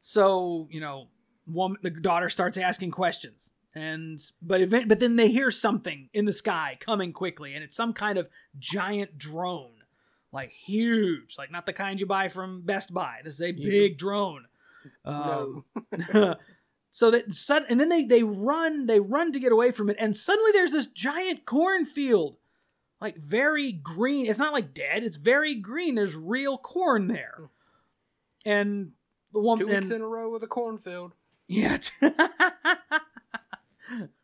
So 0.00 0.68
you 0.70 0.80
know 0.80 1.08
woman 1.46 1.78
the 1.82 1.90
daughter 1.90 2.28
starts 2.28 2.58
asking 2.58 2.90
questions. 2.90 3.52
And 3.74 4.20
but 4.40 4.60
event 4.60 4.88
but 4.88 5.00
then 5.00 5.16
they 5.16 5.30
hear 5.30 5.50
something 5.50 6.08
in 6.12 6.24
the 6.24 6.32
sky 6.32 6.76
coming 6.80 7.12
quickly 7.12 7.54
and 7.54 7.62
it's 7.62 7.76
some 7.76 7.92
kind 7.92 8.18
of 8.18 8.28
giant 8.58 9.18
drone. 9.18 9.72
Like 10.32 10.50
huge. 10.50 11.36
Like 11.38 11.50
not 11.50 11.64
the 11.64 11.72
kind 11.72 12.00
you 12.00 12.06
buy 12.06 12.28
from 12.28 12.62
best 12.62 12.92
buy. 12.92 13.20
This 13.24 13.34
is 13.34 13.42
a 13.42 13.52
big 13.52 13.96
drone. 13.98 14.46
Um, 15.04 15.64
so 16.96 17.10
that 17.10 17.32
sudden 17.32 17.66
and 17.68 17.80
then 17.80 17.88
they 17.88 18.04
they 18.04 18.22
run 18.22 18.86
they 18.86 19.00
run 19.00 19.32
to 19.32 19.40
get 19.40 19.52
away 19.52 19.70
from 19.70 19.90
it 19.90 19.96
and 19.98 20.16
suddenly 20.16 20.52
there's 20.52 20.72
this 20.72 20.86
giant 20.86 21.44
cornfield 21.44 22.36
like 23.00 23.16
very 23.16 23.72
green 23.72 24.26
it's 24.26 24.38
not 24.38 24.52
like 24.52 24.72
dead 24.72 25.02
it's 25.02 25.16
very 25.16 25.54
green 25.54 25.94
there's 25.94 26.14
real 26.14 26.56
corn 26.56 27.08
there 27.08 27.50
and 28.46 28.92
the 29.32 29.40
Two 29.40 29.44
woman 29.44 29.66
weeks 29.66 29.86
and, 29.86 29.96
in 29.96 30.02
a 30.02 30.08
row 30.08 30.30
with 30.30 30.42
a 30.44 30.46
cornfield. 30.46 31.12
yeah. 31.48 31.76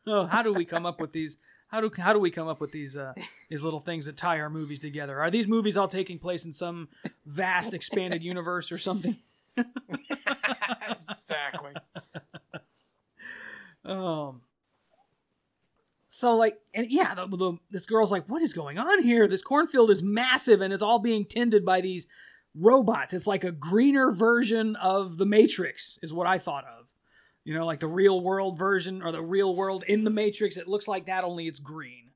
oh, 0.06 0.26
how 0.26 0.42
do 0.42 0.52
we 0.54 0.64
come 0.64 0.86
up 0.86 1.00
with 1.00 1.12
these? 1.12 1.36
How 1.68 1.80
do 1.80 1.90
how 1.96 2.12
do 2.12 2.18
we 2.18 2.30
come 2.30 2.48
up 2.48 2.60
with 2.60 2.72
these 2.72 2.96
uh, 2.96 3.12
these 3.50 3.62
little 3.62 3.80
things 3.80 4.06
that 4.06 4.16
tie 4.16 4.40
our 4.40 4.48
movies 4.48 4.78
together? 4.78 5.20
Are 5.20 5.30
these 5.30 5.46
movies 5.46 5.76
all 5.76 5.88
taking 5.88 6.18
place 6.18 6.44
in 6.44 6.52
some 6.52 6.88
vast 7.26 7.74
expanded 7.74 8.22
universe 8.22 8.72
or 8.72 8.78
something? 8.78 9.16
exactly. 11.10 11.72
Um. 13.84 14.42
So 16.08 16.36
like, 16.36 16.58
and 16.74 16.90
yeah, 16.90 17.14
the, 17.14 17.26
the, 17.26 17.54
this 17.70 17.86
girl's 17.86 18.12
like, 18.12 18.28
"What 18.28 18.42
is 18.42 18.52
going 18.52 18.78
on 18.78 19.02
here? 19.02 19.26
This 19.26 19.42
cornfield 19.42 19.90
is 19.90 20.02
massive, 20.02 20.60
and 20.60 20.72
it's 20.72 20.82
all 20.82 20.98
being 20.98 21.24
tended 21.24 21.64
by 21.64 21.80
these 21.80 22.06
robots. 22.54 23.14
It's 23.14 23.26
like 23.26 23.44
a 23.44 23.52
greener 23.52 24.12
version 24.12 24.76
of 24.76 25.16
the 25.16 25.24
Matrix, 25.26 25.98
is 26.02 26.12
what 26.12 26.26
I 26.26 26.38
thought 26.38 26.64
of. 26.64 26.86
You 27.44 27.54
know, 27.54 27.64
like 27.64 27.80
the 27.80 27.88
real 27.88 28.20
world 28.20 28.58
version 28.58 29.02
or 29.02 29.10
the 29.10 29.22
real 29.22 29.56
world 29.56 29.84
in 29.88 30.04
the 30.04 30.10
Matrix. 30.10 30.56
It 30.56 30.68
looks 30.68 30.86
like 30.86 31.06
that, 31.06 31.24
only 31.24 31.46
it's 31.46 31.58
green. 31.58 32.10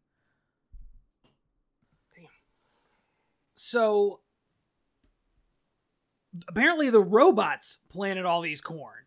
So 3.54 4.20
apparently, 6.46 6.90
the 6.90 7.02
robots 7.02 7.78
planted 7.88 8.26
all 8.26 8.42
these 8.42 8.60
corn 8.60 9.05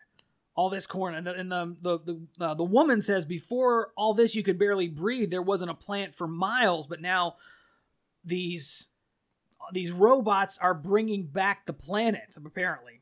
all 0.60 0.70
this 0.70 0.86
corn 0.86 1.16
and 1.16 1.26
the 1.26 1.34
and 1.34 1.50
the 1.50 1.78
the 1.82 1.98
the, 2.38 2.46
uh, 2.46 2.54
the 2.54 2.66
woman 2.66 3.00
says 3.00 3.24
before 3.24 3.94
all 3.96 4.14
this 4.14 4.36
you 4.36 4.44
could 4.44 4.60
barely 4.60 4.90
breathe 4.90 5.32
there 5.32 5.42
wasn't 5.42 5.72
a 5.72 5.74
plant 5.74 6.14
for 6.14 6.28
miles 6.28 6.86
but 6.86 7.02
now 7.02 7.36
these 8.26 8.88
these 9.72 9.90
robots 9.90 10.58
are 10.58 10.74
bringing 10.74 11.26
back 11.26 11.66
the 11.66 11.72
planet 11.72 12.36
apparently 12.46 13.02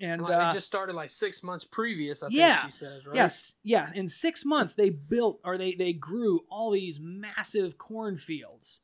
and 0.00 0.22
Like, 0.22 0.46
uh, 0.46 0.48
it 0.48 0.54
just 0.54 0.66
started 0.66 0.94
like 0.94 1.08
six 1.08 1.42
months 1.42 1.64
previous. 1.64 2.22
I 2.22 2.28
yeah. 2.30 2.56
think 2.56 2.72
she 2.72 2.78
says, 2.78 3.06
right? 3.06 3.16
yes 3.16 3.56
yes 3.62 3.92
in 3.92 4.08
six 4.08 4.42
months 4.42 4.74
they 4.74 4.88
built 4.88 5.38
or 5.44 5.58
they 5.58 5.74
they 5.74 5.92
grew 5.92 6.40
all 6.50 6.70
these 6.70 6.98
massive 6.98 7.76
cornfields 7.76 8.80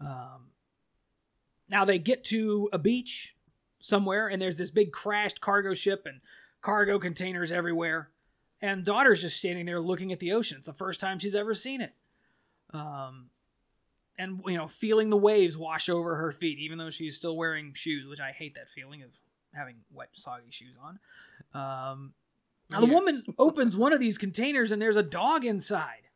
um 0.00 0.50
now 1.68 1.84
they 1.84 2.00
get 2.00 2.24
to 2.24 2.68
a 2.72 2.78
beach 2.78 3.36
somewhere, 3.84 4.28
and 4.28 4.40
there's 4.40 4.56
this 4.56 4.70
big 4.70 4.92
crashed 4.92 5.40
cargo 5.40 5.74
ship 5.74 6.06
and 6.06 6.20
cargo 6.64 6.98
containers 6.98 7.52
everywhere. 7.52 8.08
And 8.60 8.84
daughter's 8.84 9.20
just 9.20 9.36
standing 9.36 9.66
there 9.66 9.80
looking 9.80 10.10
at 10.10 10.18
the 10.20 10.32
ocean. 10.32 10.56
It's 10.56 10.66
the 10.66 10.72
first 10.72 10.98
time 10.98 11.18
she's 11.18 11.34
ever 11.34 11.52
seen 11.54 11.82
it. 11.82 11.92
Um, 12.72 13.26
and 14.16 14.40
you 14.46 14.56
know, 14.56 14.66
feeling 14.66 15.10
the 15.10 15.16
waves 15.16 15.58
wash 15.58 15.88
over 15.88 16.16
her 16.16 16.32
feet, 16.32 16.58
even 16.58 16.78
though 16.78 16.88
she's 16.90 17.16
still 17.16 17.36
wearing 17.36 17.74
shoes, 17.74 18.06
which 18.08 18.20
I 18.20 18.30
hate 18.30 18.54
that 18.54 18.70
feeling 18.70 19.02
of 19.02 19.10
having 19.52 19.76
wet, 19.92 20.08
soggy 20.12 20.50
shoes 20.50 20.76
on. 20.82 20.98
Um, 21.52 22.14
now 22.70 22.80
the 22.80 22.86
Yes. 22.86 22.94
woman 22.94 23.22
opens 23.38 23.76
one 23.76 23.92
of 23.92 24.00
these 24.00 24.16
containers, 24.16 24.72
and 24.72 24.80
there's 24.80 24.96
a 24.96 25.02
dog 25.02 25.44
inside. 25.44 26.08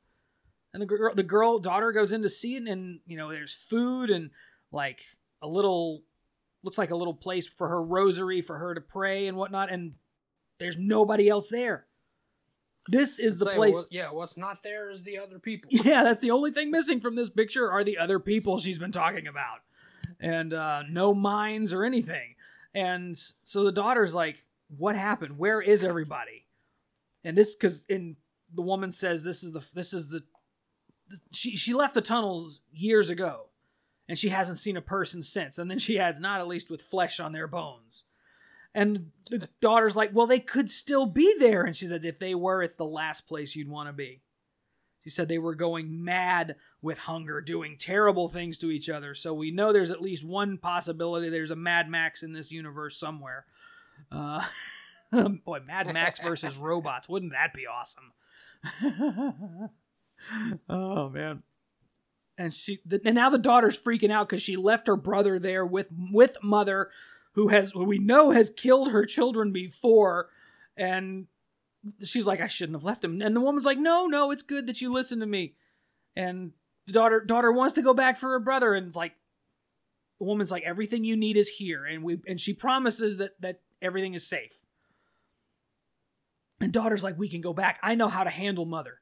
And 0.73 0.81
the 0.81 0.87
girl, 0.87 1.15
the 1.15 1.23
girl 1.23 1.59
daughter 1.59 1.93
goes 1.93 2.13
in 2.13 2.23
to 2.23 2.29
see 2.29 2.57
it, 2.57 2.67
and 2.67 3.01
you 3.07 3.17
know, 3.19 3.31
there's 3.31 3.53
food 3.53 4.09
and 4.09 4.31
like 4.73 5.01
a 5.43 5.47
little, 5.47 6.03
looks 6.63 6.79
like 6.79 6.91
a 6.93 6.97
little 6.97 7.15
place 7.15 7.47
for 7.47 7.69
her 7.69 7.83
rosary 7.83 8.41
for 8.41 8.59
her 8.59 8.75
to 8.75 8.81
pray 8.81 9.27
and 9.27 9.37
whatnot. 9.37 9.71
And 9.71 9.95
there's 10.59 10.77
nobody 10.79 11.29
else 11.29 11.49
there. 11.49 11.87
This 12.91 13.19
is 13.19 13.39
the 13.39 13.47
Say, 13.47 13.55
place. 13.57 13.75
what- 13.75 13.87
yeah, 13.91 14.11
what's 14.11 14.37
not 14.37 14.63
there 14.63 14.91
is 14.91 15.03
the 15.03 15.19
other 15.19 15.39
people. 15.39 15.71
Yeah, 15.85 16.03
that's 16.05 16.21
the 16.21 16.31
only 16.31 16.51
thing 16.51 16.71
missing 16.71 17.01
from 17.01 17.17
this 17.17 17.29
picture 17.29 17.71
are 17.71 17.85
the 17.85 17.99
other 17.99 18.19
people 18.19 18.59
she's 18.59 18.79
been 18.79 18.93
talking 18.93 19.27
about. 19.27 19.61
And 20.21 20.53
uh, 20.55 20.83
no 20.91 21.15
mines 21.15 21.73
or 21.73 21.85
anything. 21.85 22.35
And 22.75 23.17
so 23.43 23.65
the 23.65 23.73
daughter's 23.73 24.15
like, 24.15 24.45
What 24.77 24.97
happened? 24.97 25.39
Where 25.39 25.61
is 25.61 25.85
everybody? 25.85 26.47
And 27.25 27.37
this 27.37 27.55
because 27.55 27.85
in 27.87 28.17
the 28.55 28.63
woman 28.63 28.91
says 28.91 29.23
this 29.25 29.43
is 29.43 29.53
the 29.53 29.65
this 29.75 29.93
is 29.93 30.11
the 30.11 30.23
she 31.33 31.57
she 31.57 31.75
left 31.75 31.95
the 31.95 32.01
tunnels 32.01 32.61
years 32.73 33.11
ago 33.11 33.49
and 34.09 34.19
she 34.19 34.31
hasn't 34.31 34.59
seen 34.59 34.77
a 34.77 34.83
person 34.83 35.23
since. 35.23 35.59
And 35.59 35.71
then 35.71 35.79
she 35.79 35.99
adds, 35.99 36.21
not 36.21 36.41
at 36.41 36.49
least 36.49 36.71
with 36.71 36.81
flesh 36.81 37.21
on 37.21 37.33
their 37.33 37.47
bones. 37.47 38.07
And 38.79 39.11
the 39.29 39.49
daughter's 39.61 39.97
like, 39.97 40.11
Well, 40.15 40.29
they 40.29 40.39
could 40.39 40.71
still 40.71 41.05
be 41.05 41.35
there. 41.37 41.65
And 41.65 41.77
she 41.77 41.87
says, 41.87 42.05
If 42.05 42.21
they 42.21 42.37
were, 42.37 42.63
it's 42.63 42.77
the 42.77 42.85
last 42.85 43.27
place 43.27 43.57
you'd 43.57 43.69
want 43.69 43.89
to 43.89 43.93
be. 43.93 44.23
She 45.03 45.11
said 45.11 45.27
they 45.27 45.39
were 45.39 45.57
going 45.57 46.05
mad 46.05 46.55
with 46.81 46.99
hunger, 46.99 47.41
doing 47.41 47.77
terrible 47.77 48.29
things 48.29 48.57
to 48.59 48.71
each 48.71 48.89
other. 48.89 49.17
So 49.17 49.35
we 49.35 49.51
know 49.51 49.73
there's 49.73 49.91
at 49.91 50.01
least 50.01 50.23
one 50.23 50.59
possibility 50.59 51.29
there's 51.29 51.51
a 51.51 51.57
Mad 51.57 51.91
Max 51.91 52.23
in 52.23 52.33
this 52.33 52.53
universe 52.53 52.97
somewhere. 52.97 53.47
Uh, 54.13 54.45
boy, 55.45 55.59
Mad 55.67 55.93
Max 55.93 56.21
versus 56.21 56.57
robots. 56.59 57.09
Wouldn't 57.09 57.33
that 57.33 57.53
be 57.53 57.67
awesome? 57.67 58.13
oh, 60.69 61.09
man. 61.09 61.43
And 62.37 62.55
she, 62.55 62.79
the, 62.87 63.01
and 63.05 63.17
now 63.17 63.29
the 63.29 63.39
daughter's 63.39 63.77
freaking 63.77 64.13
out 64.13 64.29
because 64.29 64.43
she 64.43 64.57
left 64.57 64.87
her 64.87 64.97
brother 64.97 65.41
there 65.41 65.67
with 65.67 65.89
with 66.13 66.37
mother, 66.41 66.91
who 67.39 67.47
has 67.47 67.71
who 67.71 67.85
we 67.85 67.99
know 67.99 68.33
has 68.33 68.51
killed 68.51 68.91
her 68.91 69.07
children 69.07 69.53
before, 69.53 70.29
and 70.77 71.29
she's 72.03 72.27
like, 72.27 72.41
I 72.41 72.49
shouldn't 72.49 72.75
have 72.75 72.83
left 72.83 73.05
him. 73.05 73.23
And 73.23 73.37
the 73.37 73.41
woman's 73.41 73.65
like, 73.65 73.79
No, 73.79 74.07
no, 74.07 74.33
it's 74.33 74.43
good 74.43 74.67
that 74.67 74.81
you 74.81 74.91
listen 74.91 75.21
to 75.21 75.27
me. 75.27 75.55
And 76.17 76.51
the 76.89 76.93
daughter 76.93 77.21
daughter 77.21 77.53
wants 77.53 77.75
to 77.75 77.83
go 77.83 77.95
back 77.95 78.17
for 78.17 78.31
her 78.31 78.41
brother, 78.41 78.75
and 78.75 78.89
it's 78.89 78.97
like 78.97 79.13
the 80.19 80.25
woman's 80.25 80.51
like, 80.51 80.65
Everything 80.65 81.05
you 81.05 81.17
need 81.17 81.37
is 81.37 81.49
here, 81.49 81.85
and 81.85 82.03
we 82.03 82.19
and 82.27 82.41
she 82.41 82.55
promises 82.55 83.19
that 83.19 83.41
that 83.41 83.61
everything 83.81 84.15
is 84.15 84.27
safe. 84.27 84.61
And 86.61 86.73
daughter's 86.73 87.05
like, 87.05 87.17
We 87.17 87.29
can 87.29 87.41
go 87.41 87.53
back. 87.53 87.79
I 87.85 87.95
know 87.95 88.09
how 88.09 88.25
to 88.25 88.31
handle 88.31 88.65
mother. 88.65 88.99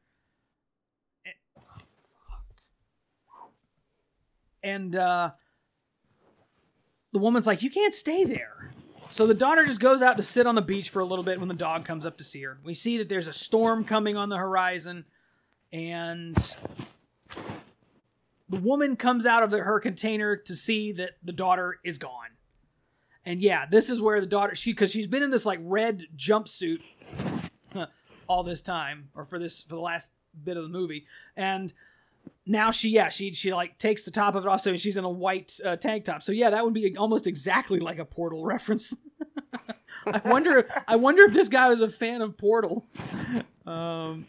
And 4.63 4.95
uh 4.95 5.31
the 7.17 7.23
woman's 7.23 7.47
like, 7.47 7.63
You 7.63 7.71
can't 7.71 7.95
stay 7.95 8.25
there. 8.25 8.71
So 9.11 9.27
the 9.27 9.33
daughter 9.33 9.65
just 9.65 9.81
goes 9.81 10.03
out 10.03 10.17
to 10.17 10.23
sit 10.23 10.47
on 10.47 10.55
the 10.55 10.61
beach 10.61 10.91
for 10.91 11.01
a 11.01 11.05
little 11.07 11.25
bit 11.25 11.39
when 11.39 11.49
the 11.49 11.55
dog 11.55 11.87
comes 11.87 12.05
up 12.05 12.19
to 12.19 12.25
see 12.25 12.43
her. 12.43 12.59
We 12.63 12.75
see 12.75 12.99
that 12.99 13.09
there's 13.09 13.27
a 13.27 13.33
storm 13.33 13.85
coming 13.85 14.19
on 14.19 14.29
the 14.29 14.37
horizon, 14.37 15.07
and 15.73 16.37
the 18.51 18.59
woman 18.59 18.97
comes 18.97 19.25
out 19.25 19.43
of 19.43 19.51
the, 19.51 19.61
her 19.61 19.81
container 19.81 20.37
to 20.37 20.55
see 20.55 20.93
that 20.93 21.13
the 21.25 21.33
daughter 21.33 21.79
is 21.83 21.97
gone. 21.97 22.37
And 23.25 23.41
yeah, 23.41 23.65
this 23.65 23.89
is 23.89 23.99
where 23.99 24.21
the 24.21 24.27
daughter 24.27 24.55
she 24.55 24.73
because 24.73 24.91
she's 24.91 25.07
been 25.07 25.23
in 25.23 25.31
this 25.31 25.47
like 25.47 25.61
red 25.63 26.03
jumpsuit 26.19 26.81
all 28.29 28.43
this 28.43 28.61
time, 28.61 29.09
or 29.15 29.25
for 29.25 29.39
this 29.39 29.63
for 29.63 29.77
the 29.77 29.81
last 29.81 30.11
bit 30.45 30.59
of 30.59 30.65
the 30.65 30.69
movie, 30.69 31.07
and 31.35 31.73
now 32.47 32.71
she 32.71 32.89
yeah 32.91 33.09
she 33.09 33.33
she 33.33 33.53
like 33.53 33.79
takes 33.79 34.05
the 34.05 34.11
top 34.11 34.35
of 34.35 34.45
it 34.45 34.49
off 34.49 34.61
so 34.61 34.77
she's 34.77 34.97
in 34.97 35.05
a 35.05 35.11
white 35.11 35.59
uh, 35.65 35.77
tank 35.77 36.05
top 36.05 36.23
so 36.23 36.33
yeah 36.33 36.51
that 36.51 36.65
would 36.65 36.75
be 36.75 36.97
almost 36.97 37.27
exactly 37.27 37.81
like 37.81 37.99
a 37.99 38.05
portal 38.05 38.45
reference 38.45 38.95
i 40.07 40.21
wonder 40.25 40.69
i 40.87 40.97
wonder 40.97 41.23
if 41.23 41.33
this 41.33 41.49
guy 41.49 41.69
was 41.69 41.81
a 41.81 41.89
fan 41.89 42.23
of 42.23 42.37
portal 42.37 42.87
um 43.67 44.27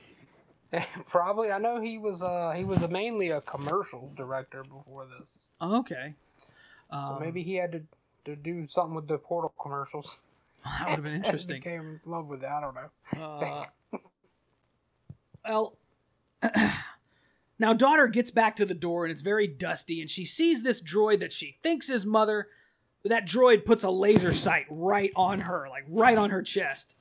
Probably. 1.09 1.51
I 1.51 1.59
know 1.59 1.79
he 1.79 1.97
was. 1.97 2.21
Uh, 2.21 2.53
he 2.55 2.63
was 2.63 2.79
mainly 2.89 3.29
a 3.29 3.41
commercials 3.41 4.11
director 4.13 4.63
before 4.63 5.05
this. 5.05 5.29
okay 5.61 6.13
So 6.91 6.97
um, 6.97 7.21
maybe 7.21 7.43
he 7.43 7.55
had 7.55 7.71
to, 7.71 7.81
to 8.25 8.35
do 8.35 8.67
something 8.67 8.95
with 8.95 9.07
the 9.07 9.17
Portal 9.17 9.53
commercials. 9.61 10.17
that 10.65 10.81
would 10.81 10.95
have 10.95 11.03
been 11.03 11.13
interesting 11.23 11.57
became 11.57 11.81
in 11.81 12.11
love 12.11 12.27
with 12.27 12.43
it. 12.43 12.49
I 12.49 12.61
don't 12.61 12.75
know. 12.75 13.23
Uh, 13.23 13.65
well, 15.45 15.77
now 17.59 17.73
daughter 17.73 18.07
gets 18.07 18.31
back 18.31 18.55
to 18.57 18.65
the 18.65 18.73
door 18.73 19.05
and 19.05 19.11
it's 19.11 19.21
very 19.21 19.47
dusty, 19.47 20.01
and 20.01 20.09
she 20.09 20.25
sees 20.25 20.63
this 20.63 20.81
droid 20.81 21.19
that 21.19 21.33
she 21.33 21.57
thinks 21.63 21.89
is 21.89 22.05
mother. 22.05 22.47
That 23.05 23.25
droid 23.25 23.65
puts 23.65 23.83
a 23.83 23.89
laser 23.89 24.33
sight 24.33 24.65
right 24.69 25.11
on 25.15 25.41
her, 25.41 25.67
like 25.69 25.85
right 25.87 26.17
on 26.17 26.29
her 26.29 26.41
chest. 26.41 26.95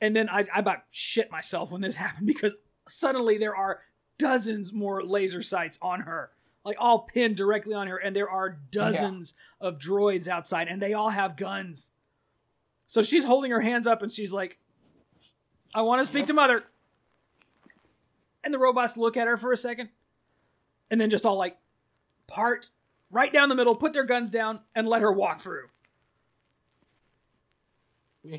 And 0.00 0.14
then 0.14 0.28
I, 0.28 0.46
I 0.52 0.58
about 0.58 0.82
shit 0.90 1.30
myself 1.30 1.72
when 1.72 1.80
this 1.80 1.96
happened 1.96 2.26
because 2.26 2.54
suddenly 2.88 3.38
there 3.38 3.56
are 3.56 3.80
dozens 4.18 4.72
more 4.72 5.02
laser 5.02 5.42
sights 5.42 5.78
on 5.80 6.00
her, 6.00 6.30
like 6.64 6.76
all 6.78 7.00
pinned 7.00 7.36
directly 7.36 7.74
on 7.74 7.86
her, 7.86 7.96
and 7.96 8.14
there 8.14 8.28
are 8.28 8.58
dozens 8.70 9.34
of 9.60 9.78
droids 9.78 10.28
outside, 10.28 10.68
and 10.68 10.80
they 10.80 10.92
all 10.92 11.10
have 11.10 11.36
guns. 11.36 11.92
So 12.86 13.02
she's 13.02 13.24
holding 13.24 13.52
her 13.52 13.60
hands 13.60 13.86
up 13.86 14.02
and 14.02 14.10
she's 14.10 14.32
like, 14.32 14.58
I 15.72 15.82
want 15.82 16.02
to 16.02 16.04
speak 16.04 16.26
to 16.26 16.32
mother. 16.32 16.64
And 18.50 18.54
the 18.56 18.58
robots 18.58 18.96
look 18.96 19.16
at 19.16 19.28
her 19.28 19.36
for 19.36 19.52
a 19.52 19.56
second 19.56 19.90
and 20.90 21.00
then 21.00 21.08
just 21.08 21.24
all 21.24 21.36
like 21.36 21.56
part 22.26 22.68
right 23.12 23.32
down 23.32 23.48
the 23.48 23.54
middle, 23.54 23.76
put 23.76 23.92
their 23.92 24.02
guns 24.02 24.28
down, 24.28 24.58
and 24.74 24.88
let 24.88 25.02
her 25.02 25.12
walk 25.12 25.40
through. 25.40 25.68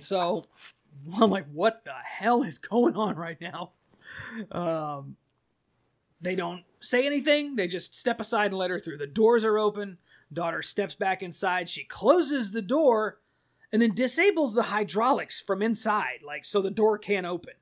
So 0.01 0.43
I'm 1.22 1.30
like, 1.30 1.45
what 1.53 1.86
the 1.86 1.93
hell 1.93 2.43
is 2.43 2.57
going 2.57 2.97
on 2.97 3.16
right 3.16 3.39
now? 3.39 3.72
Um, 4.51 5.16
they 6.20 6.36
don't 6.36 6.64
say 6.82 7.05
anything. 7.05 7.55
They 7.55 7.70
just 7.70 7.95
step 7.95 8.20
aside 8.20 8.47
and 8.47 8.57
let 8.57 8.70
her 8.70 8.80
through. 8.80 8.97
The 8.97 9.07
doors 9.07 9.45
are 9.45 9.57
open. 9.57 9.97
Daughter 10.34 10.62
steps 10.62 10.93
back 10.93 11.24
inside. 11.24 11.70
She 11.70 11.86
closes 11.86 12.51
the 12.51 12.62
door 12.62 13.22
and 13.72 13.82
then 13.82 13.95
disables 13.95 14.53
the 14.53 14.64
hydraulics 14.64 15.39
from 15.39 15.62
inside, 15.62 16.20
like 16.22 16.43
so 16.43 16.62
the 16.62 16.70
door 16.70 16.97
can't 16.97 17.26
open. 17.26 17.53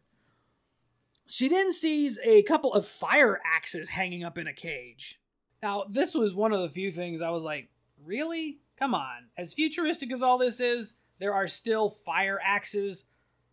She 1.29 1.47
then 1.47 1.71
sees 1.71 2.17
a 2.23 2.41
couple 2.41 2.73
of 2.73 2.87
fire 2.87 3.39
axes 3.45 3.89
hanging 3.89 4.23
up 4.23 4.39
in 4.39 4.47
a 4.47 4.53
cage. 4.53 5.21
Now, 5.61 5.85
this 5.87 6.15
was 6.15 6.33
one 6.33 6.53
of 6.53 6.61
the 6.61 6.69
few 6.69 6.89
things 6.89 7.21
I 7.21 7.29
was 7.29 7.43
like, 7.43 7.69
really? 8.03 8.61
Come 8.79 8.95
on. 8.95 9.27
As 9.37 9.53
futuristic 9.53 10.11
as 10.11 10.23
all 10.23 10.39
this 10.39 10.59
is, 10.59 10.95
there 11.19 11.35
are 11.35 11.47
still 11.47 11.87
fire 11.87 12.39
axes 12.43 13.05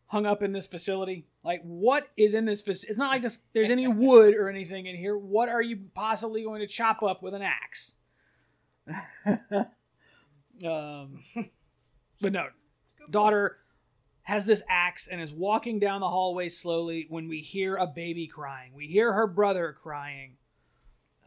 hung 0.07 0.25
up 0.25 0.43
in 0.43 0.53
this 0.53 0.67
facility. 0.67 1.27
Like, 1.45 1.61
what 1.65 2.09
is 2.17 2.33
in 2.33 2.47
this 2.47 2.63
facility? 2.63 2.89
It's 2.89 2.99
not 2.99 3.11
like 3.11 3.21
this, 3.21 3.41
there's 3.53 3.69
any 3.69 3.87
wood 3.89 4.35
or 4.35 4.49
anything 4.49 4.87
in 4.87 4.97
here. 4.97 5.19
What 5.19 5.51
are 5.51 5.63
you 5.63 5.79
possibly 5.95 6.45
going 6.45 6.63
to 6.63 6.67
chop 6.67 7.03
up 7.03 7.23
with 7.23 7.35
an 7.35 7.43
axe? 7.43 7.97
um, 10.65 11.21
but 12.23 12.33
no, 12.33 12.47
daughter 13.11 13.59
has 14.27 14.45
this 14.45 14.65
axe 14.69 15.07
and 15.07 15.21
is 15.21 15.33
walking 15.33 15.79
down 15.79 16.01
the 16.01 16.09
hallway 16.09 16.49
slowly 16.49 17.07
when 17.09 17.29
we 17.29 17.39
hear 17.39 17.77
a 17.77 17.87
baby 17.87 18.27
crying. 18.27 18.73
We 18.75 18.89
hear 18.89 19.13
her 19.13 19.29
brother 19.29 19.77
crying. 19.81 20.33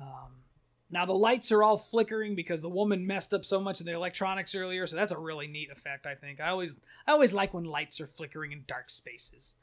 Um, 0.01 0.43
now 0.91 1.05
the 1.05 1.13
lights 1.13 1.49
are 1.53 1.63
all 1.63 1.77
flickering 1.77 2.35
because 2.35 2.61
the 2.61 2.67
woman 2.67 3.07
messed 3.07 3.33
up 3.33 3.45
so 3.45 3.61
much 3.61 3.79
of 3.79 3.85
the 3.85 3.93
electronics 3.93 4.53
earlier, 4.53 4.85
so 4.85 4.97
that's 4.97 5.13
a 5.13 5.17
really 5.17 5.47
neat 5.47 5.71
effect. 5.71 6.05
I 6.05 6.15
think 6.15 6.41
I 6.41 6.49
always 6.49 6.77
I 7.07 7.13
always 7.13 7.33
like 7.33 7.53
when 7.53 7.63
lights 7.63 8.01
are 8.01 8.05
flickering 8.05 8.51
in 8.51 8.65
dark 8.67 8.89
spaces. 8.89 9.55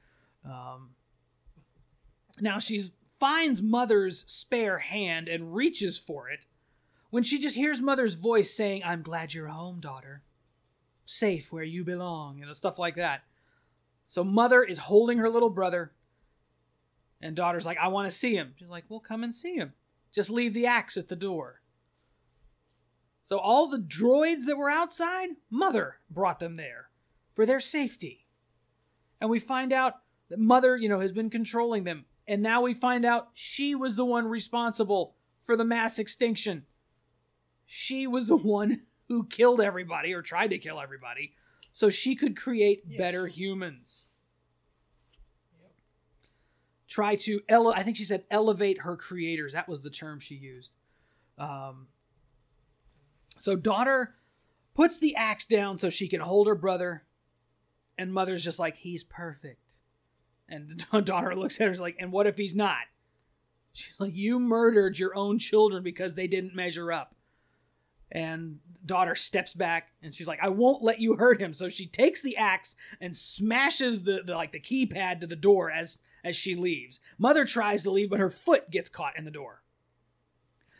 Um, 0.43 0.93
now 2.41 2.59
she 2.59 2.85
finds 3.21 3.61
mother's 3.61 4.25
spare 4.27 4.79
hand 4.79 5.29
and 5.29 5.55
reaches 5.55 5.99
for 5.99 6.31
it 6.31 6.47
when 7.11 7.23
she 7.23 7.39
just 7.39 7.57
hears 7.57 7.83
mother's 7.83 8.15
voice 8.15 8.57
saying, 8.57 8.81
"I'm 8.83 9.03
glad 9.03 9.35
you're 9.35 9.49
home, 9.49 9.79
daughter." 9.81 10.23
Safe 11.07 11.53
where 11.53 11.65
you 11.65 11.85
belong, 11.85 12.39
you 12.39 12.47
know, 12.47 12.53
stuff 12.53 12.79
like 12.79 12.97
that. 12.97 13.23
So 14.07 14.23
mother 14.23 14.63
is 14.63 14.79
holding 14.79 15.19
her 15.19 15.31
little 15.31 15.51
brother, 15.51 15.93
and 17.21 17.35
daughter's 17.35 17.67
like, 17.67 17.79
I 17.79 17.89
want 17.89 18.11
to 18.11 18.17
see 18.17 18.35
him. 18.35 18.55
She's 18.59 18.69
like, 18.69 18.85
Well, 18.89 19.01
come 19.01 19.25
and 19.25 19.35
see 19.35 19.55
him. 19.55 19.73
Just 20.13 20.31
leave 20.31 20.55
the 20.55 20.67
axe 20.67 20.97
at 20.97 21.09
the 21.09 21.17
door. 21.17 21.63
So 23.23 23.39
all 23.39 23.67
the 23.67 23.79
droids 23.79 24.47
that 24.47 24.57
were 24.57 24.71
outside, 24.71 25.31
Mother 25.51 25.97
brought 26.09 26.39
them 26.39 26.55
there 26.55 26.91
for 27.35 27.45
their 27.45 27.59
safety. 27.59 28.27
And 29.21 29.29
we 29.29 29.41
find 29.41 29.73
out 29.73 29.95
that 30.29 30.39
Mother, 30.39 30.77
you 30.77 30.89
know, 30.89 31.01
has 31.01 31.13
been 31.13 31.31
controlling 31.31 31.85
them. 31.85 32.05
And 32.29 32.43
now 32.43 32.63
we 32.63 32.75
find 32.75 33.05
out 33.05 33.31
she 33.35 33.75
was 33.75 33.97
the 33.97 34.05
one 34.05 34.27
responsible 34.27 35.17
for 35.41 35.57
the 35.57 35.65
mass 35.65 35.99
extinction. 35.99 36.67
She 37.65 38.07
was 38.07 38.29
the 38.29 38.37
one 38.37 38.79
who 39.09 39.25
killed 39.27 39.61
everybody 39.61 40.13
or 40.13 40.23
tried 40.23 40.49
to 40.51 40.59
kill 40.59 40.81
everybody 40.81 41.33
so 41.73 41.89
she 41.91 42.15
could 42.17 42.37
create 42.37 42.83
Yes. 42.87 42.99
better 42.99 43.27
humans. 43.27 44.07
Try 46.89 47.17
to 47.17 47.41
ele- 47.49 47.73
I 47.75 47.83
think 47.83 47.97
she 47.97 48.05
said 48.05 48.25
elevate 48.31 48.83
her 48.83 48.97
creators. 48.97 49.53
That 49.53 49.69
was 49.69 49.81
the 49.83 49.91
term 49.91 50.21
she 50.21 50.37
used. 50.37 50.73
Um, 51.37 51.89
so 53.39 53.57
daughter 53.57 54.15
puts 54.73 54.99
the 55.01 55.17
axe 55.17 55.45
down 55.45 55.79
so 55.79 55.91
she 55.91 56.07
can 56.09 56.21
hold 56.21 56.47
her 56.47 56.55
brother, 56.55 57.05
and 57.99 58.13
mother's 58.13 58.45
just 58.45 58.59
like 58.59 58.77
he's 58.77 59.03
perfect. 59.03 59.75
And 60.49 60.85
daughter 61.05 61.35
looks 61.35 61.61
at 61.61 61.67
her 61.69 61.75
like, 61.75 61.97
and 61.99 62.13
what 62.13 62.27
if 62.29 62.37
he's 62.37 62.55
not? 62.55 62.83
She's 63.73 63.99
like, 64.01 64.15
you 64.15 64.39
murdered 64.39 64.99
your 64.99 65.15
own 65.17 65.39
children 65.41 65.83
because 65.83 66.15
they 66.15 66.29
didn't 66.29 66.55
measure 66.55 66.93
up. 66.93 67.16
And 68.13 68.61
daughter 68.85 69.17
steps 69.17 69.53
back 69.53 69.93
and 70.03 70.15
she's 70.15 70.29
like, 70.29 70.39
I 70.41 70.49
won't 70.49 70.83
let 70.83 71.01
you 71.01 71.17
hurt 71.17 71.41
him. 71.41 71.53
So 71.53 71.69
she 71.69 71.87
takes 71.87 72.23
the 72.23 72.37
axe 72.37 72.77
and 73.01 73.17
smashes 73.17 74.05
the, 74.05 74.23
the 74.25 74.35
like 74.35 74.53
the 74.53 74.61
keypad 74.61 75.21
to 75.21 75.27
the 75.27 75.37
door 75.37 75.71
as 75.71 75.99
as 76.25 76.37
she 76.37 76.55
leaves. 76.55 77.01
Mother 77.19 77.45
tries 77.45 77.83
to 77.83 77.91
leave, 77.91 78.11
but 78.11 78.21
her 78.21 78.31
foot 78.31 78.71
gets 78.71 78.89
caught 78.89 79.19
in 79.19 79.25
the 79.25 79.31
door. 79.31 79.63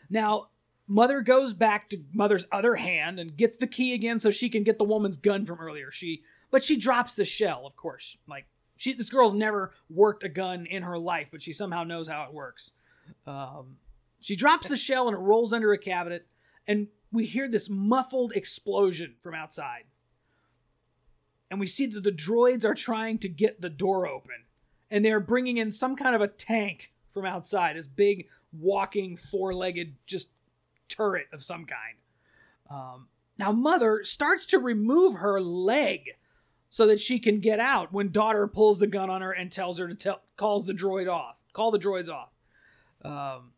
Now, 0.09 0.47
Mother 0.87 1.21
goes 1.21 1.53
back 1.53 1.89
to 1.89 2.01
Mother's 2.13 2.45
other 2.51 2.75
hand 2.75 3.19
and 3.19 3.35
gets 3.35 3.57
the 3.57 3.67
key 3.67 3.93
again 3.93 4.19
so 4.19 4.31
she 4.31 4.49
can 4.49 4.63
get 4.63 4.77
the 4.77 4.85
woman's 4.85 5.17
gun 5.17 5.45
from 5.45 5.59
earlier. 5.59 5.91
She 5.91 6.23
but 6.49 6.63
she 6.63 6.77
drops 6.77 7.15
the 7.15 7.25
shell, 7.25 7.65
of 7.65 7.75
course. 7.75 8.17
Like 8.27 8.45
she 8.77 8.93
this 8.93 9.09
girl's 9.09 9.33
never 9.33 9.73
worked 9.89 10.23
a 10.23 10.29
gun 10.29 10.65
in 10.65 10.83
her 10.83 10.97
life, 10.97 11.27
but 11.29 11.41
she 11.41 11.51
somehow 11.51 11.83
knows 11.83 12.07
how 12.07 12.23
it 12.23 12.33
works. 12.33 12.71
Um, 13.25 13.77
she 14.19 14.35
drops 14.35 14.69
the 14.69 14.77
shell 14.77 15.07
and 15.07 15.15
it 15.15 15.19
rolls 15.19 15.51
under 15.51 15.73
a 15.73 15.77
cabinet, 15.77 16.25
and 16.67 16.87
we 17.11 17.25
hear 17.25 17.47
this 17.47 17.69
muffled 17.69 18.33
explosion 18.33 19.15
from 19.21 19.33
outside. 19.33 19.83
And 21.49 21.59
we 21.59 21.67
see 21.67 21.85
that 21.85 22.03
the 22.03 22.11
droids 22.11 22.65
are 22.65 22.73
trying 22.73 23.19
to 23.19 23.29
get 23.29 23.61
the 23.61 23.69
door 23.69 24.07
open, 24.07 24.45
and 24.91 25.03
they're 25.03 25.19
bringing 25.19 25.57
in 25.57 25.71
some 25.71 25.95
kind 25.95 26.13
of 26.13 26.21
a 26.21 26.27
tank 26.27 26.91
from 27.09 27.25
outside, 27.25 27.77
this 27.77 27.87
big 27.87 28.27
walking 28.51 29.15
four 29.15 29.53
legged 29.53 29.95
just 30.05 30.29
turret 30.89 31.27
of 31.31 31.43
some 31.43 31.65
kind. 31.65 31.97
Um, 32.69 33.07
now, 33.37 33.51
Mother 33.51 34.03
starts 34.03 34.45
to 34.47 34.59
remove 34.59 35.15
her 35.15 35.39
leg 35.39 36.15
so 36.69 36.87
that 36.87 36.99
she 36.99 37.19
can 37.19 37.39
get 37.39 37.59
out 37.59 37.93
when 37.93 38.11
daughter 38.11 38.47
pulls 38.47 38.79
the 38.79 38.87
gun 38.87 39.09
on 39.09 39.21
her 39.21 39.31
and 39.31 39.51
tells 39.51 39.79
her 39.79 39.87
to 39.87 39.95
tell 39.95 40.21
calls 40.35 40.65
the 40.65 40.73
droid 40.73 41.11
off 41.11 41.35
call 41.53 41.71
the 41.71 41.79
droids 41.79 42.09
off 42.09 42.29
um, 43.03 43.51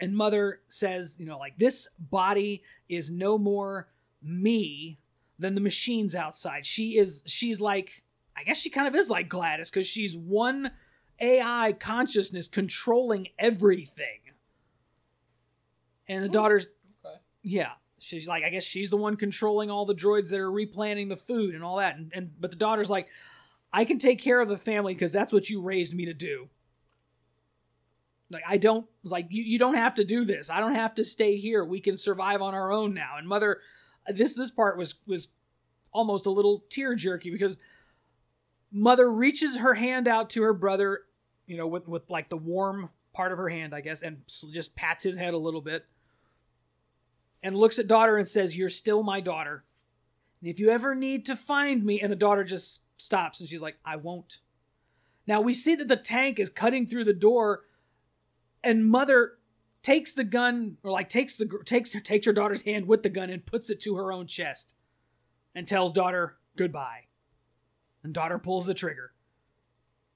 and 0.00 0.16
mother 0.16 0.60
says 0.68 1.16
you 1.18 1.26
know 1.26 1.38
like 1.38 1.58
this 1.58 1.88
body 1.98 2.62
is 2.88 3.10
no 3.10 3.38
more 3.38 3.88
me 4.22 4.98
than 5.38 5.54
the 5.54 5.60
machines 5.60 6.14
outside. 6.14 6.66
She 6.66 6.98
is 6.98 7.22
she's 7.26 7.60
like 7.60 8.02
i 8.36 8.42
guess 8.44 8.58
she 8.58 8.70
kind 8.70 8.88
of 8.88 8.94
is 8.94 9.08
like 9.10 9.28
GLaDOS 9.28 9.70
because 9.70 9.86
she's 9.86 10.16
one 10.16 10.70
ai 11.20 11.72
consciousness 11.78 12.48
controlling 12.48 13.28
everything. 13.38 14.20
And 16.08 16.24
the 16.24 16.28
daughter's 16.28 16.66
Okay. 17.04 17.16
yeah 17.42 17.72
she's 18.00 18.26
like 18.26 18.44
i 18.44 18.50
guess 18.50 18.64
she's 18.64 18.90
the 18.90 18.96
one 18.96 19.16
controlling 19.16 19.70
all 19.70 19.84
the 19.86 19.94
droids 19.94 20.28
that 20.30 20.40
are 20.40 20.50
replanting 20.50 21.08
the 21.08 21.16
food 21.16 21.54
and 21.54 21.62
all 21.64 21.76
that. 21.78 21.96
And, 21.96 22.12
and 22.14 22.30
but 22.40 22.50
the 22.50 22.56
daughter's 22.56 22.90
like 22.90 23.08
i 23.72 23.84
can 23.84 23.98
take 23.98 24.20
care 24.20 24.40
of 24.40 24.48
the 24.48 24.56
family 24.56 24.94
because 24.94 25.12
that's 25.12 25.32
what 25.32 25.48
you 25.50 25.60
raised 25.60 25.94
me 25.94 26.06
to 26.06 26.14
do 26.14 26.48
like 28.30 28.42
i 28.46 28.56
don't 28.56 28.86
like 29.04 29.26
you, 29.30 29.42
you 29.42 29.58
don't 29.58 29.74
have 29.74 29.94
to 29.94 30.04
do 30.04 30.24
this 30.24 30.50
i 30.50 30.60
don't 30.60 30.74
have 30.74 30.94
to 30.94 31.04
stay 31.04 31.36
here 31.36 31.64
we 31.64 31.80
can 31.80 31.96
survive 31.96 32.42
on 32.42 32.54
our 32.54 32.70
own 32.72 32.94
now 32.94 33.16
and 33.16 33.28
mother 33.28 33.58
this 34.08 34.34
this 34.34 34.50
part 34.50 34.76
was 34.76 34.94
was 35.06 35.28
almost 35.92 36.26
a 36.26 36.30
little 36.30 36.64
tear 36.70 36.94
jerky 36.94 37.30
because 37.30 37.56
mother 38.70 39.10
reaches 39.10 39.56
her 39.56 39.74
hand 39.74 40.06
out 40.06 40.30
to 40.30 40.42
her 40.42 40.52
brother 40.52 41.02
you 41.46 41.56
know 41.56 41.66
with 41.66 41.88
with 41.88 42.08
like 42.10 42.28
the 42.28 42.36
warm 42.36 42.90
part 43.14 43.32
of 43.32 43.38
her 43.38 43.48
hand 43.48 43.74
i 43.74 43.80
guess 43.80 44.02
and 44.02 44.22
just 44.52 44.76
pats 44.76 45.02
his 45.02 45.16
head 45.16 45.34
a 45.34 45.38
little 45.38 45.62
bit 45.62 45.86
and 47.42 47.56
looks 47.56 47.78
at 47.78 47.86
daughter 47.86 48.16
and 48.16 48.26
says, 48.26 48.56
You're 48.56 48.70
still 48.70 49.02
my 49.02 49.20
daughter. 49.20 49.64
And 50.40 50.50
if 50.50 50.60
you 50.60 50.70
ever 50.70 50.94
need 50.94 51.26
to 51.26 51.36
find 51.36 51.84
me, 51.84 52.00
and 52.00 52.12
the 52.12 52.16
daughter 52.16 52.44
just 52.44 52.82
stops 52.96 53.40
and 53.40 53.48
she's 53.48 53.62
like, 53.62 53.76
I 53.84 53.96
won't. 53.96 54.40
Now 55.26 55.40
we 55.40 55.54
see 55.54 55.74
that 55.74 55.88
the 55.88 55.96
tank 55.96 56.38
is 56.38 56.50
cutting 56.50 56.86
through 56.86 57.04
the 57.04 57.12
door, 57.12 57.62
and 58.62 58.86
mother 58.86 59.34
takes 59.82 60.14
the 60.14 60.24
gun, 60.24 60.76
or 60.82 60.90
like 60.90 61.08
takes 61.08 61.36
the 61.36 61.48
takes 61.64 61.90
takes 62.02 62.26
her 62.26 62.32
daughter's 62.32 62.64
hand 62.64 62.86
with 62.86 63.02
the 63.02 63.08
gun 63.08 63.30
and 63.30 63.46
puts 63.46 63.70
it 63.70 63.80
to 63.82 63.96
her 63.96 64.12
own 64.12 64.26
chest, 64.26 64.74
and 65.54 65.66
tells 65.66 65.92
daughter 65.92 66.38
goodbye. 66.56 67.04
And 68.02 68.12
daughter 68.14 68.38
pulls 68.38 68.66
the 68.66 68.74
trigger. 68.74 69.12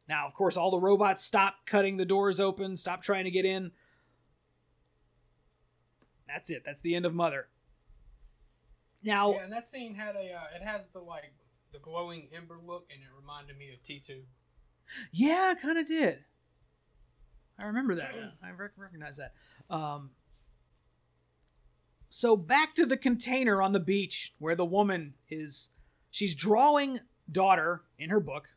Now, 0.09 0.27
of 0.27 0.35
course, 0.35 0.57
all 0.57 0.71
the 0.71 0.79
robots 0.79 1.25
stop 1.25 1.55
cutting 1.67 1.97
the 1.97 2.05
doors 2.05 2.39
open, 2.41 2.77
stop 2.77 3.03
trying 3.03 3.25
to 3.25 3.31
get 3.31 3.45
in. 3.45 3.73
That's 6.27 6.51
it. 6.51 6.63
That's 6.65 6.81
the 6.81 6.95
end 6.95 7.07
of 7.07 7.15
Mother. 7.15 7.49
Now, 9.03 9.33
Yeah, 9.33 9.45
and 9.45 9.53
that 9.53 9.67
scene 9.67 9.95
had 9.95 10.15
a. 10.17 10.33
Uh, 10.33 10.57
it 10.57 10.63
has 10.63 10.87
the 10.93 11.01
like 11.01 11.33
the 11.73 11.79
glowing 11.79 12.29
ember 12.35 12.59
look, 12.65 12.87
and 12.93 13.03
it 13.03 13.09
reminded 13.19 13.59
me 13.59 13.73
of 13.73 13.83
T 13.83 14.01
two. 14.01 14.23
yeah, 15.13 15.55
kind 15.61 15.79
of 15.79 15.87
did. 15.87 16.25
I 17.61 17.67
remember 17.67 17.95
that. 17.97 18.15
I 18.43 18.51
recognize 18.51 19.19
that. 19.19 19.35
Um, 19.71 20.11
so 22.09 22.37
back 22.37 22.75
to 22.75 22.87
the 22.87 22.97
container 22.97 23.63
on 23.63 23.73
the 23.73 23.81
beach 23.81 24.35
where 24.39 24.55
the 24.55 24.65
woman 24.65 25.15
is. 25.29 25.71
She's 26.11 26.35
drawing 26.35 27.01
daughter 27.31 27.83
in 27.99 28.11
her 28.11 28.21
book. 28.21 28.49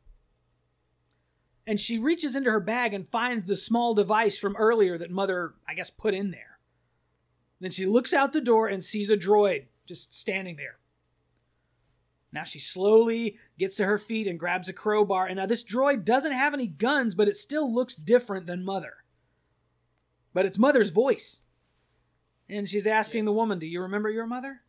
And 1.67 1.79
she 1.79 1.97
reaches 1.97 2.35
into 2.35 2.51
her 2.51 2.59
bag 2.59 2.93
and 2.93 3.07
finds 3.07 3.45
the 3.45 3.55
small 3.55 3.95
device 3.95 4.37
from 4.37 4.55
earlier 4.57 4.97
that 4.97 5.09
mother, 5.09 5.55
I 5.67 5.73
guess, 5.73 5.89
put 5.89 6.13
in 6.13 6.31
there. 6.31 6.59
Then 7.59 7.71
she 7.71 7.85
looks 7.85 8.13
out 8.13 8.33
the 8.33 8.41
door 8.41 8.67
and 8.67 8.83
sees 8.83 9.09
a 9.09 9.17
droid 9.17 9.65
just 9.87 10.13
standing 10.13 10.57
there. 10.57 10.77
Now 12.35 12.43
she 12.43 12.59
slowly 12.59 13.37
gets 13.57 13.77
to 13.77 13.85
her 13.85 13.97
feet 13.97 14.27
and 14.27 14.37
grabs 14.37 14.67
a 14.67 14.73
crowbar. 14.73 15.25
And 15.25 15.37
now 15.37 15.45
this 15.45 15.63
droid 15.63 16.03
doesn't 16.03 16.33
have 16.33 16.53
any 16.53 16.67
guns, 16.67 17.15
but 17.15 17.29
it 17.29 17.37
still 17.37 17.73
looks 17.73 17.95
different 17.95 18.45
than 18.45 18.65
Mother. 18.65 18.97
But 20.33 20.45
it's 20.45 20.59
Mother's 20.59 20.89
voice. 20.89 21.45
And 22.49 22.67
she's 22.67 22.85
asking 22.85 23.23
the 23.23 23.31
woman, 23.31 23.57
"Do 23.57 23.67
you 23.67 23.81
remember 23.81 24.09
your 24.09 24.27
mother?" 24.27 24.61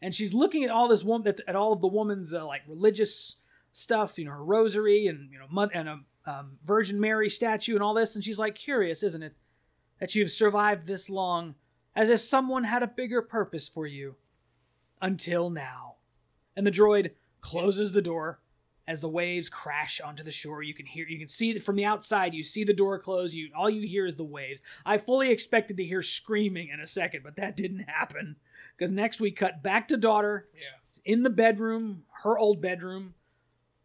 And 0.00 0.14
she's 0.14 0.32
looking 0.32 0.64
at 0.64 0.70
all 0.70 0.88
this 0.88 1.04
woman 1.04 1.28
at, 1.28 1.40
at 1.46 1.54
all 1.54 1.74
of 1.74 1.82
the 1.82 1.88
woman's 1.88 2.32
uh, 2.32 2.44
like 2.44 2.62
religious 2.66 3.36
stuff, 3.70 4.18
you 4.18 4.24
know, 4.24 4.32
her 4.32 4.44
rosary 4.44 5.06
and 5.06 5.30
you 5.30 5.38
know, 5.38 5.46
mother 5.50 5.72
and 5.74 5.88
a 5.88 6.00
um, 6.24 6.58
Virgin 6.64 6.98
Mary 6.98 7.28
statue 7.28 7.74
and 7.74 7.82
all 7.82 7.94
this. 7.94 8.14
And 8.14 8.24
she's 8.24 8.38
like, 8.38 8.54
"Curious, 8.54 9.02
isn't 9.02 9.22
it, 9.22 9.36
that 10.00 10.14
you've 10.14 10.30
survived 10.30 10.86
this 10.86 11.10
long, 11.10 11.54
as 11.94 12.08
if 12.08 12.20
someone 12.20 12.64
had 12.64 12.82
a 12.82 12.88
bigger 12.88 13.20
purpose 13.20 13.68
for 13.68 13.86
you, 13.86 14.16
until 15.02 15.50
now." 15.50 15.91
And 16.56 16.66
the 16.66 16.70
droid 16.70 17.12
closes 17.40 17.92
the 17.92 18.02
door. 18.02 18.40
As 18.84 19.00
the 19.00 19.08
waves 19.08 19.48
crash 19.48 20.00
onto 20.00 20.24
the 20.24 20.32
shore 20.32 20.60
you 20.62 20.74
can 20.74 20.86
hear 20.86 21.06
you 21.06 21.16
can 21.18 21.28
see 21.28 21.52
that 21.52 21.62
from 21.62 21.76
the 21.76 21.84
outside 21.84 22.34
you 22.34 22.42
see 22.42 22.64
the 22.64 22.74
door 22.74 22.98
close 22.98 23.32
you 23.32 23.48
all 23.56 23.70
you 23.70 23.86
hear 23.86 24.06
is 24.06 24.16
the 24.16 24.24
waves. 24.24 24.60
I 24.84 24.98
fully 24.98 25.30
expected 25.30 25.76
to 25.76 25.84
hear 25.84 26.02
screaming 26.02 26.68
in 26.68 26.80
a 26.80 26.86
second 26.86 27.22
but 27.22 27.36
that 27.36 27.56
didn't 27.56 27.88
happen. 27.88 28.36
Because 28.76 28.90
next 28.90 29.20
we 29.20 29.30
cut 29.30 29.62
back 29.62 29.86
to 29.88 29.96
daughter 29.96 30.48
Yeah. 30.52 30.78
in 31.12 31.22
the 31.22 31.30
bedroom 31.30 32.02
her 32.22 32.36
old 32.36 32.60
bedroom 32.60 33.14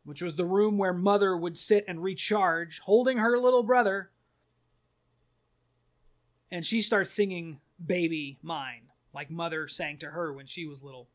which 0.03 0.23
was 0.23 0.35
the 0.35 0.45
room 0.45 0.79
where 0.79 0.93
mother 0.93 1.37
would 1.37 1.59
sit 1.59 1.85
and 1.87 2.01
recharge 2.01 2.79
holding 2.79 3.19
her 3.19 3.37
little 3.37 3.63
brother. 3.63 4.09
And 6.49 6.65
she 6.65 6.81
starts 6.81 7.11
singing 7.11 7.59
baby 7.85 8.39
mine 8.41 8.83
like 9.13 9.29
mother 9.29 9.67
sang 9.67 9.97
to 9.99 10.07
her 10.07 10.33
when 10.33 10.47
she 10.47 10.65
was 10.65 10.81
little 10.83 11.07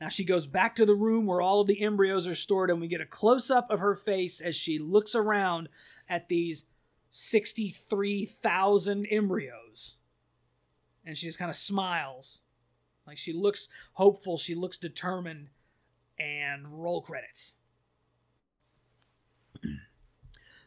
now 0.00 0.08
she 0.08 0.24
goes 0.24 0.46
back 0.46 0.76
to 0.76 0.86
the 0.86 0.94
room 0.94 1.26
where 1.26 1.42
all 1.42 1.60
of 1.60 1.66
the 1.66 1.82
embryos 1.82 2.26
are 2.26 2.34
stored, 2.34 2.70
and 2.70 2.80
we 2.80 2.88
get 2.88 3.02
a 3.02 3.06
close 3.06 3.50
up 3.50 3.70
of 3.70 3.80
her 3.80 3.94
face 3.94 4.40
as 4.40 4.56
she 4.56 4.78
looks 4.78 5.14
around 5.14 5.68
at 6.08 6.28
these 6.28 6.64
63,000 7.10 9.06
embryos. 9.06 9.98
And 11.04 11.16
she 11.16 11.26
just 11.26 11.38
kind 11.38 11.50
of 11.50 11.56
smiles. 11.56 12.42
Like 13.06 13.18
she 13.18 13.32
looks 13.32 13.68
hopeful, 13.94 14.38
she 14.38 14.54
looks 14.54 14.78
determined, 14.78 15.48
and 16.18 16.82
roll 16.82 17.02
credits. 17.02 17.56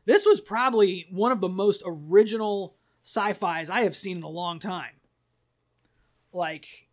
this 0.06 0.26
was 0.26 0.42
probably 0.42 1.08
one 1.10 1.32
of 1.32 1.42
the 1.42 1.50
most 1.50 1.82
original 1.86 2.76
sci 3.04 3.34
fis 3.34 3.70
I 3.70 3.82
have 3.82 3.96
seen 3.96 4.18
in 4.18 4.24
a 4.24 4.30
long 4.30 4.60
time. 4.60 4.96
like 6.32 6.90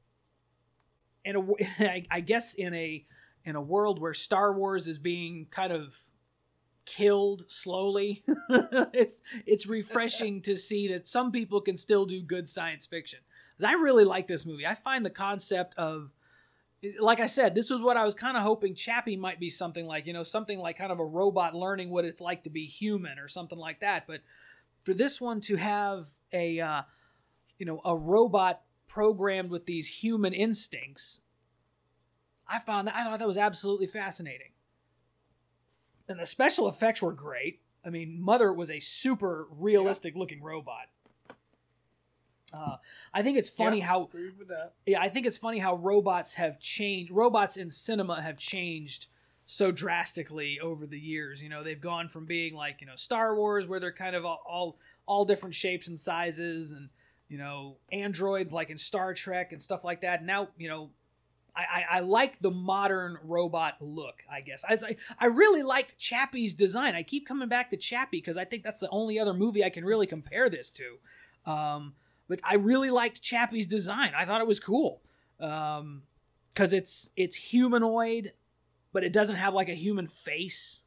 in 1.25 1.37
a 1.37 2.07
I 2.11 2.21
guess 2.21 2.55
in 2.55 2.75
a 2.75 3.05
in 3.45 3.57
a 3.57 3.61
world 3.61 4.01
where 4.01 4.15
Star 4.15 4.53
Wars 4.53 4.89
is 4.89 4.99
being 4.99 5.47
kind 5.51 5.73
of 5.73 5.97
killed 6.85 7.51
slowly, 7.51 8.23
it's 8.93 9.23
it's 9.47 9.67
refreshing 9.67 10.43
to 10.43 10.57
see 10.57 10.89
that 10.89 11.07
some 11.07 11.33
people 11.33 11.61
can 11.61 11.77
still 11.77 12.05
do 12.05 12.23
good 12.23 12.49
science 12.49 12.87
fiction. 12.87 13.21
I 13.65 13.75
really 13.75 14.05
like 14.05 14.27
this 14.27 14.47
movie. 14.47 14.67
I 14.67 14.75
find 14.75 15.05
the 15.05 15.11
concept 15.11 15.75
of 15.77 16.13
like 16.99 17.21
I 17.21 17.27
said, 17.27 17.55
this 17.55 17.71
was 17.71 17.83
what 17.83 17.97
I 17.97 18.05
was 18.05 18.15
kind 18.15 18.37
of 18.37 18.43
hoping 18.43 18.75
Chappie 18.75 19.17
might 19.17 19.39
be 19.39 19.51
something 19.51 19.87
like, 19.87 20.07
you 20.07 20.13
know, 20.13 20.23
something 20.23 20.59
like 20.59 20.79
kind 20.79 20.91
of 20.91 20.99
a 20.99 21.05
robot 21.05 21.55
learning 21.55 21.91
what 21.91 22.05
it's 22.05 22.21
like 22.21 22.45
to 22.45 22.51
be 22.51 22.65
human 22.65 23.19
or 23.19 23.29
something 23.29 23.59
like 23.59 23.81
that. 23.81 24.07
But 24.07 24.21
for 24.83 24.95
this 24.95 25.21
one 25.21 25.43
to 25.43 25.57
have 25.57 26.09
a, 26.33 26.59
uh, 26.59 26.83
you 27.59 27.67
know, 27.67 27.83
a 27.85 27.95
robot 27.95 28.63
programmed 28.91 29.51
with 29.51 29.67
these 29.67 30.03
human 30.03 30.33
instincts, 30.35 31.21
I 32.49 32.59
found 32.59 32.89
that 32.89 32.97
I 32.97 33.05
thought 33.05 33.21
that 33.21 33.29
was 33.29 33.39
absolutely 33.39 33.87
fascinating. 33.87 34.51
And 36.09 36.19
the 36.19 36.27
special 36.27 36.69
effects 36.69 37.01
were 37.01 37.13
great. 37.13 37.61
I 37.87 37.91
mean, 37.91 38.21
Mother 38.21 38.53
was 38.53 38.69
a 38.69 38.81
super 38.81 39.47
realistic 39.53 40.17
looking 40.17 40.43
robot. 40.43 40.89
Uh, 42.53 42.77
I 43.15 43.23
think 43.23 43.39
it's 43.39 43.49
funny 43.49 43.79
Yeah, 43.79 43.85
how 43.85 44.09
with 44.13 44.49
that. 44.49 44.73
yeah, 44.85 45.01
I 45.01 45.09
think 45.09 45.25
it's 45.25 45.39
funny 45.39 45.61
how 45.61 45.77
robots 45.77 46.35
have 46.35 46.59
changed. 46.59 47.13
Robots 47.13 47.57
in 47.57 47.71
cinema 47.71 48.21
have 48.21 48.37
changed 48.39 49.07
so 49.47 49.71
drastically 49.71 50.59
over 50.59 50.85
the 50.85 50.99
years. 50.99 51.41
You 51.41 51.49
know, 51.49 51.63
they've 51.63 51.81
gone 51.81 52.09
from 52.09 52.27
being 52.27 52.55
like 52.55 52.81
you 52.81 52.89
know 52.89 52.97
Star 52.97 53.37
Wars, 53.37 53.69
where 53.69 53.79
they're 53.79 53.93
kind 53.93 54.17
of 54.17 54.25
all 54.25 54.43
all, 54.45 54.79
all 55.07 55.25
different 55.25 55.55
shapes 55.55 55.87
and 55.87 55.97
sizes, 55.97 56.73
and 56.73 56.89
you 57.31 57.39
know 57.39 57.79
androids 57.91 58.53
like 58.53 58.69
in 58.69 58.77
Star 58.77 59.15
Trek 59.15 59.53
and 59.53 59.63
stuff 59.63 59.85
like 59.85 60.03
that. 60.03 60.23
Now 60.25 60.49
you 60.59 60.69
know. 60.69 60.91
I, 61.53 61.63
I, 61.91 61.97
I 61.97 62.01
like 62.01 62.39
the 62.39 62.53
modern 62.53 63.19
robot 63.25 63.75
look. 63.81 64.23
I 64.31 64.41
guess 64.41 64.65
I, 64.65 64.95
I 65.19 65.27
really 65.27 65.65
liked 65.65 65.99
Chappie's 65.99 66.55
design. 66.55 66.95
I 66.95 67.03
keep 67.03 67.27
coming 67.27 67.49
back 67.49 67.71
to 67.71 67.77
Chappie 67.77 68.19
because 68.19 68.37
I 68.37 68.45
think 68.45 68.63
that's 68.63 68.79
the 68.79 68.89
only 68.91 69.19
other 69.19 69.35
movie 69.35 69.65
I 69.65 69.69
can 69.69 69.85
really 69.85 70.07
compare 70.07 70.49
this 70.49 70.71
to. 70.71 71.51
Um, 71.51 71.95
but 72.29 72.39
I 72.45 72.55
really 72.55 72.91
liked 72.91 73.21
Chappie's 73.21 73.67
design. 73.67 74.13
I 74.17 74.27
thought 74.27 74.41
it 74.41 74.47
was 74.47 74.61
cool 74.61 75.03
um 75.41 76.03
because 76.53 76.73
it's 76.73 77.11
it's 77.17 77.37
humanoid 77.37 78.33
but 78.93 79.05
it 79.05 79.13
doesn't 79.13 79.37
have 79.37 79.55
like 79.55 79.69
a 79.69 79.75
human 79.75 80.07
face 80.07 80.83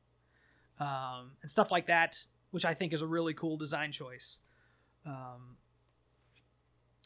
um 0.80 1.32
and 1.42 1.50
stuff 1.50 1.72
like 1.72 1.88
that 1.88 2.20
which 2.52 2.66
i 2.66 2.74
think 2.74 2.94
is 2.94 3.02
a 3.02 3.08
really 3.08 3.34
cool 3.34 3.58
design 3.58 3.92
choice 3.92 4.42
um 5.06 5.58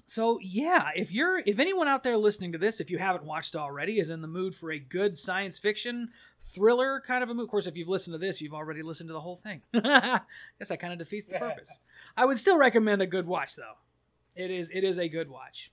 so 0.09 0.39
yeah 0.41 0.89
if 0.95 1.11
you're 1.11 1.43
if 1.45 1.59
anyone 1.59 1.87
out 1.87 2.01
there 2.01 2.17
listening 2.17 2.53
to 2.53 2.57
this 2.57 2.79
if 2.79 2.89
you 2.89 2.97
haven't 2.97 3.25
watched 3.25 3.55
already 3.55 3.99
is 3.99 4.09
in 4.09 4.21
the 4.21 4.27
mood 4.27 4.55
for 4.55 4.71
a 4.71 4.79
good 4.79 5.17
science 5.17 5.59
fiction 5.59 6.09
thriller 6.39 7.01
kind 7.05 7.21
of 7.23 7.29
a 7.29 7.33
movie 7.33 7.43
of 7.43 7.49
course 7.49 7.67
if 7.67 7.75
you've 7.75 7.89
listened 7.89 8.13
to 8.13 8.17
this 8.17 8.41
you've 8.41 8.53
already 8.53 8.81
listened 8.81 9.09
to 9.09 9.13
the 9.13 9.19
whole 9.19 9.35
thing. 9.35 9.61
I 9.73 10.21
guess 10.59 10.69
that 10.69 10.79
kind 10.79 10.93
of 10.93 10.99
defeats 10.99 11.27
the 11.27 11.37
purpose. 11.39 11.79
I 12.15 12.25
would 12.25 12.37
still 12.37 12.57
recommend 12.57 13.01
a 13.01 13.07
good 13.07 13.27
watch 13.27 13.55
though. 13.55 13.75
It 14.35 14.51
is 14.51 14.69
it 14.73 14.83
is 14.83 14.97
a 14.97 15.09
good 15.09 15.29
watch. 15.29 15.71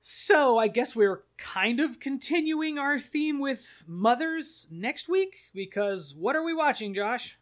So 0.00 0.56
I 0.56 0.68
guess 0.68 0.94
we're 0.94 1.24
kind 1.36 1.80
of 1.80 1.98
continuing 1.98 2.78
our 2.78 2.98
theme 2.98 3.40
with 3.40 3.84
mothers 3.88 4.68
next 4.70 5.08
week 5.08 5.34
because 5.52 6.14
what 6.16 6.36
are 6.36 6.44
we 6.44 6.54
watching, 6.54 6.94
Josh? 6.94 7.40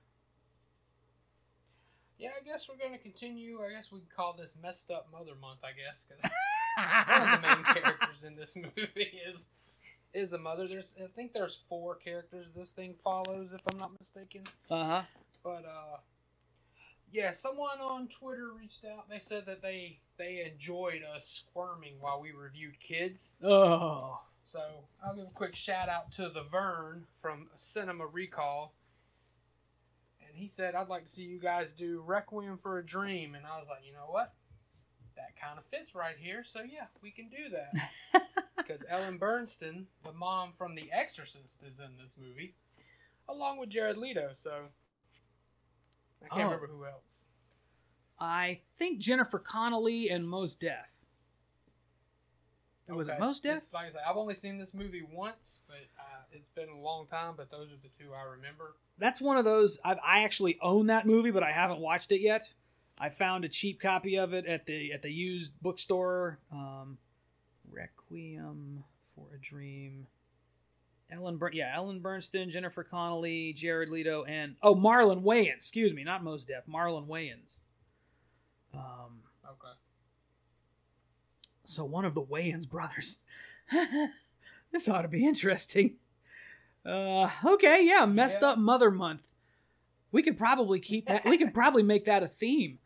Yeah, 2.25 2.31
I 2.41 2.43
guess 2.43 2.67
we're 2.71 2.77
to 2.91 2.99
continue. 2.99 3.61
I 3.63 3.71
guess 3.71 3.93
we 3.93 3.99
can 3.99 4.09
call 4.17 4.33
this 4.33 4.55
messed 4.63 4.91
up 4.91 5.09
mother 5.13 5.33
month. 5.43 5.59
I 5.63 5.73
guess 5.73 6.07
because 6.09 6.25
one 7.07 7.35
of 7.35 7.43
the 7.43 7.49
main 7.49 7.65
characters 7.65 8.25
in 8.25 8.35
this 8.35 8.57
movie 8.77 9.21
is 9.29 9.49
is 10.15 10.33
a 10.33 10.39
mother. 10.39 10.67
There's 10.67 10.95
I 10.99 11.09
think 11.15 11.35
there's 11.35 11.65
four 11.69 11.97
characters 11.97 12.47
this 12.57 12.71
thing 12.71 12.95
follows, 12.95 13.53
if 13.53 13.61
I'm 13.71 13.79
not 13.79 13.93
mistaken. 13.99 14.45
Uh 14.71 14.85
huh. 14.87 15.03
But 15.43 15.67
uh, 15.67 15.99
yeah, 17.13 17.33
someone 17.33 17.79
on 17.83 18.09
Twitter 18.09 18.53
reached 18.59 18.87
out. 18.87 19.11
They 19.11 19.19
said 19.19 19.45
that 19.45 19.61
they 19.61 19.99
they 20.17 20.51
enjoyed 20.51 21.03
us 21.15 21.27
squirming 21.27 21.97
while 22.01 22.23
we 22.23 22.33
reviewed 22.33 22.81
kids. 22.81 23.37
Oh. 23.45 24.19
So 24.45 24.61
I'll 25.05 25.15
give 25.15 25.27
a 25.27 25.31
quick 25.35 25.55
shout 25.55 25.91
out 25.91 26.11
to 26.13 26.31
the 26.31 26.43
Vern 26.43 27.05
from 27.21 27.49
Cinema 27.57 28.07
Recall. 28.07 28.73
And 30.35 30.43
he 30.43 30.49
said, 30.49 30.75
I'd 30.75 30.89
like 30.89 31.05
to 31.05 31.11
see 31.11 31.23
you 31.23 31.39
guys 31.39 31.73
do 31.73 32.03
Requiem 32.05 32.59
for 32.59 32.79
a 32.79 32.85
Dream. 32.85 33.37
And 33.37 33.47
I 33.47 33.57
was 33.57 33.69
like, 33.69 33.87
you 33.87 33.93
know 33.93 34.09
what? 34.11 34.35
That 35.15 35.37
kind 35.41 35.57
of 35.59 35.65
fits 35.65 35.95
right 35.95 36.17
here. 36.19 36.43
So 36.45 36.63
yeah, 36.63 36.87
we 37.03 37.13
can 37.13 37.29
do 37.29 37.49
that. 37.51 38.23
Because 38.57 38.83
Ellen 38.89 39.19
Burstyn, 39.19 39.85
the 40.05 40.13
mom 40.13 40.53
from 40.57 40.75
The 40.75 40.91
Exorcist, 40.91 41.63
is 41.67 41.81
in 41.81 41.99
this 42.01 42.17
movie, 42.19 42.55
along 43.29 43.59
with 43.59 43.69
Jared 43.69 43.99
Leto. 43.99 44.31
So 44.35 44.51
I 46.25 46.29
can't 46.29 46.41
Oh. 46.41 46.45
remember 46.55 46.69
who 46.69 46.87
else. 46.87 47.25
I 48.19 48.61
think 48.79 49.01
Jennifer 49.01 49.39
Connelly 49.39 50.09
and 50.09 50.27
Mos 50.27 50.55
Def. 50.55 50.87
Was 52.89 53.09
it 53.09 53.19
most 53.19 53.21
Mos 53.21 53.41
Def? 53.41 53.57
It's 53.57 53.73
like 53.73 53.87
I 53.87 53.93
said, 53.93 54.01
I've 54.07 54.17
only 54.17 54.35
seen 54.35 54.59
this 54.59 54.75
movie 54.75 55.03
once, 55.11 55.61
but 55.67 55.79
uh, 55.99 56.23
it's 56.33 56.51
been 56.51 56.69
a 56.69 56.77
long 56.79 57.07
time. 57.07 57.35
But 57.37 57.51
those 57.51 57.69
are 57.69 57.77
the 57.83 57.89
two 57.99 58.13
I 58.13 58.23
remember. 58.23 58.77
That's 58.99 59.21
one 59.21 59.39
of 59.39 59.45
those. 59.45 59.79
I've, 59.85 59.99
I 60.05 60.25
actually 60.25 60.59
own 60.61 60.89
that 60.89 61.07
movie, 61.07 61.31
but 61.31 61.43
I 61.43 61.51
haven't 61.51 61.81
watched 61.81 62.13
it 62.13 62.21
yet. 62.21 62.55
I 62.99 63.09
found 63.09 63.45
a 63.45 63.49
cheap 63.49 63.81
copy 63.81 64.17
of 64.19 64.35
it 64.35 64.47
at 64.47 64.67
the 64.67 64.93
at 64.93 65.03
the 65.03 65.11
used 65.11 65.53
bookstore. 65.63 66.39
Um, 66.53 66.99
Requiem 67.71 68.85
for 69.15 69.27
a 69.35 69.39
Dream. 69.39 70.07
Ellen, 71.11 71.37
Bur- 71.37 71.53
yeah, 71.53 71.73
Ellen 71.75 72.01
Burstyn, 72.01 72.49
Jennifer 72.51 72.83
Connelly, 72.83 73.53
Jared 73.53 73.89
Leto, 73.89 74.25
and 74.25 74.57
oh, 74.63 74.75
Marlon 74.75 75.23
Wayans. 75.23 75.55
Excuse 75.57 75.93
me, 75.93 76.03
not 76.03 76.25
Mos 76.25 76.45
Def. 76.45 76.67
Marlon 76.67 77.07
Wayans. 77.07 77.61
Um, 78.73 79.23
Okay. 79.45 79.75
So 81.65 81.85
one 81.85 82.05
of 82.05 82.15
the 82.15 82.25
Wayans 82.25 82.69
brothers. 82.69 83.21
this 84.73 84.89
ought 84.89 85.03
to 85.03 85.09
be 85.09 85.27
interesting. 85.27 85.97
Uh, 86.85 87.31
okay, 87.45 87.85
yeah, 87.87 88.05
messed 88.07 88.43
Yeah. 88.43 88.49
up 88.51 88.59
Mother 88.59 88.91
Month. 88.91 89.29
We 90.13 90.23
could 90.23 90.37
probably 90.37 90.81
keep 90.81 91.07
that. 91.07 91.25
We 91.25 91.39
could 91.39 91.55
probably 91.55 91.83
make 91.83 92.05
that 92.05 92.23
a 92.23 92.29
theme. 92.29 92.79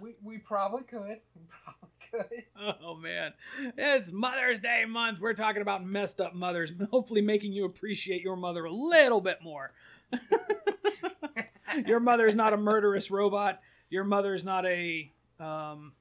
We, 0.00 0.14
we 0.22 0.38
probably 0.38 0.82
could. 0.84 1.20
We 1.34 1.42
probably 1.48 2.44
could. 2.44 2.44
Oh 2.82 2.96
man, 2.96 3.32
it's 3.76 4.10
Mother's 4.12 4.58
Day 4.60 4.84
month. 4.84 5.20
We're 5.20 5.34
talking 5.34 5.62
about 5.62 5.84
messed 5.84 6.20
up 6.20 6.34
mothers, 6.34 6.72
hopefully 6.90 7.20
making 7.20 7.52
you 7.52 7.64
appreciate 7.66 8.22
your 8.22 8.36
mother 8.36 8.64
a 8.64 8.72
little 8.72 9.20
bit 9.20 9.38
more. 9.42 9.72
your 11.86 12.00
mother 12.00 12.26
is 12.26 12.34
not 12.34 12.52
a 12.52 12.56
murderous 12.56 13.10
robot. 13.10 13.60
Your 13.90 14.04
mother 14.04 14.34
is 14.34 14.44
not 14.44 14.66
a. 14.66 15.12
Um, 15.40 15.92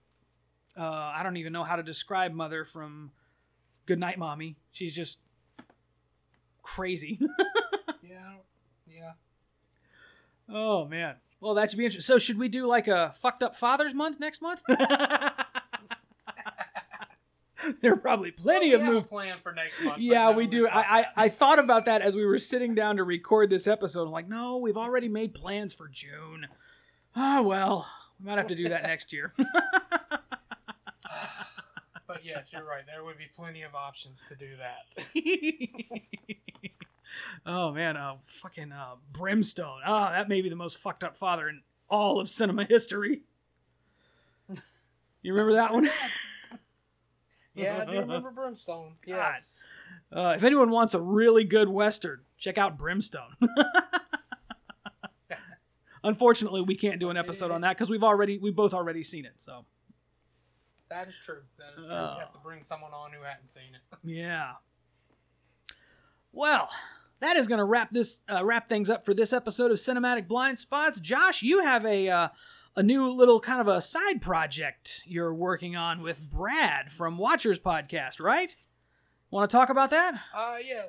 uh, 0.78 0.84
I 1.16 1.22
don't 1.24 1.38
even 1.38 1.54
know 1.54 1.64
how 1.64 1.78
to 1.78 1.84
describe 1.84 2.34
mother 2.34 2.66
from 2.66 3.12
Good 3.86 4.00
Night, 4.00 4.20
Mommy. 4.20 4.58
She's 4.72 4.94
just 4.96 5.20
crazy. 6.62 7.20
Yeah. 8.02 8.34
Yeah. 8.88 9.12
oh 10.50 10.86
man. 10.86 11.16
Well, 11.40 11.54
that 11.54 11.70
should 11.70 11.78
be 11.78 11.86
interesting. 11.86 12.12
So, 12.14 12.18
should 12.18 12.40
we 12.40 12.50
do 12.50 12.66
like 12.66 12.88
a 12.88 13.12
fucked 13.14 13.44
up 13.44 13.56
Father's 13.56 13.94
Month 13.94 14.20
next 14.20 14.42
month? 14.42 14.64
there 17.82 17.94
are 17.94 17.98
probably 17.98 18.32
plenty 18.32 18.72
Well, 18.72 18.76
of 18.76 18.82
we 18.82 18.86
have 18.86 18.90
a 18.90 18.94
movies. 18.96 19.10
plan 19.10 19.38
for 19.44 19.52
next 19.54 19.82
month. 19.84 20.00
Yeah, 20.00 20.32
we 20.32 20.48
do. 20.48 20.68
I, 20.68 21.02
I 21.02 21.06
I 21.16 21.30
thought 21.30 21.60
about 21.60 21.86
that 21.86 22.02
as 22.02 22.16
we 22.16 22.26
were 22.26 22.40
sitting 22.40 22.74
down 22.74 22.98
to 22.98 23.04
record 23.04 23.50
this 23.50 23.68
episode. 23.68 24.06
I'm 24.08 24.12
like, 24.12 24.28
no, 24.28 24.58
we've 24.58 24.78
already 24.78 25.08
made 25.08 25.34
plans 25.34 25.74
for 25.74 25.88
June. 25.88 26.48
Ah, 27.16 27.42
well, 27.42 27.88
we 28.20 28.26
might 28.26 28.38
have 28.38 28.48
to 28.48 28.56
do 28.56 28.70
that 28.70 28.84
next 28.84 29.14
year. 29.14 29.34
But 32.10 32.26
yes, 32.26 32.48
you're 32.52 32.66
right. 32.66 32.84
There 32.88 33.04
would 33.04 33.20
be 33.20 33.28
plenty 33.36 33.62
of 33.62 33.76
options 33.76 34.24
to 34.30 34.36
do 34.36 34.48
that. 34.58 35.06
oh 37.46 37.72
man, 37.72 37.96
uh, 37.96 38.16
fucking 38.24 38.72
uh, 38.72 38.96
brimstone. 39.14 39.82
Ah, 39.86 40.10
that 40.10 40.28
may 40.28 40.42
be 40.42 40.50
the 40.50 40.56
most 40.56 40.80
fucked 40.80 41.04
up 41.04 41.16
father 41.16 41.48
in 41.48 41.62
all 41.88 42.20
of 42.20 42.28
cinema 42.28 42.64
history. 42.66 43.22
You 45.22 45.34
remember 45.34 45.54
that 45.54 45.72
one? 45.74 45.88
Yeah, 47.56 47.80
I 47.82 47.92
do 47.92 48.00
remember 48.00 48.32
Brimstone. 48.32 48.94
Yes. 49.06 49.60
Uh, 50.14 50.34
if 50.34 50.44
anyone 50.46 50.70
wants 50.70 50.94
a 50.94 51.02
really 51.02 51.44
good 51.44 51.68
western, 51.68 52.22
check 52.38 52.58
out 52.58 52.78
Brimstone. 52.78 53.36
Unfortunately, 56.04 56.62
we 56.62 56.76
can't 56.76 57.00
do 57.00 57.10
an 57.10 57.18
episode 57.18 57.52
on 57.52 57.62
that 57.62 57.78
because 57.78 57.90
we've 57.90 58.04
already 58.04 58.38
we 58.38 58.52
both 58.52 58.74
already 58.74 59.04
seen 59.04 59.26
it. 59.26 59.34
So 59.40 59.66
That 60.90 61.08
is 61.08 61.20
true. 61.24 61.42
That 61.58 61.80
is 61.82 61.86
true. 61.86 61.86
You 61.86 62.20
have 62.20 62.34
to 62.34 62.40
bring 62.44 62.64
someone 62.64 62.92
on 62.94 63.12
who 63.12 63.24
hadn't 63.24 63.48
seen 63.48 63.74
it. 63.74 63.98
yeah. 64.04 64.54
Well, 66.32 66.70
that 67.20 67.36
is 67.36 67.48
going 67.48 67.60
to 67.60 67.66
wrap 67.66 67.92
this 67.92 68.22
uh, 68.32 68.44
wrap 68.44 68.70
things 68.70 68.90
up 68.90 69.06
for 69.06 69.14
this 69.14 69.34
episode 69.34 69.72
of 69.72 69.78
Cinematic 69.78 70.28
Blind 70.28 70.60
Spots. 70.60 71.00
Josh, 71.00 71.42
you 71.42 71.64
have 71.64 71.86
a 71.86 72.10
uh, 72.10 72.28
a 72.76 72.84
new 72.84 73.12
little 73.12 73.40
kind 73.40 73.60
of 73.60 73.68
a 73.68 73.82
side 73.82 74.22
project 74.22 75.04
you're 75.06 75.34
working 75.34 75.76
on 75.76 76.02
with 76.02 76.30
Brad 76.30 76.92
from 76.92 77.18
Watchers 77.18 77.60
Podcast, 77.60 78.22
right? 78.22 78.56
Want 79.32 79.50
to 79.50 79.56
talk 79.56 79.70
about 79.70 79.90
that? 79.92 80.16
Uh, 80.34 80.58
yes. 80.66 80.88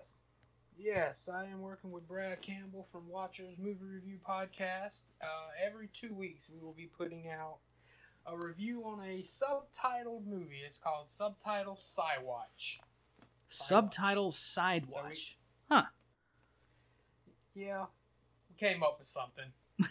Yes, 0.83 1.29
I 1.33 1.45
am 1.45 1.61
working 1.61 1.91
with 1.91 2.09
Brad 2.09 2.41
Campbell 2.41 2.85
from 2.91 3.07
Watchers 3.09 3.57
Movie 3.59 3.85
Review 3.85 4.19
Podcast. 4.27 5.05
Uh, 5.23 5.49
every 5.63 5.89
two 5.93 6.15
weeks, 6.15 6.47
we 6.51 6.59
will 6.59 6.73
be 6.73 6.87
putting 6.97 7.29
out 7.29 7.59
a 8.27 8.35
review 8.37 8.83
on 8.87 8.99
a 9.01 9.23
subtitled 9.25 10.27
movie. 10.27 10.63
It's 10.65 10.79
called 10.79 11.11
Subtitle 11.11 11.77
Sidewatch. 11.77 12.79
Subtitle 13.47 14.31
Side 14.31 14.87
So 14.91 15.03
we- 15.07 15.17
Huh. 15.71 15.83
Yeah, 17.55 17.87
we 18.49 18.55
came 18.57 18.83
up 18.83 18.99
with 18.99 19.09
something. 19.09 19.45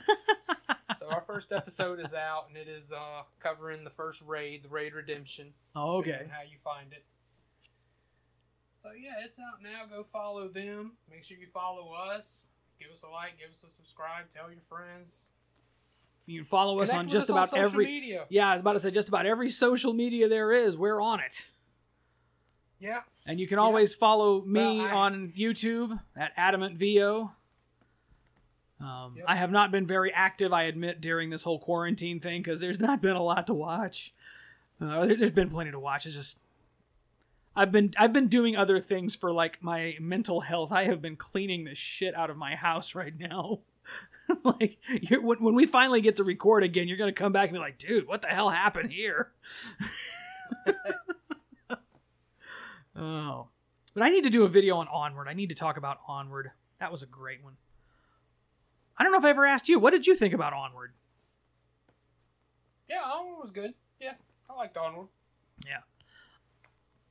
so 0.98 1.08
our 1.12 1.22
first 1.22 1.52
episode 1.52 2.00
is 2.00 2.16
out, 2.16 2.46
and 2.48 2.58
it 2.58 2.68
is 2.68 2.92
uh, 2.92 3.24
covering 3.40 3.84
the 3.84 3.90
first 3.92 4.24
raid, 4.26 4.64
the 4.64 4.70
Raid 4.70 4.96
Redemption. 4.96 5.54
Oh, 5.76 5.98
okay. 5.98 6.18
and 6.22 6.32
how 6.32 6.42
you 6.42 6.58
find 6.64 6.94
it. 6.94 7.04
So 8.84 8.90
yeah, 9.00 9.14
it's 9.26 9.40
out 9.40 9.62
now. 9.62 9.86
Go 9.94 10.04
follow 10.04 10.48
them. 10.48 10.94
Make 11.10 11.24
sure 11.24 11.38
you 11.38 11.48
follow 11.54 11.92
us. 11.94 12.46
Give 12.80 12.90
us 12.92 13.04
a 13.04 13.10
like. 13.10 13.38
Give 13.38 13.50
us 13.50 13.64
a 13.68 13.72
subscribe. 13.76 14.26
Tell 14.34 14.50
your 14.52 14.62
friends. 14.62 15.28
You 16.26 16.44
follow 16.44 16.80
us 16.80 16.90
Connect 16.90 17.06
on 17.08 17.10
just 17.12 17.24
us 17.26 17.30
about 17.32 17.50
social 17.50 17.66
every. 17.66 17.86
media. 17.86 18.26
Yeah, 18.30 18.50
I 18.50 18.54
was 18.54 18.62
about 18.62 18.74
to 18.74 18.80
say 18.80 18.92
just 18.92 19.08
about 19.08 19.26
every 19.26 19.50
social 19.50 19.94
media 19.94 20.30
there 20.30 20.52
is. 20.54 20.78
We're 20.78 21.02
on 21.02 21.20
it. 21.22 21.46
Yeah. 22.80 23.02
And 23.26 23.40
you 23.40 23.48
can 23.48 23.58
Yeah. 23.58 23.64
always 23.64 23.96
follow 23.96 24.42
me 24.44 24.78
Well, 24.78 24.82
I- 24.82 24.92
on 24.92 25.30
YouTube 25.32 26.00
at 26.16 26.32
Adamant 26.38 26.78
VO. 26.78 27.32
Um, 28.80 29.16
Yep. 29.18 29.26
I 29.28 29.36
have 29.36 29.52
not 29.52 29.72
been 29.72 29.86
very 29.88 30.14
active, 30.14 30.54
I 30.54 30.64
admit, 30.64 31.02
during 31.02 31.32
this 31.32 31.44
whole 31.44 31.60
quarantine 31.60 32.20
thing 32.20 32.42
because 32.44 32.62
there's 32.62 32.80
not 32.80 33.02
been 33.02 33.16
a 33.16 33.24
lot 33.24 33.48
to 33.48 33.54
watch. 33.54 34.14
Uh, 34.80 35.06
there, 35.08 35.18
has 35.18 35.32
been 35.32 35.50
plenty 35.50 35.72
to 35.72 35.80
watch. 35.80 36.06
It's 36.06 36.16
just 36.16 36.38
I've 37.56 37.72
been 37.72 37.92
I've 37.98 38.14
been 38.14 38.28
doing 38.28 38.56
other 38.56 38.80
things 38.80 39.16
for 39.16 39.32
like 39.32 39.62
my 39.62 39.96
mental 40.00 40.42
health. 40.42 40.72
I 40.72 40.84
have 40.86 41.02
been 41.02 41.16
cleaning 41.16 41.66
the 41.66 41.76
shit 41.76 42.16
out 42.16 42.30
of 42.30 42.38
my 42.38 42.56
house 42.56 42.96
right 42.96 43.14
now. 43.18 43.62
like 44.44 44.78
when, 45.10 45.44
when 45.44 45.56
we 45.56 45.66
finally 45.66 46.02
get 46.02 46.18
to 46.18 46.24
record 46.24 46.64
again, 46.64 46.88
you're 46.88 46.98
gonna 46.98 47.12
come 47.12 47.32
back 47.32 47.50
and 47.50 47.54
be 47.54 47.60
like, 47.60 47.78
dude, 47.78 48.08
what 48.08 48.22
the 48.22 48.28
hell 48.28 48.50
happened 48.50 48.92
here? 48.92 49.32
oh, 52.96 53.48
but 53.94 54.04
I 54.04 54.10
need 54.10 54.24
to 54.24 54.30
do 54.30 54.44
a 54.44 54.50
video 54.50 54.78
on 54.78 54.88
Onward. 54.88 55.28
I 55.28 55.34
need 55.34 55.50
to 55.50 55.56
talk 55.56 55.78
about 55.78 55.98
Onward. 56.08 56.52
That 56.80 56.92
was 56.92 57.04
a 57.04 57.08
great 57.08 57.44
one. 57.44 57.58
I 58.98 59.04
don't 59.04 59.12
know 59.12 59.20
if 59.20 59.26
I 59.26 59.30
ever 59.30 59.46
asked 59.46 59.70
you. 59.70 59.80
What 59.80 59.92
did 59.92 60.06
you 60.08 60.16
think 60.16 60.34
about 60.34 60.54
Onward? 60.54 60.94
Yeah, 62.90 63.02
Onward 63.04 63.40
was 63.40 63.52
good. 63.52 63.74
Yeah, 64.00 64.14
I 64.50 64.54
liked 64.54 64.78
Onward. 64.78 65.08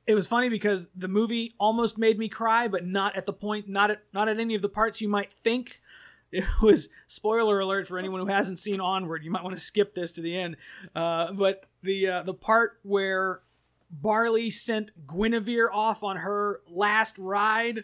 It 0.09 0.15
was 0.15 0.25
funny 0.25 0.49
because 0.49 0.89
the 0.95 1.07
movie 1.07 1.53
almost 1.59 1.99
made 1.99 2.17
me 2.17 2.29
cry, 2.29 2.67
but 2.67 2.83
not 2.83 3.15
at 3.15 3.27
the 3.27 3.31
point, 3.31 3.69
not 3.69 3.91
at 3.91 4.01
not 4.11 4.27
at 4.27 4.39
any 4.39 4.55
of 4.55 4.63
the 4.63 4.67
parts 4.67 5.01
you 5.01 5.07
might 5.07 5.31
think. 5.31 5.81
It 6.31 6.45
was 6.61 6.89
spoiler 7.07 7.59
alert 7.59 7.87
for 7.87 7.97
anyone 7.97 8.19
who 8.19 8.27
hasn't 8.27 8.59
seen 8.59 8.79
Onward. 8.79 9.23
You 9.23 9.31
might 9.31 9.43
want 9.43 9.57
to 9.57 9.63
skip 9.63 9.95
this 9.95 10.11
to 10.11 10.21
the 10.21 10.37
end. 10.37 10.57
Uh, 10.95 11.31
but 11.31 11.65
the 11.81 12.07
uh, 12.07 12.23
the 12.23 12.35
part 12.35 12.79
where 12.83 13.41
Barley 13.89 14.51
sent 14.51 14.91
Guinevere 15.07 15.69
off 15.71 16.03
on 16.03 16.17
her 16.17 16.61
last 16.67 17.17
ride, 17.17 17.83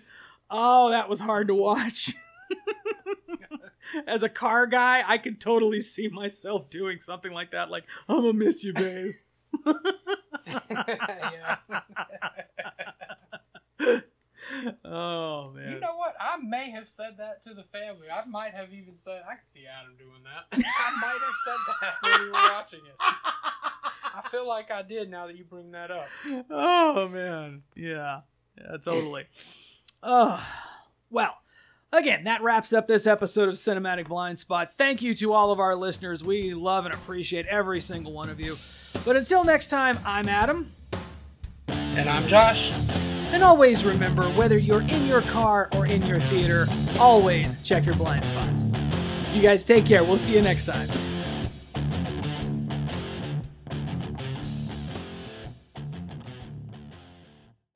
oh, 0.51 0.91
that 0.91 1.09
was 1.09 1.19
hard 1.19 1.47
to 1.47 1.55
watch. 1.55 2.13
As 4.07 4.21
a 4.21 4.29
car 4.29 4.67
guy, 4.67 5.03
I 5.05 5.17
could 5.17 5.41
totally 5.41 5.81
see 5.81 6.07
myself 6.07 6.69
doing 6.69 6.99
something 6.99 7.31
like 7.31 7.51
that. 7.51 7.71
Like, 7.71 7.85
I'm 8.07 8.21
gonna 8.21 8.33
miss 8.33 8.63
you, 8.63 8.73
babe. 8.73 9.15
Oh 14.83 15.51
man. 15.53 15.71
You 15.71 15.79
know 15.79 15.95
what? 15.97 16.15
I 16.19 16.37
may 16.37 16.69
have 16.71 16.87
said 16.87 17.17
that 17.17 17.43
to 17.43 17.53
the 17.53 17.63
family. 17.63 18.07
I 18.11 18.25
might 18.25 18.53
have 18.53 18.71
even 18.71 18.95
said, 18.95 19.23
I 19.27 19.35
can 19.35 19.45
see 19.45 19.65
Adam 19.67 19.95
doing 19.97 20.23
that. 20.23 20.45
I 20.53 20.97
might 21.01 21.19
have 21.19 21.35
said 21.45 21.57
that 21.81 21.93
when 22.01 22.19
we 22.21 22.27
were 22.27 22.49
watching 22.53 22.79
it. 22.85 22.95
I 22.99 24.21
feel 24.29 24.47
like 24.47 24.71
I 24.71 24.81
did 24.81 25.09
now 25.09 25.27
that 25.27 25.35
you 25.35 25.43
bring 25.43 25.71
that 25.71 25.91
up. 25.91 26.07
Oh 26.49 27.09
man, 27.09 27.63
yeah, 27.75 28.21
yeah, 28.57 28.77
totally. 28.83 29.25
oh, 30.03 30.41
well, 31.09 31.35
again, 31.97 32.23
that 32.25 32.41
wraps 32.41 32.73
up 32.73 32.87
this 32.87 33.07
episode 33.07 33.49
of 33.49 33.55
Cinematic 33.55 34.07
Blind 34.07 34.39
Spots. 34.39 34.75
Thank 34.75 35.01
you 35.01 35.15
to 35.15 35.33
all 35.33 35.51
of 35.51 35.59
our 35.59 35.75
listeners. 35.75 36.23
We 36.23 36.53
love 36.53 36.85
and 36.85 36.93
appreciate 36.93 37.45
every 37.47 37.81
single 37.81 38.11
one 38.13 38.29
of 38.29 38.39
you. 38.39 38.57
But 39.03 39.15
until 39.15 39.43
next 39.43 39.67
time, 39.67 39.97
I'm 40.05 40.27
Adam, 40.27 40.71
And 41.67 42.09
I'm 42.09 42.25
Josh. 42.27 42.71
and 43.31 43.43
always 43.43 43.83
remember 43.85 44.23
whether 44.31 44.57
you're 44.57 44.81
in 44.81 45.05
your 45.05 45.21
car 45.21 45.69
or 45.73 45.85
in 45.85 46.03
your 46.03 46.19
theater, 46.19 46.67
always 46.99 47.55
check 47.63 47.85
your 47.85 47.95
blind 47.95 48.25
spots. 48.25 48.69
You 49.33 49.41
guys 49.41 49.63
take 49.65 49.85
care. 49.85 50.03
We'll 50.03 50.17
see 50.17 50.33
you 50.33 50.41
next 50.41 50.65
time. 50.65 50.89